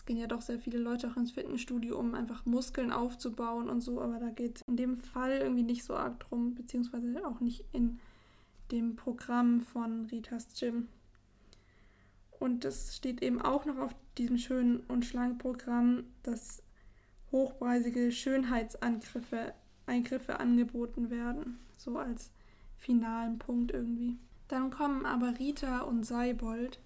es 0.00 0.06
gehen 0.06 0.16
ja 0.16 0.26
doch 0.26 0.40
sehr 0.40 0.58
viele 0.58 0.78
Leute 0.78 1.10
auch 1.10 1.16
ins 1.18 1.32
Fitnessstudio, 1.32 1.98
um 1.98 2.14
einfach 2.14 2.46
Muskeln 2.46 2.90
aufzubauen 2.90 3.68
und 3.68 3.82
so, 3.82 4.00
aber 4.00 4.18
da 4.18 4.30
geht 4.30 4.56
es 4.56 4.62
in 4.62 4.78
dem 4.78 4.96
Fall 4.96 5.32
irgendwie 5.42 5.62
nicht 5.62 5.84
so 5.84 5.94
arg 5.94 6.18
drum, 6.20 6.54
beziehungsweise 6.54 7.26
auch 7.26 7.40
nicht 7.40 7.66
in 7.72 8.00
dem 8.72 8.96
Programm 8.96 9.60
von 9.60 10.06
Ritas 10.06 10.58
Gym. 10.58 10.88
Und 12.38 12.64
es 12.64 12.96
steht 12.96 13.22
eben 13.22 13.42
auch 13.42 13.66
noch 13.66 13.76
auf 13.76 13.94
diesem 14.16 14.38
schönen 14.38 14.80
und 14.88 15.04
schlanken 15.04 15.36
Programm, 15.36 16.04
dass 16.22 16.62
hochpreisige 17.30 18.10
Schönheitsangriffe 18.10 19.52
Eingriffe 19.84 20.40
angeboten 20.40 21.10
werden, 21.10 21.58
so 21.76 21.98
als 21.98 22.30
finalen 22.78 23.38
Punkt 23.38 23.72
irgendwie. 23.72 24.16
Dann 24.48 24.70
kommen 24.70 25.04
aber 25.04 25.38
Rita 25.38 25.80
und 25.80 26.06
Seibold 26.06 26.80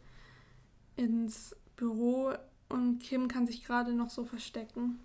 ins 0.96 1.54
Büro 1.76 2.34
und 2.75 2.99
Kim 2.99 3.29
kann 3.29 3.47
sich 3.47 3.64
gerade 3.64 3.93
noch 3.93 4.11
so 4.11 4.25
verstecken. 4.25 4.99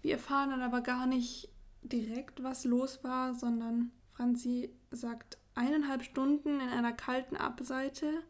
Wir 0.00 0.12
erfahren 0.12 0.50
dann 0.50 0.62
aber 0.62 0.80
gar 0.80 1.06
nicht 1.06 1.50
direkt, 1.82 2.42
was 2.42 2.64
los 2.64 3.04
war, 3.04 3.34
sondern 3.34 3.90
Franzi 4.12 4.70
sagt 4.90 5.36
eineinhalb 5.54 6.02
Stunden 6.02 6.58
in 6.60 6.68
einer 6.70 6.92
kalten 6.92 7.36
Abseite. 7.36 8.22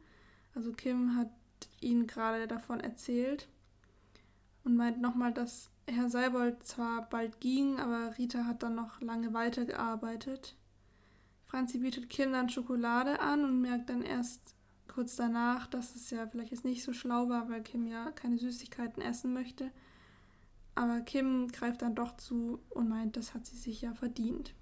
Also 0.52 0.72
Kim 0.72 1.16
hat 1.16 1.30
ihnen 1.80 2.08
gerade 2.08 2.48
davon 2.48 2.80
erzählt 2.80 3.46
und 4.64 4.74
meint 4.74 5.00
nochmal, 5.00 5.32
dass 5.32 5.70
Herr 5.86 6.10
Seibold 6.10 6.66
zwar 6.66 7.08
bald 7.08 7.40
ging, 7.40 7.78
aber 7.78 8.18
Rita 8.18 8.46
hat 8.46 8.64
dann 8.64 8.74
noch 8.74 9.00
lange 9.00 9.32
weitergearbeitet. 9.32 10.56
Franzi 11.46 11.78
bietet 11.78 12.10
Kim 12.10 12.32
dann 12.32 12.50
Schokolade 12.50 13.20
an 13.20 13.44
und 13.44 13.60
merkt 13.60 13.88
dann 13.90 14.02
erst 14.02 14.56
kurz 14.98 15.14
danach, 15.14 15.68
dass 15.68 15.94
es 15.94 16.10
ja 16.10 16.26
vielleicht 16.26 16.50
jetzt 16.50 16.64
nicht 16.64 16.82
so 16.82 16.92
schlau 16.92 17.28
war, 17.28 17.48
weil 17.48 17.62
Kim 17.62 17.86
ja 17.86 18.10
keine 18.10 18.36
Süßigkeiten 18.36 19.00
essen 19.00 19.32
möchte. 19.32 19.70
Aber 20.74 21.02
Kim 21.02 21.46
greift 21.52 21.82
dann 21.82 21.94
doch 21.94 22.16
zu 22.16 22.58
und 22.70 22.88
meint, 22.88 23.16
das 23.16 23.32
hat 23.32 23.46
sie 23.46 23.54
sich 23.54 23.80
ja 23.80 23.94
verdient. 23.94 24.54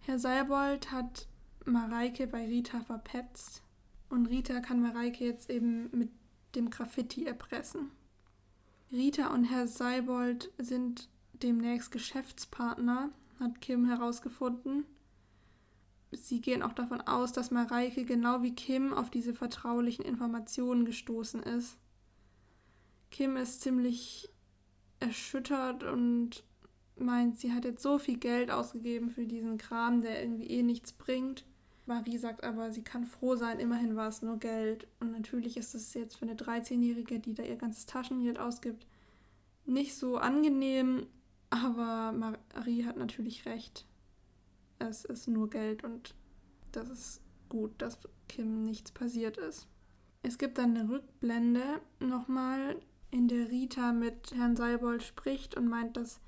Herr 0.00 0.18
Seibold 0.18 0.92
hat 0.92 1.28
Mareike 1.66 2.26
bei 2.26 2.46
Rita 2.46 2.80
verpetzt 2.80 3.62
und 4.08 4.24
Rita 4.24 4.60
kann 4.60 4.80
Mareike 4.80 5.26
jetzt 5.26 5.50
eben 5.50 5.90
mit 5.92 6.08
dem 6.54 6.70
Graffiti 6.70 7.26
erpressen. 7.26 7.90
Rita 8.90 9.26
und 9.26 9.44
Herr 9.44 9.68
Seibold 9.68 10.50
sind 10.56 11.10
demnächst 11.34 11.92
Geschäftspartner, 11.92 13.10
hat 13.40 13.60
Kim 13.60 13.84
herausgefunden 13.84 14.86
sie 16.12 16.40
gehen 16.40 16.62
auch 16.62 16.72
davon 16.72 17.00
aus, 17.00 17.32
dass 17.32 17.50
Mareike 17.50 18.04
genau 18.04 18.42
wie 18.42 18.54
Kim 18.54 18.92
auf 18.92 19.10
diese 19.10 19.34
vertraulichen 19.34 20.04
Informationen 20.04 20.84
gestoßen 20.84 21.42
ist. 21.42 21.78
Kim 23.10 23.36
ist 23.36 23.60
ziemlich 23.62 24.28
erschüttert 25.00 25.84
und 25.84 26.44
meint, 26.96 27.38
sie 27.38 27.52
hat 27.52 27.64
jetzt 27.64 27.82
so 27.82 27.98
viel 27.98 28.18
Geld 28.18 28.50
ausgegeben 28.50 29.10
für 29.10 29.26
diesen 29.26 29.58
Kram, 29.58 30.00
der 30.00 30.22
irgendwie 30.22 30.46
eh 30.46 30.62
nichts 30.62 30.92
bringt. 30.92 31.44
Marie 31.84 32.18
sagt 32.18 32.42
aber, 32.42 32.72
sie 32.72 32.82
kann 32.82 33.04
froh 33.04 33.36
sein, 33.36 33.60
immerhin 33.60 33.94
war 33.94 34.08
es 34.08 34.22
nur 34.22 34.38
Geld. 34.38 34.88
Und 34.98 35.12
natürlich 35.12 35.56
ist 35.56 35.74
es 35.74 35.94
jetzt 35.94 36.16
für 36.16 36.24
eine 36.24 36.34
13-Jährige, 36.34 37.20
die 37.20 37.34
da 37.34 37.42
ihr 37.42 37.56
ganzes 37.56 37.86
Taschengeld 37.86 38.38
ausgibt, 38.38 38.86
nicht 39.66 39.94
so 39.94 40.16
angenehm, 40.16 41.06
aber 41.50 42.12
Marie 42.12 42.84
hat 42.84 42.96
natürlich 42.96 43.46
recht 43.46 43.86
es 44.78 45.04
ist 45.04 45.28
nur 45.28 45.50
Geld 45.50 45.84
und 45.84 46.14
das 46.72 46.90
ist 46.90 47.20
gut, 47.48 47.72
dass 47.78 47.98
Kim 48.28 48.64
nichts 48.64 48.92
passiert 48.92 49.36
ist. 49.36 49.68
Es 50.22 50.38
gibt 50.38 50.58
dann 50.58 50.76
eine 50.76 50.88
Rückblende 50.88 51.80
nochmal, 52.00 52.76
in 53.10 53.28
der 53.28 53.48
Rita 53.48 53.92
mit 53.92 54.32
Herrn 54.34 54.56
Seibold 54.56 55.02
spricht 55.02 55.56
und 55.56 55.68
meint, 55.68 55.96
dass 55.96 56.20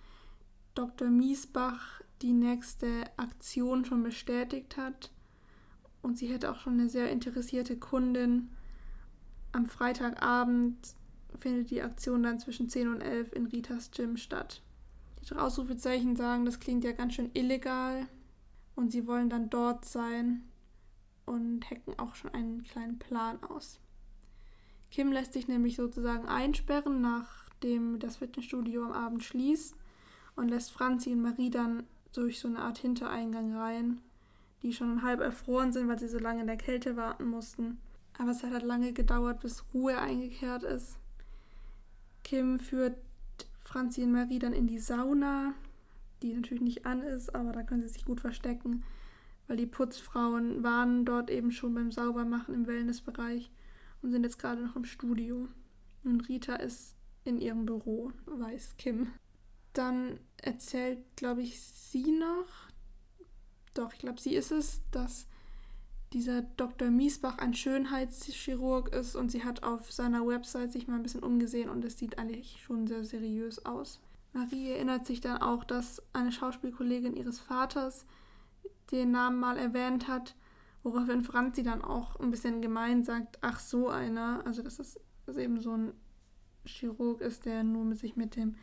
Dr. 0.75 1.09
Miesbach 1.09 2.01
die 2.23 2.33
nächste 2.33 2.89
Aktion 3.17 3.85
schon 3.85 4.03
bestätigt 4.03 4.77
hat 4.77 5.11
und 6.03 6.17
sie 6.17 6.29
hätte 6.29 6.51
auch 6.51 6.61
schon 6.61 6.75
eine 6.75 6.89
sehr 6.89 7.11
interessierte 7.11 7.77
Kundin. 7.77 8.51
Am 9.53 9.67
Freitagabend 9.67 10.95
findet 11.39 11.71
die 11.71 11.83
Aktion 11.83 12.23
dann 12.23 12.39
zwischen 12.39 12.69
10 12.69 12.89
und 12.89 13.01
11 13.01 13.33
in 13.33 13.47
Ritas 13.47 13.91
Gym 13.91 14.17
statt. 14.17 14.63
Die 15.29 15.35
Ausrufezeichen 15.35 16.17
sagen, 16.17 16.45
das 16.45 16.61
klingt 16.61 16.85
ja 16.85 16.93
ganz 16.93 17.15
schön 17.15 17.31
illegal, 17.35 18.07
und 18.79 18.93
sie 18.93 19.09
wollen 19.09 19.29
dann 19.29 19.51
dort 19.51 19.85
sein 19.85 20.45
und 21.27 21.69
hacken 21.69 21.99
auch 21.99 22.15
schon 22.15 22.33
einen 22.33 22.63
kleinen 22.63 22.97
Plan 23.01 23.43
aus. 23.43 23.81
Kim 24.93 25.11
lässt 25.11 25.33
sich 25.33 25.49
nämlich 25.49 25.75
sozusagen 25.75 26.29
einsperren, 26.29 27.01
nachdem 27.01 27.99
das 27.99 28.19
Fitnessstudio 28.19 28.85
am 28.85 28.93
Abend 28.93 29.25
schließt 29.25 29.75
und 30.37 30.49
lässt 30.49 30.71
Franzi 30.71 31.11
und 31.11 31.23
Marie 31.23 31.51
dann 31.51 31.89
durch 32.13 32.39
so 32.39 32.47
eine 32.47 32.61
Art 32.61 32.79
Hintereingang 32.79 33.53
rein, 33.57 34.01
die 34.63 34.73
schon 34.73 35.03
halb 35.03 35.21
erfroren 35.21 35.73
sind, 35.73 35.89
weil 35.89 35.99
sie 35.99 36.07
so 36.07 36.21
lange 36.21 36.43
in 36.43 36.47
der 36.47 36.57
Kälte 36.57 36.97
warten 36.97 37.27
mussten. 37.27 37.81
Aber 38.17 38.31
es 38.31 38.45
hat 38.45 38.53
halt 38.53 38.65
lange 38.65 38.93
gedauert, 38.93 39.41
bis 39.41 39.65
Ruhe 39.75 39.99
eingekehrt 39.99 40.63
ist. 40.63 40.99
Kim 42.23 42.61
führt 42.61 42.97
Franzi 43.61 44.05
und 44.05 44.13
Marie 44.13 44.39
dann 44.39 44.53
in 44.53 44.69
die 44.69 44.79
Sauna, 44.79 45.55
die 46.23 46.35
natürlich 46.35 46.63
nicht 46.63 46.87
an 46.87 47.03
ist, 47.03 47.35
aber 47.35 47.53
da 47.53 47.63
können 47.63 47.83
sie 47.83 47.89
sich 47.89 48.05
gut 48.05 48.21
verstecken, 48.21 48.85
weil 49.47 49.57
die 49.57 49.67
Putzfrauen 49.67 50.63
waren 50.63 51.05
dort 51.05 51.31
eben 51.31 51.51
schon 51.51 51.75
beim 51.75 51.91
Saubermachen 51.91 52.55
im 52.55 52.67
Wellnessbereich 52.67 53.51
und 54.03 54.11
sind 54.11 54.25
jetzt 54.25 54.39
gerade 54.39 54.63
noch 54.63 54.77
im 54.77 54.85
Studio. 54.85 55.49
Und 56.05 56.29
Rita 56.29 56.57
ist 56.57 56.95
in 57.25 57.39
ihrem 57.39 57.67
Büro, 57.67 58.13
weiß 58.27 58.77
Kim. 58.79 59.09
Dann 59.73 60.19
erzählt, 60.37 60.99
glaube 61.17 61.43
ich, 61.43 61.61
sie 61.61 62.13
noch, 62.13 62.69
doch, 63.75 63.93
ich 63.93 63.99
glaube, 64.01 64.21
sie 64.21 64.35
ist 64.35 64.51
es, 64.51 64.81
dass 64.91 65.27
dieser 66.13 66.43
Dr. 66.43 66.91
Miesbach 66.91 67.39
ein 67.39 67.55
Schönheitschirurg 67.55 68.95
ist 68.95 69.15
und 69.15 69.31
sie 69.31 69.45
hat 69.45 69.63
auf 69.63 69.93
seiner 69.93 70.27
Website 70.27 70.73
sich 70.73 70.89
mal 70.89 70.97
ein 70.97 71.03
bisschen 71.03 71.23
umgesehen 71.23 71.69
und 71.69 71.85
es 71.85 71.99
sieht 71.99 72.19
eigentlich 72.19 72.63
schon 72.63 72.87
sehr 72.87 73.05
seriös 73.05 73.65
aus. 73.67 74.01
Marie 74.33 74.71
erinnert 74.71 75.07
sich 75.07 75.21
dann 75.21 75.39
auch, 75.39 75.65
dass 75.65 76.03
eine 76.13 76.33
Schauspielkollegin 76.33 77.17
ihres 77.17 77.39
Vaters 77.41 78.07
den 78.93 79.11
Namen 79.11 79.41
mal 79.41 79.57
erwähnt 79.57 80.09
hat, 80.09 80.35
woraufhin 80.83 81.23
Franzi 81.23 81.63
dann 81.63 81.83
auch 81.83 82.17
ein 82.17 82.31
bisschen 82.31 82.63
gemein 82.63 83.05
sagt, 83.05 83.39
ach 83.41 83.61
so 83.61 83.89
einer, 83.89 84.43
also 84.47 84.63
dass 84.63 84.79
es 84.79 84.99
dass 85.29 85.37
eben 85.37 85.61
so 85.61 85.77
ein 85.77 85.93
Chirurg 86.65 87.21
ist, 87.21 87.45
der 87.45 87.63
nur 87.63 87.85
mit 87.85 87.99
sich 87.99 88.17
mit 88.17 88.35
dem 88.35 88.57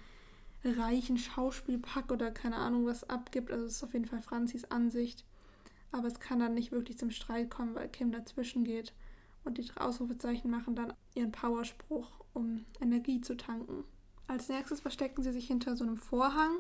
reichen 0.63 1.17
Schauspielpack 1.17 2.11
oder 2.11 2.31
keine 2.31 2.57
Ahnung 2.57 2.87
was 2.87 3.07
abgibt. 3.07 3.51
Also 3.51 3.65
es 3.65 3.73
ist 3.73 3.83
auf 3.83 3.93
jeden 3.93 4.05
Fall 4.05 4.21
Franzis 4.23 4.65
Ansicht. 4.65 5.25
Aber 5.91 6.07
es 6.07 6.19
kann 6.19 6.39
dann 6.39 6.55
nicht 6.55 6.71
wirklich 6.71 6.97
zum 6.97 7.11
Streit 7.11 7.51
kommen, 7.51 7.75
weil 7.75 7.87
Kim 7.87 8.11
dazwischen 8.11 8.63
geht. 8.63 8.93
Und 9.43 9.59
die 9.59 9.67
Ausrufezeichen 9.75 10.49
machen 10.49 10.75
dann 10.75 10.93
ihren 11.13 11.31
Powerspruch, 11.31 12.25
um 12.33 12.65
Energie 12.81 13.21
zu 13.21 13.37
tanken. 13.37 13.83
Als 14.27 14.49
nächstes 14.49 14.81
verstecken 14.81 15.23
sie 15.23 15.31
sich 15.31 15.47
hinter 15.47 15.75
so 15.75 15.83
einem 15.83 15.97
Vorhang 15.97 16.57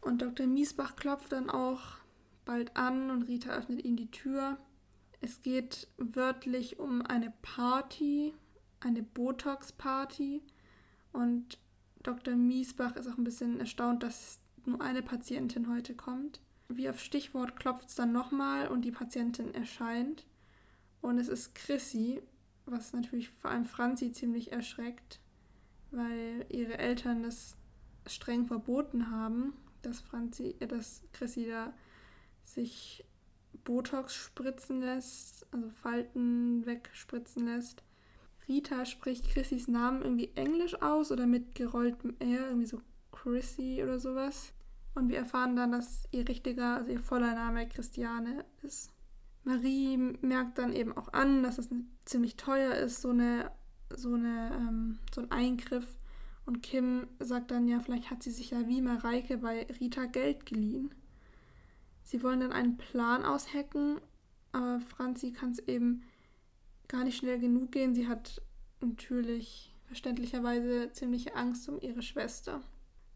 und 0.00 0.22
Dr. 0.22 0.46
Miesbach 0.46 0.96
klopft 0.96 1.32
dann 1.32 1.50
auch 1.50 1.98
bald 2.44 2.76
an 2.76 3.10
und 3.10 3.22
Rita 3.22 3.50
öffnet 3.50 3.84
ihm 3.84 3.96
die 3.96 4.10
Tür. 4.10 4.58
Es 5.20 5.42
geht 5.42 5.88
wörtlich 5.98 6.78
um 6.78 7.02
eine 7.02 7.32
Party, 7.42 8.34
eine 8.80 9.02
Botox-Party 9.02 10.42
und 11.12 11.58
Dr. 12.02 12.34
Miesbach 12.34 12.96
ist 12.96 13.08
auch 13.08 13.18
ein 13.18 13.24
bisschen 13.24 13.60
erstaunt, 13.60 14.02
dass 14.02 14.40
nur 14.64 14.80
eine 14.80 15.02
Patientin 15.02 15.68
heute 15.72 15.94
kommt. 15.94 16.40
Wie 16.68 16.88
auf 16.88 17.00
Stichwort 17.00 17.56
klopft 17.56 17.88
es 17.88 17.94
dann 17.94 18.12
nochmal 18.12 18.68
und 18.68 18.82
die 18.82 18.92
Patientin 18.92 19.54
erscheint. 19.54 20.26
Und 21.00 21.18
es 21.18 21.28
ist 21.28 21.54
Chrissy, 21.54 22.20
was 22.66 22.92
natürlich 22.92 23.30
vor 23.30 23.50
allem 23.50 23.64
Franzi 23.64 24.12
ziemlich 24.12 24.52
erschreckt 24.52 25.20
weil 25.90 26.46
ihre 26.48 26.78
Eltern 26.78 27.22
das 27.22 27.56
streng 28.06 28.46
verboten 28.46 29.10
haben, 29.10 29.54
dass 29.82 30.00
Franzi, 30.00 30.56
äh, 30.60 30.66
dass 30.66 31.02
Chrissy 31.12 31.46
da 31.46 31.72
sich 32.44 33.04
Botox 33.64 34.14
spritzen 34.14 34.80
lässt, 34.80 35.46
also 35.52 35.68
Falten 35.70 36.64
wegspritzen 36.64 37.46
lässt. 37.46 37.82
Rita 38.48 38.86
spricht 38.86 39.28
Chrissys 39.28 39.68
Namen 39.68 40.02
irgendwie 40.02 40.30
englisch 40.34 40.80
aus 40.80 41.12
oder 41.12 41.26
mit 41.26 41.54
gerolltem 41.54 42.16
R, 42.18 42.46
irgendwie 42.48 42.66
so 42.66 42.80
Chrissy 43.12 43.82
oder 43.82 44.00
sowas. 44.00 44.54
Und 44.94 45.10
wir 45.10 45.18
erfahren 45.18 45.54
dann, 45.54 45.72
dass 45.72 46.08
ihr 46.12 46.26
richtiger, 46.26 46.76
also 46.76 46.90
ihr 46.90 47.00
voller 47.00 47.34
Name 47.34 47.68
Christiane 47.68 48.44
ist. 48.62 48.92
Marie 49.44 49.96
merkt 49.96 50.58
dann 50.58 50.72
eben 50.72 50.96
auch 50.96 51.12
an, 51.12 51.42
dass 51.42 51.58
es 51.58 51.68
ziemlich 52.04 52.36
teuer 52.36 52.74
ist, 52.74 53.02
so, 53.02 53.10
eine, 53.10 53.50
so, 53.90 54.14
eine, 54.14 54.50
ähm, 54.54 54.98
so 55.14 55.20
ein 55.20 55.30
Eingriff. 55.30 55.86
Und 56.46 56.62
Kim 56.62 57.06
sagt 57.18 57.50
dann, 57.50 57.68
ja, 57.68 57.80
vielleicht 57.80 58.10
hat 58.10 58.22
sie 58.22 58.30
sich 58.30 58.50
ja 58.50 58.66
wie 58.66 58.80
Mareike 58.80 59.38
bei 59.38 59.66
Rita 59.80 60.06
Geld 60.06 60.46
geliehen. 60.46 60.94
Sie 62.02 62.22
wollen 62.22 62.40
dann 62.40 62.52
einen 62.52 62.78
Plan 62.78 63.24
aushacken, 63.24 64.00
aber 64.52 64.80
Franzi 64.80 65.32
kann 65.32 65.50
es 65.50 65.58
eben 65.58 66.02
gar 66.88 67.04
nicht 67.04 67.18
schnell 67.18 67.38
genug 67.38 67.70
gehen. 67.72 67.94
Sie 67.94 68.08
hat 68.08 68.40
natürlich 68.80 69.74
verständlicherweise 69.88 70.90
ziemliche 70.92 71.34
Angst 71.34 71.68
um 71.68 71.80
ihre 71.80 72.02
Schwester. 72.02 72.62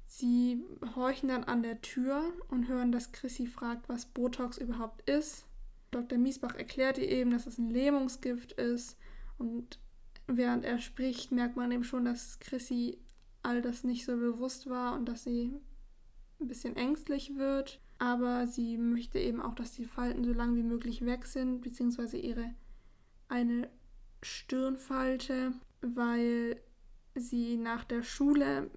Sie 0.06 0.62
horchen 0.94 1.30
dann 1.30 1.44
an 1.44 1.62
der 1.62 1.80
Tür 1.80 2.34
und 2.48 2.68
hören, 2.68 2.92
dass 2.92 3.12
Chrissy 3.12 3.46
fragt, 3.46 3.88
was 3.88 4.04
Botox 4.04 4.58
überhaupt 4.58 5.08
ist. 5.08 5.46
Dr. 5.90 6.18
Miesbach 6.18 6.54
erklärt 6.54 6.98
ihr 6.98 7.08
eben, 7.08 7.30
dass 7.30 7.46
es 7.46 7.56
ein 7.56 7.70
Lähmungsgift 7.70 8.52
ist. 8.52 8.98
Und 9.38 9.78
während 10.36 10.64
er 10.64 10.78
spricht, 10.78 11.32
merkt 11.32 11.56
man 11.56 11.72
eben 11.72 11.84
schon, 11.84 12.04
dass 12.04 12.38
Chrissy 12.40 12.98
all 13.42 13.62
das 13.62 13.84
nicht 13.84 14.04
so 14.04 14.16
bewusst 14.16 14.68
war 14.68 14.94
und 14.94 15.08
dass 15.08 15.24
sie 15.24 15.52
ein 16.40 16.48
bisschen 16.48 16.76
ängstlich 16.76 17.36
wird. 17.36 17.80
Aber 17.98 18.46
sie 18.46 18.78
möchte 18.78 19.18
eben 19.18 19.40
auch, 19.40 19.54
dass 19.54 19.72
die 19.72 19.84
Falten 19.84 20.24
so 20.24 20.32
lang 20.32 20.56
wie 20.56 20.62
möglich 20.62 21.04
weg 21.04 21.26
sind, 21.26 21.60
beziehungsweise 21.60 22.16
ihre 22.16 22.54
eine 23.28 23.68
Stirnfalte, 24.22 25.52
weil 25.80 26.60
sie 27.14 27.56
nach 27.56 27.84
der 27.84 28.02
Schule 28.02 28.70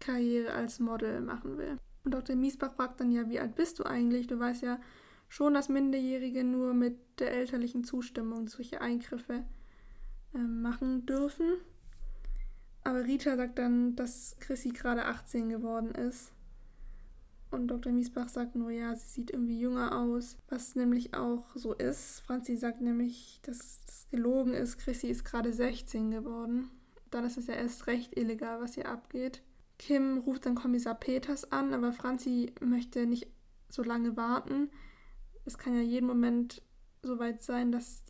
Karriere 0.00 0.52
als 0.52 0.78
Model 0.80 1.20
machen 1.20 1.58
will. 1.58 1.78
Und 2.04 2.14
Dr. 2.14 2.36
Miesbach 2.36 2.74
fragt 2.74 3.00
dann 3.00 3.10
ja, 3.10 3.28
wie 3.28 3.40
alt 3.40 3.54
bist 3.54 3.78
du 3.78 3.84
eigentlich? 3.84 4.26
Du 4.26 4.38
weißt 4.38 4.62
ja 4.62 4.80
schon, 5.28 5.54
dass 5.54 5.68
Minderjährige 5.68 6.44
nur 6.44 6.74
mit 6.74 6.98
der 7.18 7.32
elterlichen 7.32 7.84
Zustimmung 7.84 8.48
solche 8.48 8.80
Eingriffe 8.80 9.44
äh, 10.36 10.38
machen 10.38 11.06
dürfen. 11.06 11.56
Aber 12.84 13.04
Rita 13.04 13.36
sagt 13.36 13.58
dann, 13.58 13.96
dass 13.96 14.36
Chrissy 14.38 14.68
gerade 14.68 15.06
18 15.06 15.48
geworden 15.48 15.90
ist. 15.90 16.32
Und 17.50 17.68
Dr. 17.68 17.92
Miesbach 17.92 18.28
sagt 18.28 18.54
nur, 18.54 18.70
ja, 18.70 18.94
sie 18.94 19.08
sieht 19.08 19.30
irgendwie 19.30 19.58
jünger 19.58 19.98
aus, 19.98 20.36
was 20.48 20.74
nämlich 20.74 21.14
auch 21.14 21.44
so 21.54 21.72
ist. 21.74 22.20
Franzi 22.20 22.56
sagt 22.56 22.80
nämlich, 22.80 23.40
dass 23.42 23.80
das 23.86 24.06
gelogen 24.10 24.52
ist. 24.52 24.78
Chrissy 24.78 25.08
ist 25.08 25.24
gerade 25.24 25.52
16 25.52 26.10
geworden. 26.10 26.70
Dann 27.10 27.24
ist 27.24 27.38
es 27.38 27.46
ja 27.46 27.54
erst 27.54 27.86
recht 27.86 28.16
illegal, 28.16 28.60
was 28.60 28.74
hier 28.74 28.88
abgeht. 28.88 29.42
Kim 29.78 30.18
ruft 30.18 30.46
dann 30.46 30.54
Kommissar 30.54 30.94
Peters 30.94 31.50
an, 31.52 31.72
aber 31.74 31.92
Franzi 31.92 32.52
möchte 32.60 33.06
nicht 33.06 33.26
so 33.68 33.82
lange 33.82 34.16
warten. 34.16 34.70
Es 35.44 35.58
kann 35.58 35.74
ja 35.74 35.82
jeden 35.82 36.06
Moment 36.06 36.62
so 37.02 37.18
weit 37.18 37.42
sein, 37.42 37.72
dass 37.72 38.02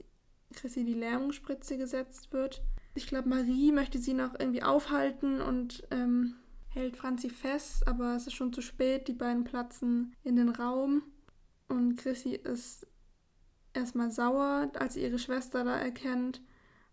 Chrissy 0.56 0.84
die 0.84 0.94
Lärmungsspritze 0.94 1.78
gesetzt 1.78 2.32
wird. 2.32 2.62
Ich 2.94 3.06
glaube, 3.06 3.28
Marie 3.28 3.72
möchte 3.72 3.98
sie 3.98 4.14
noch 4.14 4.34
irgendwie 4.38 4.62
aufhalten 4.62 5.40
und 5.40 5.86
ähm, 5.90 6.34
hält 6.68 6.96
Franzi 6.96 7.30
fest, 7.30 7.86
aber 7.86 8.16
es 8.16 8.26
ist 8.26 8.34
schon 8.34 8.52
zu 8.52 8.62
spät. 8.62 9.06
Die 9.08 9.12
beiden 9.12 9.44
platzen 9.44 10.14
in 10.24 10.36
den 10.36 10.48
Raum 10.48 11.02
und 11.68 11.96
Chrissy 11.96 12.34
ist 12.34 12.86
erstmal 13.72 14.10
sauer, 14.10 14.70
als 14.78 14.94
sie 14.94 15.02
ihre 15.02 15.18
Schwester 15.18 15.64
da 15.64 15.76
erkennt. 15.76 16.40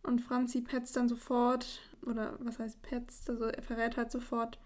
Und 0.04 0.20
Franzi 0.20 0.62
petzt 0.62 0.96
dann 0.98 1.08
sofort, 1.08 1.80
oder 2.06 2.38
was 2.40 2.60
heißt 2.60 2.82
petzt, 2.82 3.30
also 3.30 3.46
er 3.46 3.64
verrät 3.64 3.96
halt 3.96 4.12
sofort, 4.12 4.60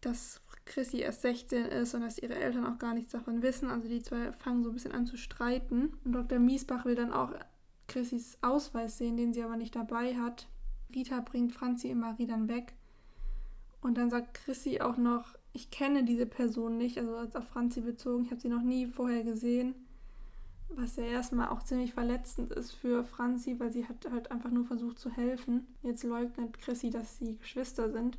dass 0.00 0.40
Chrissy 0.64 1.00
erst 1.00 1.22
16 1.22 1.66
ist 1.66 1.94
und 1.94 2.00
dass 2.00 2.18
ihre 2.18 2.36
Eltern 2.36 2.66
auch 2.66 2.78
gar 2.78 2.94
nichts 2.94 3.12
davon 3.12 3.42
wissen. 3.42 3.68
Also 3.68 3.88
die 3.88 4.02
zwei 4.02 4.32
fangen 4.32 4.62
so 4.62 4.70
ein 4.70 4.74
bisschen 4.74 4.92
an 4.92 5.06
zu 5.06 5.18
streiten. 5.18 5.92
Und 6.04 6.12
Dr. 6.12 6.38
Miesbach 6.38 6.84
will 6.86 6.94
dann 6.94 7.12
auch 7.12 7.34
Chrissys 7.90 8.38
Ausweis 8.40 8.98
sehen, 8.98 9.16
den 9.16 9.32
sie 9.32 9.42
aber 9.42 9.56
nicht 9.56 9.74
dabei 9.74 10.16
hat. 10.16 10.46
Rita 10.94 11.20
bringt 11.20 11.52
Franzi 11.52 11.90
und 11.90 11.98
Marie 11.98 12.26
dann 12.26 12.48
weg. 12.48 12.74
Und 13.80 13.98
dann 13.98 14.10
sagt 14.10 14.34
Chrissy 14.34 14.80
auch 14.80 14.96
noch, 14.96 15.34
ich 15.52 15.70
kenne 15.70 16.04
diese 16.04 16.26
Person 16.26 16.78
nicht, 16.78 16.98
also 16.98 17.16
als 17.16 17.34
auf 17.34 17.48
Franzi 17.48 17.80
bezogen, 17.80 18.24
ich 18.24 18.30
habe 18.30 18.40
sie 18.40 18.48
noch 18.48 18.62
nie 18.62 18.86
vorher 18.86 19.24
gesehen. 19.24 19.74
Was 20.68 20.94
ja 20.94 21.04
erstmal 21.04 21.48
auch 21.48 21.64
ziemlich 21.64 21.94
verletzend 21.94 22.52
ist 22.52 22.70
für 22.72 23.02
Franzi, 23.02 23.58
weil 23.58 23.72
sie 23.72 23.88
hat 23.88 24.08
halt 24.08 24.30
einfach 24.30 24.50
nur 24.50 24.64
versucht 24.64 25.00
zu 25.00 25.10
helfen. 25.10 25.66
Jetzt 25.82 26.04
leugnet 26.04 26.58
Chrissy, 26.58 26.90
dass 26.90 27.18
sie 27.18 27.38
Geschwister 27.38 27.90
sind. 27.90 28.18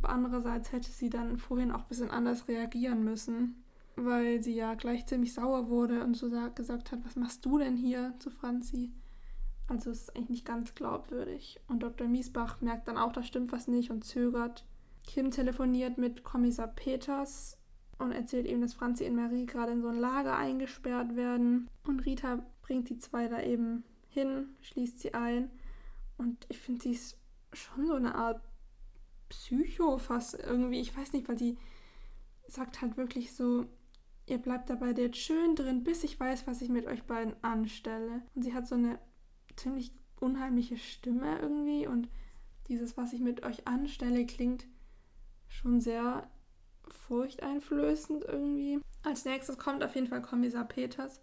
Aber 0.00 0.10
andererseits 0.10 0.70
hätte 0.70 0.90
sie 0.90 1.10
dann 1.10 1.36
vorhin 1.36 1.72
auch 1.72 1.80
ein 1.80 1.88
bisschen 1.88 2.10
anders 2.10 2.46
reagieren 2.46 3.02
müssen, 3.02 3.59
weil 4.04 4.42
sie 4.42 4.54
ja 4.54 4.74
gleich 4.74 5.06
ziemlich 5.06 5.34
sauer 5.34 5.68
wurde 5.68 6.04
und 6.04 6.14
so 6.14 6.30
gesagt 6.54 6.92
hat, 6.92 7.04
was 7.04 7.16
machst 7.16 7.44
du 7.44 7.58
denn 7.58 7.76
hier 7.76 8.14
zu 8.18 8.30
Franzi? 8.30 8.92
Also 9.68 9.90
es 9.90 10.02
ist 10.02 10.16
eigentlich 10.16 10.30
nicht 10.30 10.44
ganz 10.44 10.74
glaubwürdig. 10.74 11.60
Und 11.68 11.82
Dr. 11.82 12.08
Miesbach 12.08 12.60
merkt 12.60 12.88
dann 12.88 12.98
auch, 12.98 13.12
da 13.12 13.22
stimmt 13.22 13.52
was 13.52 13.68
nicht 13.68 13.90
und 13.90 14.04
zögert. 14.04 14.66
Kim 15.06 15.30
telefoniert 15.30 15.96
mit 15.96 16.24
Kommissar 16.24 16.66
Peters 16.66 17.56
und 17.98 18.12
erzählt 18.12 18.46
ihm, 18.46 18.60
dass 18.60 18.74
Franzi 18.74 19.06
und 19.06 19.14
Marie 19.14 19.46
gerade 19.46 19.72
in 19.72 19.82
so 19.82 19.88
ein 19.88 19.98
Lager 19.98 20.36
eingesperrt 20.36 21.16
werden. 21.16 21.68
Und 21.86 22.00
Rita 22.00 22.44
bringt 22.62 22.88
die 22.88 22.98
zwei 22.98 23.28
da 23.28 23.40
eben 23.42 23.84
hin, 24.08 24.48
schließt 24.62 24.98
sie 24.98 25.14
ein. 25.14 25.50
Und 26.18 26.46
ich 26.48 26.58
finde, 26.58 26.82
sie 26.82 26.92
ist 26.92 27.16
schon 27.52 27.86
so 27.86 27.94
eine 27.94 28.14
Art 28.14 28.40
Psycho 29.28 29.98
fast 29.98 30.34
irgendwie. 30.34 30.80
Ich 30.80 30.96
weiß 30.96 31.12
nicht, 31.12 31.28
weil 31.28 31.36
die 31.36 31.56
sagt 32.48 32.80
halt 32.80 32.96
wirklich 32.96 33.32
so, 33.32 33.66
ihr 34.30 34.38
bleibt 34.38 34.70
dabei 34.70 34.92
jetzt 34.92 35.18
schön 35.18 35.56
drin, 35.56 35.82
bis 35.82 36.04
ich 36.04 36.18
weiß, 36.18 36.46
was 36.46 36.62
ich 36.62 36.68
mit 36.68 36.86
euch 36.86 37.02
beiden 37.02 37.34
anstelle. 37.42 38.22
Und 38.34 38.42
sie 38.42 38.54
hat 38.54 38.66
so 38.66 38.76
eine 38.76 38.98
ziemlich 39.56 39.92
unheimliche 40.20 40.76
Stimme 40.76 41.38
irgendwie 41.40 41.86
und 41.86 42.08
dieses, 42.68 42.96
was 42.96 43.12
ich 43.12 43.20
mit 43.20 43.42
euch 43.42 43.66
anstelle, 43.66 44.24
klingt 44.26 44.66
schon 45.48 45.80
sehr 45.80 46.30
furchteinflößend 46.88 48.24
irgendwie. 48.24 48.80
Als 49.02 49.24
nächstes 49.24 49.58
kommt 49.58 49.82
auf 49.82 49.94
jeden 49.94 50.06
Fall 50.06 50.22
Kommissar 50.22 50.64
Peters 50.64 51.20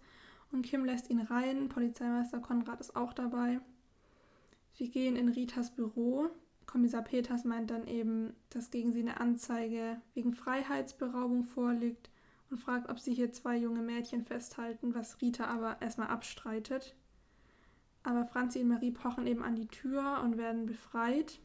und 0.52 0.62
Kim 0.62 0.84
lässt 0.84 1.08
ihn 1.08 1.20
rein. 1.20 1.68
Polizeimeister 1.68 2.40
Konrad 2.40 2.80
ist 2.80 2.96
auch 2.96 3.14
dabei. 3.14 3.60
Sie 4.74 4.90
gehen 4.90 5.16
in 5.16 5.28
Ritas 5.28 5.74
Büro. 5.74 6.28
Kommissar 6.66 7.02
Peters 7.02 7.44
meint 7.44 7.70
dann 7.70 7.86
eben, 7.86 8.34
dass 8.50 8.70
gegen 8.70 8.92
sie 8.92 9.00
eine 9.00 9.20
Anzeige 9.20 10.02
wegen 10.12 10.34
Freiheitsberaubung 10.34 11.44
vorliegt 11.44 12.10
und 12.50 12.58
fragt, 12.58 12.88
ob 12.88 12.98
sie 12.98 13.14
hier 13.14 13.30
zwei 13.32 13.56
junge 13.56 13.82
Mädchen 13.82 14.24
festhalten, 14.24 14.94
was 14.94 15.20
Rita 15.20 15.44
aber 15.44 15.80
erstmal 15.80 16.08
abstreitet. 16.08 16.94
Aber 18.02 18.26
Franzi 18.26 18.60
und 18.60 18.68
Marie 18.68 18.90
pochen 18.90 19.26
eben 19.26 19.42
an 19.42 19.56
die 19.56 19.68
Tür 19.68 20.20
und 20.22 20.38
werden 20.38 20.66
befreit. 20.66 21.40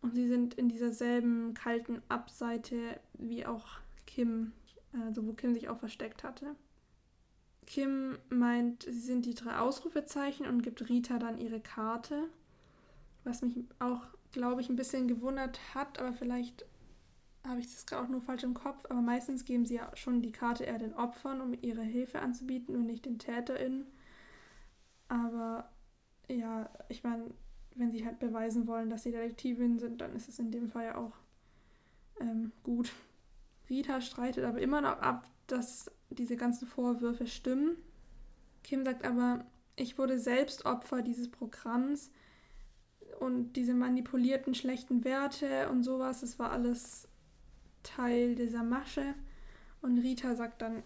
Und 0.00 0.14
sie 0.14 0.26
sind 0.28 0.54
in 0.54 0.68
dieser 0.68 0.92
selben 0.92 1.54
kalten 1.54 2.02
Abseite 2.08 3.00
wie 3.14 3.46
auch 3.46 3.66
Kim, 4.06 4.52
also 5.06 5.26
wo 5.26 5.32
Kim 5.32 5.54
sich 5.54 5.68
auch 5.68 5.78
versteckt 5.78 6.24
hatte. 6.24 6.56
Kim 7.66 8.18
meint, 8.28 8.82
sie 8.82 8.92
sind 8.92 9.24
die 9.24 9.34
drei 9.34 9.58
Ausrufezeichen 9.58 10.46
und 10.46 10.62
gibt 10.62 10.88
Rita 10.88 11.18
dann 11.18 11.38
ihre 11.38 11.60
Karte, 11.60 12.28
was 13.24 13.42
mich 13.42 13.64
auch, 13.78 14.02
glaube 14.32 14.60
ich, 14.60 14.68
ein 14.68 14.76
bisschen 14.76 15.06
gewundert 15.06 15.60
hat, 15.74 16.00
aber 16.00 16.12
vielleicht 16.12 16.64
habe 17.46 17.60
ich 17.60 17.66
das 17.66 17.86
gerade 17.86 18.04
auch 18.04 18.08
nur 18.08 18.20
falsch 18.20 18.44
im 18.44 18.54
Kopf, 18.54 18.84
aber 18.88 19.00
meistens 19.00 19.44
geben 19.44 19.66
sie 19.66 19.74
ja 19.74 19.90
schon 19.96 20.22
die 20.22 20.32
Karte 20.32 20.64
eher 20.64 20.78
den 20.78 20.94
Opfern, 20.94 21.40
um 21.40 21.54
ihre 21.60 21.82
Hilfe 21.82 22.20
anzubieten 22.20 22.76
und 22.76 22.86
nicht 22.86 23.04
den 23.04 23.18
TäterInnen. 23.18 23.86
Aber 25.08 25.68
ja, 26.28 26.70
ich 26.88 27.02
meine, 27.02 27.24
wenn 27.74 27.90
sie 27.90 28.06
halt 28.06 28.18
beweisen 28.18 28.66
wollen, 28.66 28.90
dass 28.90 29.02
sie 29.02 29.10
Detektivin 29.10 29.78
sind, 29.78 30.00
dann 30.00 30.14
ist 30.14 30.28
es 30.28 30.38
in 30.38 30.50
dem 30.50 30.68
Fall 30.68 30.86
ja 30.86 30.96
auch 30.96 31.16
ähm, 32.20 32.52
gut. 32.62 32.92
Rita 33.68 34.00
streitet 34.00 34.44
aber 34.44 34.60
immer 34.60 34.80
noch 34.80 35.00
ab, 35.00 35.28
dass 35.46 35.90
diese 36.10 36.36
ganzen 36.36 36.66
Vorwürfe 36.66 37.26
stimmen. 37.26 37.76
Kim 38.62 38.84
sagt 38.84 39.04
aber, 39.04 39.44
ich 39.76 39.98
wurde 39.98 40.18
selbst 40.18 40.64
Opfer 40.66 41.02
dieses 41.02 41.30
Programms 41.30 42.10
und 43.20 43.54
diese 43.54 43.74
manipulierten 43.74 44.54
schlechten 44.54 45.04
Werte 45.04 45.68
und 45.70 45.82
sowas, 45.82 46.20
das 46.20 46.38
war 46.38 46.52
alles 46.52 47.08
Teil 47.82 48.34
dieser 48.34 48.62
Masche. 48.62 49.14
Und 49.80 49.98
Rita 49.98 50.34
sagt 50.34 50.62
dann, 50.62 50.82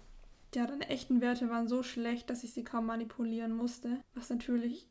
ja, 0.54 0.66
deine 0.66 0.88
echten 0.88 1.20
Werte 1.20 1.50
waren 1.50 1.68
so 1.68 1.82
schlecht, 1.82 2.30
dass 2.30 2.42
ich 2.42 2.52
sie 2.52 2.64
kaum 2.64 2.86
manipulieren 2.86 3.54
musste. 3.54 4.00
Was 4.14 4.30
natürlich 4.30 4.88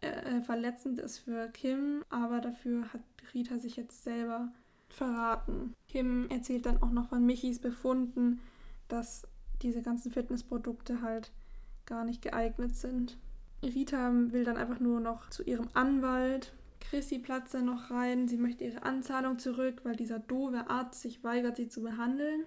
äh, 0.00 0.40
verletzend 0.40 0.98
ist 0.98 1.18
für 1.18 1.48
Kim, 1.48 2.02
aber 2.08 2.40
dafür 2.40 2.92
hat 2.92 3.02
Rita 3.34 3.58
sich 3.58 3.76
jetzt 3.76 4.04
selber 4.04 4.52
verraten. 4.88 5.74
Kim 5.88 6.28
erzählt 6.30 6.66
dann 6.66 6.82
auch 6.82 6.90
noch 6.90 7.08
von 7.08 7.24
Michis 7.24 7.58
Befunden, 7.58 8.40
dass 8.88 9.26
diese 9.62 9.82
ganzen 9.82 10.10
Fitnessprodukte 10.10 11.02
halt 11.02 11.30
gar 11.86 12.04
nicht 12.04 12.22
geeignet 12.22 12.74
sind. 12.74 13.16
Rita 13.62 14.10
will 14.12 14.44
dann 14.44 14.56
einfach 14.56 14.80
nur 14.80 15.00
noch 15.00 15.30
zu 15.30 15.42
ihrem 15.42 15.68
Anwalt. 15.74 16.52
Chrissy 16.82 17.18
platzt 17.18 17.54
dann 17.54 17.66
noch 17.66 17.90
rein. 17.90 18.28
Sie 18.28 18.36
möchte 18.36 18.64
ihre 18.64 18.82
Anzahlung 18.82 19.38
zurück, 19.38 19.80
weil 19.84 19.96
dieser 19.96 20.18
doofe 20.18 20.68
Arzt 20.68 21.00
sich 21.00 21.24
weigert, 21.24 21.56
sie 21.56 21.68
zu 21.68 21.82
behandeln. 21.82 22.46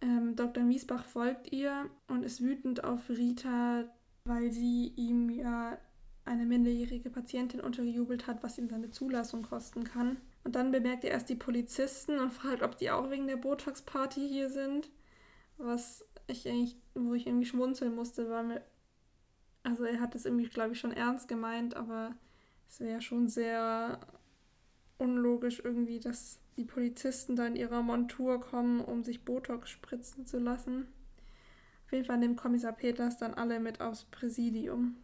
Ähm, 0.00 0.36
Dr. 0.36 0.64
Miesbach 0.64 1.04
folgt 1.04 1.52
ihr 1.52 1.88
und 2.08 2.22
ist 2.22 2.42
wütend 2.42 2.84
auf 2.84 3.08
Rita, 3.08 3.84
weil 4.24 4.50
sie 4.52 4.92
ihm 4.96 5.30
ja 5.30 5.78
eine 6.24 6.46
minderjährige 6.46 7.10
Patientin 7.10 7.60
untergejubelt 7.60 8.26
hat, 8.26 8.42
was 8.42 8.58
ihm 8.58 8.68
seine 8.68 8.90
Zulassung 8.90 9.42
kosten 9.42 9.84
kann. 9.84 10.18
Und 10.44 10.54
dann 10.54 10.72
bemerkt 10.72 11.04
er 11.04 11.10
erst 11.10 11.28
die 11.28 11.34
Polizisten 11.34 12.18
und 12.18 12.32
fragt, 12.32 12.62
ob 12.62 12.78
die 12.78 12.90
auch 12.90 13.10
wegen 13.10 13.26
der 13.26 13.36
Botox-Party 13.36 14.28
hier 14.28 14.50
sind. 14.50 14.90
Was 15.58 16.06
ich 16.26 16.48
eigentlich, 16.48 16.76
wo 16.94 17.14
ich 17.14 17.26
irgendwie 17.26 17.46
schmunzeln 17.46 17.94
musste, 17.94 18.30
weil 18.30 18.44
mir, 18.44 18.64
also 19.62 19.84
er 19.84 20.00
hat 20.00 20.14
das 20.14 20.24
irgendwie, 20.24 20.48
glaube 20.48 20.72
ich, 20.72 20.80
schon 20.80 20.92
ernst 20.92 21.28
gemeint, 21.28 21.76
aber 21.76 22.14
es 22.70 22.80
wäre 22.80 23.02
schon 23.02 23.28
sehr 23.28 23.98
unlogisch 24.96 25.60
irgendwie, 25.62 25.98
dass 25.98 26.38
die 26.56 26.64
Polizisten 26.64 27.34
da 27.36 27.46
in 27.46 27.56
ihrer 27.56 27.82
Montur 27.82 28.40
kommen, 28.40 28.80
um 28.80 29.02
sich 29.02 29.24
Botox 29.24 29.68
spritzen 29.68 30.24
zu 30.24 30.38
lassen. 30.38 30.86
Auf 31.84 31.92
jeden 31.92 32.04
Fall 32.04 32.18
nimmt 32.18 32.36
Kommissar 32.36 32.72
Peters 32.72 33.18
dann 33.18 33.34
alle 33.34 33.58
mit 33.58 33.80
aufs 33.80 34.04
Präsidium. 34.04 34.96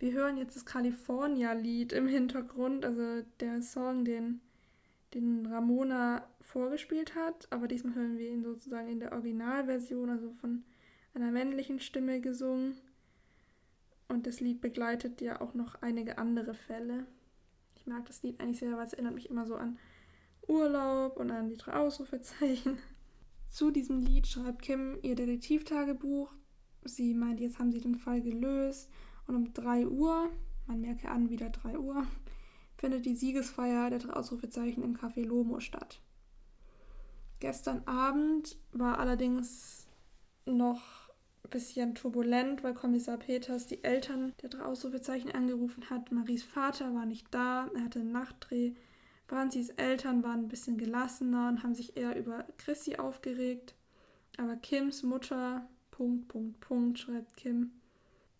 Wir 0.00 0.12
hören 0.12 0.36
jetzt 0.36 0.56
das 0.56 0.66
California-Lied 0.66 1.92
im 1.92 2.08
Hintergrund, 2.08 2.84
also 2.84 3.22
der 3.38 3.62
Song, 3.62 4.04
den 4.04 4.40
den 5.14 5.46
Ramona 5.46 6.24
vorgespielt 6.40 7.14
hat, 7.14 7.48
aber 7.50 7.66
diesmal 7.66 7.94
hören 7.94 8.18
wir 8.18 8.28
ihn 8.28 8.42
sozusagen 8.42 8.88
in 8.88 9.00
der 9.00 9.12
Originalversion, 9.12 10.10
also 10.10 10.30
von 10.40 10.64
einer 11.14 11.32
männlichen 11.32 11.80
Stimme 11.80 12.20
gesungen. 12.20 12.76
Und 14.10 14.26
das 14.26 14.40
Lied 14.40 14.60
begleitet 14.60 15.20
ja 15.20 15.40
auch 15.40 15.54
noch 15.54 15.80
einige 15.82 16.18
andere 16.18 16.52
Fälle. 16.52 17.06
Ich 17.76 17.86
mag 17.86 18.04
das 18.06 18.24
Lied 18.24 18.40
eigentlich 18.40 18.58
sehr, 18.58 18.76
weil 18.76 18.84
es 18.84 18.92
erinnert 18.92 19.14
mich 19.14 19.30
immer 19.30 19.46
so 19.46 19.54
an 19.54 19.78
Urlaub 20.48 21.16
und 21.16 21.30
an 21.30 21.48
die 21.48 21.56
drei 21.56 21.74
Ausrufezeichen. 21.74 22.78
Zu 23.50 23.70
diesem 23.70 24.00
Lied 24.00 24.26
schreibt 24.26 24.62
Kim 24.62 24.98
ihr 25.02 25.14
Detektivtagebuch. 25.14 26.34
Sie 26.84 27.14
meint, 27.14 27.38
jetzt 27.38 27.60
haben 27.60 27.70
sie 27.70 27.80
den 27.80 27.94
Fall 27.94 28.20
gelöst 28.20 28.90
und 29.28 29.36
um 29.36 29.54
3 29.54 29.86
Uhr, 29.86 30.28
man 30.66 30.80
merke 30.80 31.08
an, 31.08 31.30
wieder 31.30 31.50
3 31.50 31.78
Uhr, 31.78 32.04
findet 32.78 33.06
die 33.06 33.14
Siegesfeier 33.14 33.90
der 33.90 34.00
drei 34.00 34.14
Ausrufezeichen 34.14 34.82
im 34.82 34.96
Café 34.96 35.24
Lomo 35.24 35.60
statt. 35.60 36.00
Gestern 37.38 37.86
Abend 37.86 38.58
war 38.72 38.98
allerdings 38.98 39.86
noch 40.46 40.99
bisschen 41.50 41.94
turbulent, 41.94 42.62
weil 42.62 42.74
Kommissar 42.74 43.18
Peters 43.18 43.66
die 43.66 43.84
Eltern 43.84 44.32
der 44.42 44.50
drei 44.50 44.64
Ausrufezeichen 44.64 45.32
angerufen 45.32 45.90
hat. 45.90 46.10
Maries 46.12 46.44
Vater 46.44 46.94
war 46.94 47.06
nicht 47.06 47.26
da, 47.30 47.68
er 47.74 47.84
hatte 47.84 48.00
einen 48.00 48.12
Nachtdreh. 48.12 48.72
Franzis 49.26 49.70
Eltern 49.70 50.22
waren 50.22 50.40
ein 50.40 50.48
bisschen 50.48 50.78
gelassener 50.78 51.48
und 51.48 51.62
haben 51.62 51.74
sich 51.74 51.96
eher 51.96 52.16
über 52.16 52.44
Chrissy 52.58 52.96
aufgeregt. 52.96 53.74
Aber 54.38 54.56
Kims 54.56 55.02
Mutter, 55.02 55.68
Punkt, 55.90 56.28
Punkt, 56.28 56.60
Punkt, 56.60 56.98
schreibt 56.98 57.36
Kim, 57.36 57.72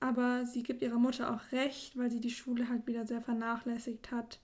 aber 0.01 0.47
sie 0.47 0.63
gibt 0.63 0.83
ihrer 0.83 0.99
Mutter 0.99 1.33
auch 1.33 1.53
recht, 1.53 1.97
weil 1.99 2.11
sie 2.11 2.21
die 2.21 2.31
Schule 2.31 2.69
halt 2.69 2.87
wieder 2.87 3.07
sehr 3.07 3.21
vernachlässigt 3.21 4.11
hat. 4.11 4.41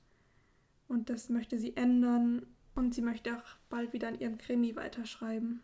Und 0.86 1.08
das 1.08 1.30
möchte 1.30 1.58
sie 1.58 1.76
ändern. 1.76 2.46
Und 2.74 2.94
sie 2.94 3.00
möchte 3.00 3.34
auch 3.34 3.56
bald 3.70 3.94
wieder 3.94 4.08
an 4.08 4.18
ihrem 4.18 4.36
Krimi 4.36 4.76
weiterschreiben. 4.76 5.62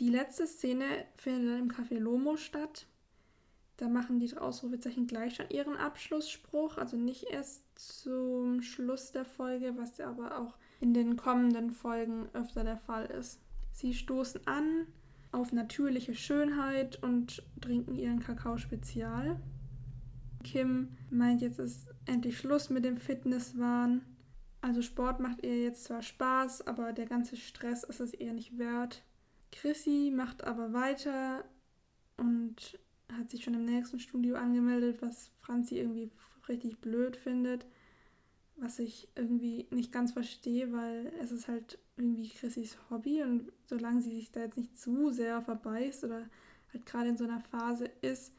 Die 0.00 0.08
letzte 0.08 0.46
Szene 0.46 0.86
findet 1.14 1.50
dann 1.50 1.60
im 1.60 1.70
Café 1.70 1.98
Lomo 1.98 2.38
statt. 2.38 2.86
Da 3.76 3.86
machen 3.86 4.18
die 4.18 4.34
Ausrufezeichen 4.34 5.06
gleich 5.06 5.36
schon 5.36 5.50
ihren 5.50 5.76
Abschlussspruch, 5.76 6.78
also 6.78 6.96
nicht 6.96 7.24
erst 7.24 7.62
zum 7.78 8.62
Schluss 8.62 9.12
der 9.12 9.26
Folge, 9.26 9.74
was 9.76 9.98
ja 9.98 10.08
aber 10.08 10.38
auch 10.38 10.54
in 10.80 10.94
den 10.94 11.16
kommenden 11.16 11.70
Folgen 11.70 12.30
öfter 12.32 12.64
der 12.64 12.78
Fall 12.78 13.06
ist. 13.06 13.40
Sie 13.72 13.92
stoßen 13.92 14.46
an, 14.46 14.86
auf 15.32 15.52
natürliche 15.52 16.14
Schönheit 16.14 17.02
und 17.02 17.42
trinken 17.60 17.94
ihren 17.94 18.20
Kakao 18.20 18.56
Spezial. 18.56 19.38
Kim 20.42 20.96
meint, 21.10 21.42
jetzt 21.42 21.58
ist 21.58 21.88
endlich 22.06 22.38
Schluss 22.38 22.70
mit 22.70 22.86
dem 22.86 22.96
Fitnesswahn. 22.96 24.00
Also 24.62 24.80
Sport 24.80 25.20
macht 25.20 25.44
ihr 25.44 25.62
jetzt 25.62 25.84
zwar 25.84 26.00
Spaß, 26.00 26.66
aber 26.66 26.94
der 26.94 27.06
ganze 27.06 27.36
Stress 27.36 27.84
ist 27.84 28.00
es 28.00 28.14
ihr 28.14 28.32
nicht 28.32 28.56
wert. 28.56 29.02
Chrissy 29.52 30.12
macht 30.14 30.44
aber 30.44 30.72
weiter 30.72 31.44
und 32.16 32.78
hat 33.12 33.30
sich 33.30 33.44
schon 33.44 33.54
im 33.54 33.64
nächsten 33.64 33.98
Studio 33.98 34.36
angemeldet, 34.36 35.02
was 35.02 35.30
Franzi 35.40 35.78
irgendwie 35.78 36.10
richtig 36.48 36.80
blöd 36.80 37.16
findet 37.16 37.66
was 38.60 38.78
ich 38.78 39.08
irgendwie 39.16 39.66
nicht 39.70 39.90
ganz 39.90 40.12
verstehe, 40.12 40.72
weil 40.72 41.12
es 41.20 41.32
ist 41.32 41.48
halt 41.48 41.78
irgendwie 41.96 42.28
Chrissys 42.28 42.76
Hobby 42.90 43.22
und 43.22 43.50
solange 43.66 44.02
sie 44.02 44.14
sich 44.14 44.30
da 44.30 44.40
jetzt 44.40 44.58
nicht 44.58 44.78
zu 44.78 45.10
sehr 45.10 45.40
verbeißt 45.40 46.04
oder 46.04 46.28
halt 46.72 46.86
gerade 46.86 47.08
in 47.08 47.16
so 47.16 47.24
einer 47.24 47.40
Phase 47.40 47.90
ist, 48.02 48.32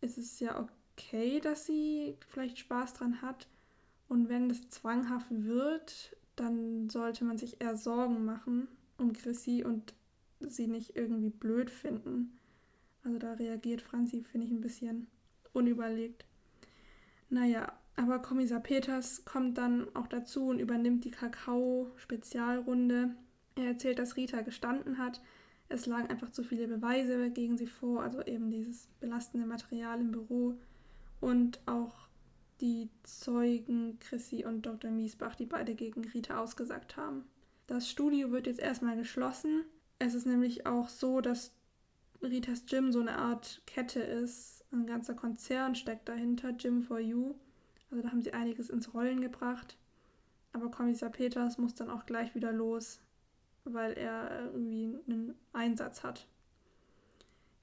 ist 0.00 0.18
es 0.18 0.38
ja 0.38 0.60
okay, 0.60 1.40
dass 1.40 1.66
sie 1.66 2.16
vielleicht 2.28 2.58
Spaß 2.58 2.94
dran 2.94 3.22
hat. 3.22 3.48
Und 4.08 4.28
wenn 4.28 4.48
das 4.48 4.68
zwanghaft 4.68 5.26
wird, 5.30 6.16
dann 6.36 6.88
sollte 6.88 7.24
man 7.24 7.38
sich 7.38 7.60
eher 7.60 7.76
Sorgen 7.76 8.24
machen 8.24 8.68
um 8.98 9.12
Chrissy 9.12 9.64
und 9.64 9.94
sie 10.40 10.66
nicht 10.66 10.96
irgendwie 10.96 11.30
blöd 11.30 11.70
finden. 11.70 12.38
Also 13.04 13.18
da 13.18 13.34
reagiert 13.34 13.82
Franzi, 13.82 14.22
finde 14.22 14.46
ich, 14.46 14.52
ein 14.52 14.60
bisschen 14.60 15.08
unüberlegt. 15.52 16.24
Naja, 17.30 17.72
aber 17.96 18.20
Kommissar 18.20 18.60
Peters 18.60 19.24
kommt 19.24 19.58
dann 19.58 19.88
auch 19.94 20.06
dazu 20.06 20.46
und 20.46 20.60
übernimmt 20.60 21.04
die 21.04 21.10
Kakao-Spezialrunde. 21.10 23.14
Er 23.56 23.64
erzählt, 23.64 23.98
dass 23.98 24.16
Rita 24.16 24.42
gestanden 24.42 24.98
hat. 24.98 25.20
Es 25.68 25.86
lagen 25.86 26.08
einfach 26.08 26.30
zu 26.30 26.42
viele 26.42 26.68
Beweise 26.68 27.30
gegen 27.30 27.58
sie 27.58 27.66
vor, 27.66 28.02
also 28.02 28.22
eben 28.22 28.50
dieses 28.50 28.86
belastende 29.00 29.46
Material 29.46 30.00
im 30.00 30.12
Büro 30.12 30.58
und 31.20 31.60
auch 31.66 32.08
die 32.60 32.88
Zeugen 33.02 33.98
Chrissy 34.00 34.44
und 34.44 34.62
Dr. 34.62 34.90
Miesbach, 34.90 35.34
die 35.34 35.46
beide 35.46 35.74
gegen 35.74 36.04
Rita 36.04 36.40
ausgesagt 36.40 36.96
haben. 36.96 37.24
Das 37.66 37.90
Studio 37.90 38.30
wird 38.30 38.46
jetzt 38.46 38.60
erstmal 38.60 38.96
geschlossen. 38.96 39.64
Es 39.98 40.14
ist 40.14 40.26
nämlich 40.26 40.66
auch 40.66 40.88
so, 40.88 41.20
dass 41.20 41.52
Ritas 42.22 42.66
Gym 42.66 42.92
so 42.92 43.00
eine 43.00 43.16
Art 43.18 43.62
Kette 43.66 44.00
ist. 44.00 44.64
Ein 44.70 44.86
ganzer 44.86 45.14
Konzern 45.14 45.74
steckt 45.74 46.08
dahinter, 46.08 46.52
Gym 46.52 46.82
for 46.82 46.98
You. 46.98 47.34
Also 47.90 48.02
da 48.02 48.10
haben 48.10 48.22
sie 48.22 48.32
einiges 48.32 48.70
ins 48.70 48.94
Rollen 48.94 49.20
gebracht. 49.20 49.76
Aber 50.52 50.70
Kommissar 50.70 51.10
Peters 51.10 51.58
muss 51.58 51.74
dann 51.74 51.90
auch 51.90 52.06
gleich 52.06 52.34
wieder 52.34 52.52
los, 52.52 53.00
weil 53.64 53.92
er 53.92 54.46
irgendwie 54.46 54.98
einen 55.06 55.34
Einsatz 55.52 56.02
hat. 56.02 56.26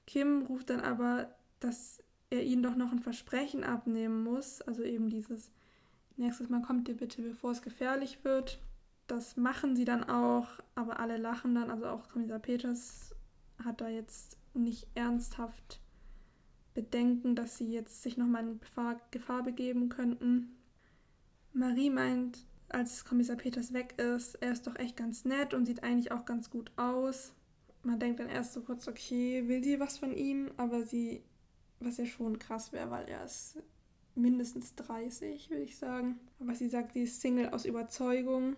Kim 0.06 0.42
ruft 0.42 0.70
dann 0.70 0.80
aber, 0.80 1.34
dass 1.60 2.02
er 2.30 2.42
ihnen 2.42 2.62
doch 2.62 2.76
noch 2.76 2.92
ein 2.92 3.00
Versprechen 3.00 3.64
abnehmen 3.64 4.22
muss. 4.22 4.62
Also 4.62 4.82
eben 4.82 5.10
dieses, 5.10 5.50
nächstes 6.16 6.48
Mal 6.48 6.62
kommt 6.62 6.88
ihr 6.88 6.96
bitte, 6.96 7.22
bevor 7.22 7.50
es 7.52 7.62
gefährlich 7.62 8.24
wird. 8.24 8.60
Das 9.06 9.36
machen 9.36 9.76
sie 9.76 9.84
dann 9.84 10.04
auch, 10.04 10.48
aber 10.74 10.98
alle 11.00 11.16
lachen 11.16 11.54
dann. 11.54 11.70
Also 11.70 11.86
auch 11.86 12.08
Kommissar 12.08 12.38
Peters 12.38 13.14
hat 13.64 13.80
da 13.80 13.88
jetzt 13.88 14.36
nicht 14.54 14.88
ernsthaft 14.94 15.80
Bedenken, 16.74 17.34
dass 17.34 17.56
sie 17.56 17.72
jetzt 17.72 18.02
sich 18.02 18.16
nochmal 18.16 18.46
in 18.46 18.60
Gefahr, 18.60 19.00
Gefahr 19.10 19.42
begeben 19.42 19.88
könnten. 19.88 20.56
Marie 21.52 21.88
meint, 21.88 22.44
als 22.68 23.04
Kommissar 23.04 23.36
Peters 23.36 23.72
weg 23.72 23.98
ist, 23.98 24.34
er 24.36 24.52
ist 24.52 24.66
doch 24.66 24.76
echt 24.76 24.96
ganz 24.96 25.24
nett 25.24 25.54
und 25.54 25.66
sieht 25.66 25.82
eigentlich 25.82 26.12
auch 26.12 26.24
ganz 26.24 26.50
gut 26.50 26.70
aus. 26.76 27.32
Man 27.82 27.98
denkt 27.98 28.20
dann 28.20 28.28
erst 28.28 28.52
so 28.52 28.60
kurz, 28.60 28.88
okay, 28.88 29.46
will 29.46 29.62
sie 29.62 29.80
was 29.80 29.98
von 29.98 30.12
ihm, 30.12 30.50
aber 30.56 30.82
sie, 30.82 31.22
was 31.80 31.96
ja 31.96 32.04
schon 32.04 32.38
krass 32.38 32.72
wäre, 32.72 32.90
weil 32.90 33.08
er 33.08 33.24
ist 33.24 33.58
mindestens 34.16 34.74
30, 34.74 35.50
würde 35.50 35.62
ich 35.62 35.78
sagen. 35.78 36.18
Aber 36.40 36.54
sie 36.54 36.68
sagt, 36.68 36.94
sie 36.94 37.04
ist 37.04 37.20
Single 37.20 37.50
aus 37.50 37.64
Überzeugung. 37.64 38.56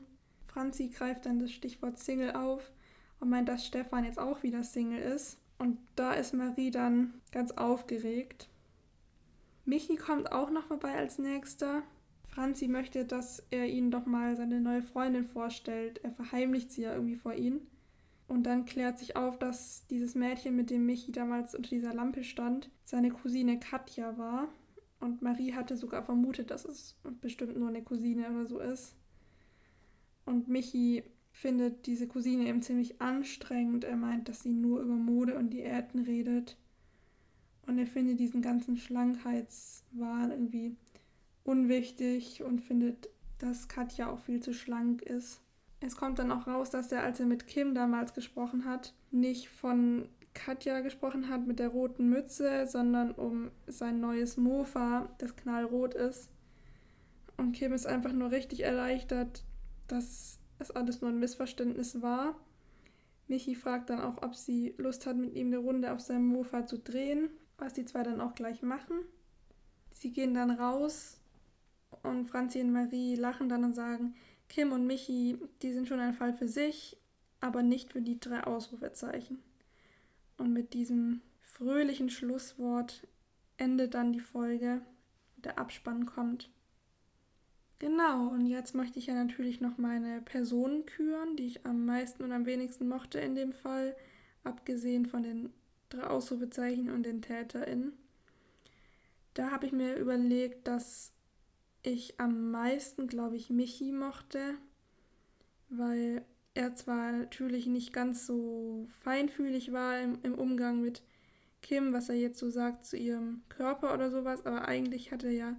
Franzi 0.59 0.88
greift 0.88 1.24
dann 1.24 1.38
das 1.38 1.52
Stichwort 1.52 2.00
Single 2.00 2.32
auf 2.32 2.72
und 3.20 3.30
meint, 3.30 3.48
dass 3.48 3.64
Stefan 3.64 4.02
jetzt 4.02 4.18
auch 4.18 4.42
wieder 4.42 4.64
Single 4.64 4.98
ist. 4.98 5.38
Und 5.56 5.78
da 5.94 6.14
ist 6.14 6.34
Marie 6.34 6.72
dann 6.72 7.14
ganz 7.30 7.52
aufgeregt. 7.52 8.48
Michi 9.64 9.94
kommt 9.94 10.32
auch 10.32 10.50
noch 10.50 10.66
vorbei 10.66 10.96
als 10.96 11.20
nächster. 11.20 11.84
Franzi 12.26 12.66
möchte, 12.66 13.04
dass 13.04 13.44
er 13.50 13.68
ihnen 13.68 13.92
doch 13.92 14.04
mal 14.04 14.34
seine 14.34 14.61
neue 14.61 14.82
Freundin 14.82 15.26
vorstellt. 15.26 16.00
Er 16.02 16.11
verheimlicht 16.11 16.72
sie 16.72 16.82
ja 16.82 16.92
irgendwie 16.92 17.14
vor 17.14 17.34
ihnen. 17.34 17.61
Und 18.26 18.42
dann 18.42 18.64
klärt 18.64 18.98
sich 18.98 19.14
auf, 19.14 19.38
dass 19.38 19.86
dieses 19.86 20.16
Mädchen, 20.16 20.56
mit 20.56 20.70
dem 20.70 20.86
Michi 20.86 21.12
damals 21.12 21.54
unter 21.54 21.70
dieser 21.70 21.94
Lampe 21.94 22.24
stand, 22.24 22.68
seine 22.84 23.11
Cousine 23.11 23.61
Katja 23.61 24.18
war. 24.18 24.48
Und 24.98 25.22
Marie 25.22 25.52
hatte 25.52 25.76
sogar 25.76 26.02
vermutet, 26.02 26.50
dass 26.50 26.64
es 26.64 26.96
bestimmt 27.20 27.56
nur 27.56 27.68
eine 27.68 27.84
Cousine 27.84 28.28
oder 28.28 28.46
so 28.46 28.59
ist. 28.59 28.97
Und 30.29 30.47
Michi 30.47 31.05
findet 31.33 31.87
diese 31.87 32.07
Cousine 32.07 32.47
eben 32.47 32.61
ziemlich 32.61 33.01
anstrengend. 33.01 33.85
Er 33.85 33.97
meint, 33.97 34.29
dass 34.29 34.43
sie 34.43 34.51
nur 34.51 34.81
über 34.81 34.95
Mode 34.95 35.37
und 35.39 35.51
Diäten 35.51 36.01
redet. 36.01 36.59
Und 37.66 37.79
er 37.79 37.87
findet 37.87 38.20
diesen 38.20 38.43
ganzen 38.43 38.76
Schlankheitswahn 38.76 40.31
irgendwie 40.31 40.76
unwichtig 41.45 42.43
und 42.43 42.61
findet, 42.61 43.09
dass 43.39 43.68
Katja 43.68 44.11
auch 44.11 44.20
viel 44.20 44.41
zu 44.41 44.53
schlank 44.53 45.01
ist. 45.01 45.41
Es 45.81 45.97
kommt 45.97 46.18
dann 46.18 46.33
auch 46.33 46.47
raus, 46.47 46.68
dass 46.70 46.93
er, 46.93 47.05
als 47.05 47.20
er 47.20 47.26
mit 47.26 47.47
Kim 47.47 47.74
damals 47.74 48.12
gesprochen 48.12 48.66
hat, 48.66 48.93
nicht 49.11 49.49
von 49.49 50.09
Katja 50.35 50.81
gesprochen 50.81 51.31
hat 51.31 51.47
mit 51.47 51.59
der 51.59 51.68
roten 51.68 52.11
Mütze, 52.11 52.66
sondern 52.66 53.12
um 53.12 53.51
sein 53.66 54.01
neues 54.01 54.37
Mofa, 54.37 55.09
das 55.18 55.37
knallrot 55.37 55.95
ist. 55.95 56.29
Und 57.39 57.53
Kim 57.53 57.72
ist 57.72 57.87
einfach 57.87 58.12
nur 58.12 58.31
richtig 58.31 58.61
erleichtert, 58.61 59.45
dass 59.89 60.39
es 60.59 60.70
alles 60.70 61.01
nur 61.01 61.11
ein 61.11 61.18
Missverständnis 61.18 62.01
war. 62.03 62.36
Michi 63.26 63.55
fragt 63.55 63.91
dann 63.91 64.01
auch, 64.01 64.22
ob 64.22 64.34
sie 64.34 64.74
Lust 64.78 65.07
hat, 65.07 65.16
mit 65.16 65.34
ihm 65.34 65.49
eine 65.49 65.59
Runde 65.59 65.93
auf 65.93 66.01
seinem 66.01 66.26
Mofa 66.26 66.66
zu 66.66 66.78
drehen, 66.78 67.30
was 67.59 67.74
die 67.74 67.84
zwei 67.84 68.03
dann 68.03 68.20
auch 68.20 68.34
gleich 68.34 68.62
machen. 68.62 68.97
Sie 69.93 70.12
gehen 70.12 70.34
dann 70.34 70.51
raus 70.51 71.20
und 72.03 72.26
Franzi 72.26 72.61
und 72.61 72.72
Marie 72.72 73.16
lachen 73.16 73.49
dann 73.49 73.64
und 73.64 73.74
sagen, 73.74 74.14
Kim 74.49 74.72
und 74.72 74.86
Michi, 74.86 75.39
die 75.62 75.72
sind 75.72 75.89
schon 75.89 76.01
ein 76.01 76.14
Fall 76.14 76.32
für 76.32 76.49
sich, 76.49 76.97
aber 77.41 77.62
nicht 77.62 77.93
für 77.93 78.01
die 78.01 78.18
drei 78.18 78.45
Ausrufezeichen. 78.45 79.43
Und 80.39 80.53
mit 80.53 80.72
diesem 80.72 81.20
fröhlichen 81.41 82.11
Schlusswort 82.11 83.07
endet 83.57 83.95
dann 83.95 84.12
die 84.12 84.20
Folge. 84.20 84.80
Der 85.36 85.59
Abspann 85.59 86.07
kommt. 86.07 86.51
Genau, 87.79 88.29
und 88.29 88.47
jetzt 88.47 88.74
möchte 88.74 88.99
ich 88.99 89.07
ja 89.07 89.14
natürlich 89.14 89.61
noch 89.61 89.79
meine 89.79 90.20
Personen 90.22 90.85
küren, 90.85 91.37
die 91.37 91.47
ich 91.47 91.64
am 91.64 91.87
meisten 91.87 92.24
und 92.24 92.33
am 92.33 92.45
wenigsten 92.45 92.89
mochte 92.89 93.20
in 93.20 93.37
dem 93.37 93.53
Fall, 93.53 93.95
abgesehen 94.43 95.07
von 95.07 95.22
den 95.22 95.53
drei 95.89 96.05
Ausrufezeichen 96.05 96.91
und 96.91 97.05
den 97.05 97.22
TäterInnen. 97.22 97.93
Da 99.35 99.53
habe 99.53 99.66
ich 99.66 99.72
mir 99.72 99.95
überlegt, 99.97 100.66
dass 100.66 101.12
ich 101.83 102.18
am 102.18 102.51
meisten, 102.51 103.07
glaube 103.07 103.37
ich, 103.37 103.51
Michi 103.51 103.93
mochte, 103.93 104.57
weil 105.68 106.24
er 106.55 106.74
zwar 106.74 107.12
natürlich 107.12 107.66
nicht 107.66 107.93
ganz 107.93 108.26
so 108.26 108.89
feinfühlig 109.05 109.72
war 109.72 110.01
im, 110.01 110.18
im 110.24 110.35
Umgang 110.35 110.81
mit 110.81 111.03
Kim, 111.62 111.93
was 111.93 112.09
er 112.09 112.16
jetzt 112.16 112.41
so 112.41 112.51
sagt 112.51 112.87
zu 112.87 112.97
ihrem 112.97 113.43
Körper 113.49 113.95
oder 113.95 114.11
sowas, 114.11 114.45
aber 114.45 114.66
eigentlich 114.66 115.12
hat 115.12 115.22
er 115.22 115.31
ja 115.31 115.57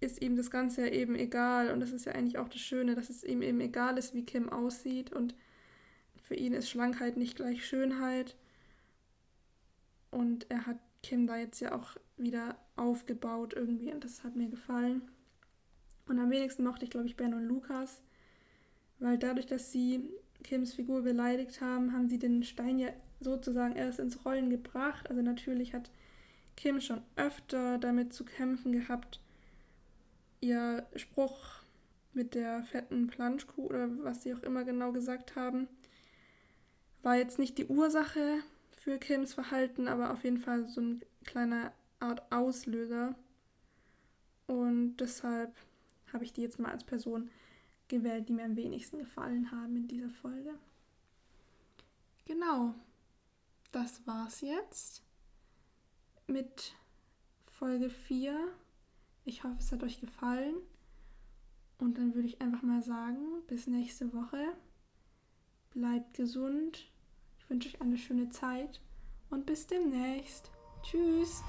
ist 0.00 0.22
ihm 0.22 0.36
das 0.36 0.50
Ganze 0.50 0.82
ja 0.82 0.92
eben 0.92 1.14
egal. 1.14 1.72
Und 1.72 1.80
das 1.80 1.92
ist 1.92 2.04
ja 2.04 2.12
eigentlich 2.12 2.38
auch 2.38 2.48
das 2.48 2.60
Schöne, 2.60 2.94
dass 2.94 3.10
es 3.10 3.24
ihm 3.24 3.42
eben 3.42 3.60
egal 3.60 3.98
ist, 3.98 4.14
wie 4.14 4.24
Kim 4.24 4.48
aussieht. 4.48 5.12
Und 5.12 5.34
für 6.22 6.34
ihn 6.34 6.54
ist 6.54 6.70
Schlankheit 6.70 7.16
nicht 7.16 7.36
gleich 7.36 7.66
Schönheit. 7.66 8.36
Und 10.10 10.46
er 10.50 10.66
hat 10.66 10.78
Kim 11.02 11.26
da 11.26 11.36
jetzt 11.36 11.60
ja 11.60 11.74
auch 11.74 11.96
wieder 12.16 12.56
aufgebaut 12.76 13.54
irgendwie. 13.54 13.92
Und 13.92 14.04
das 14.04 14.24
hat 14.24 14.36
mir 14.36 14.48
gefallen. 14.48 15.02
Und 16.06 16.18
am 16.18 16.30
wenigsten 16.30 16.64
mochte 16.64 16.84
ich, 16.84 16.90
glaube 16.90 17.06
ich, 17.06 17.16
Ben 17.16 17.34
und 17.34 17.44
Lukas. 17.44 18.02
Weil 18.98 19.18
dadurch, 19.18 19.46
dass 19.46 19.72
sie 19.72 20.10
Kims 20.42 20.74
Figur 20.74 21.02
beleidigt 21.02 21.60
haben, 21.60 21.92
haben 21.92 22.08
sie 22.08 22.18
den 22.18 22.42
Stein 22.42 22.78
ja 22.78 22.88
sozusagen 23.20 23.76
erst 23.76 23.98
ins 23.98 24.24
Rollen 24.24 24.50
gebracht. 24.50 25.10
Also 25.10 25.22
natürlich 25.22 25.74
hat 25.74 25.90
Kim 26.56 26.80
schon 26.80 27.02
öfter 27.16 27.78
damit 27.78 28.12
zu 28.12 28.24
kämpfen 28.24 28.72
gehabt, 28.72 29.20
ihr 30.40 30.86
Spruch 30.96 31.62
mit 32.12 32.34
der 32.34 32.62
fetten 32.64 33.06
Planschkuh 33.06 33.66
oder 33.66 33.88
was 34.04 34.22
sie 34.22 34.34
auch 34.34 34.42
immer 34.42 34.64
genau 34.64 34.92
gesagt 34.92 35.36
haben, 35.36 35.68
war 37.02 37.16
jetzt 37.16 37.38
nicht 37.38 37.58
die 37.58 37.66
Ursache 37.66 38.40
für 38.72 38.98
Kims 38.98 39.34
Verhalten, 39.34 39.88
aber 39.88 40.12
auf 40.12 40.24
jeden 40.24 40.38
Fall 40.38 40.66
so 40.66 40.80
ein 40.80 41.02
kleiner 41.24 41.72
Art 42.00 42.32
Auslöser. 42.32 43.14
Und 44.46 44.96
deshalb 44.96 45.54
habe 46.12 46.24
ich 46.24 46.32
die 46.32 46.42
jetzt 46.42 46.58
mal 46.58 46.72
als 46.72 46.84
Person 46.84 47.30
gewählt, 47.88 48.28
die 48.28 48.32
mir 48.32 48.44
am 48.44 48.56
wenigsten 48.56 48.98
gefallen 48.98 49.50
haben 49.50 49.76
in 49.76 49.88
dieser 49.88 50.10
Folge. 50.10 50.54
Genau, 52.26 52.74
das 53.72 54.06
war's 54.06 54.40
jetzt 54.40 55.02
mit 56.26 56.74
Folge 57.50 57.90
4 57.90 58.36
ich 59.28 59.44
hoffe, 59.44 59.56
es 59.58 59.70
hat 59.70 59.82
euch 59.82 60.00
gefallen. 60.00 60.54
Und 61.78 61.98
dann 61.98 62.14
würde 62.14 62.26
ich 62.26 62.40
einfach 62.40 62.62
mal 62.62 62.82
sagen, 62.82 63.18
bis 63.46 63.66
nächste 63.66 64.12
Woche. 64.12 64.54
Bleibt 65.70 66.14
gesund. 66.14 66.90
Ich 67.38 67.48
wünsche 67.48 67.68
euch 67.68 67.80
eine 67.80 67.98
schöne 67.98 68.30
Zeit 68.30 68.80
und 69.30 69.46
bis 69.46 69.66
demnächst. 69.66 70.50
Tschüss. 70.82 71.42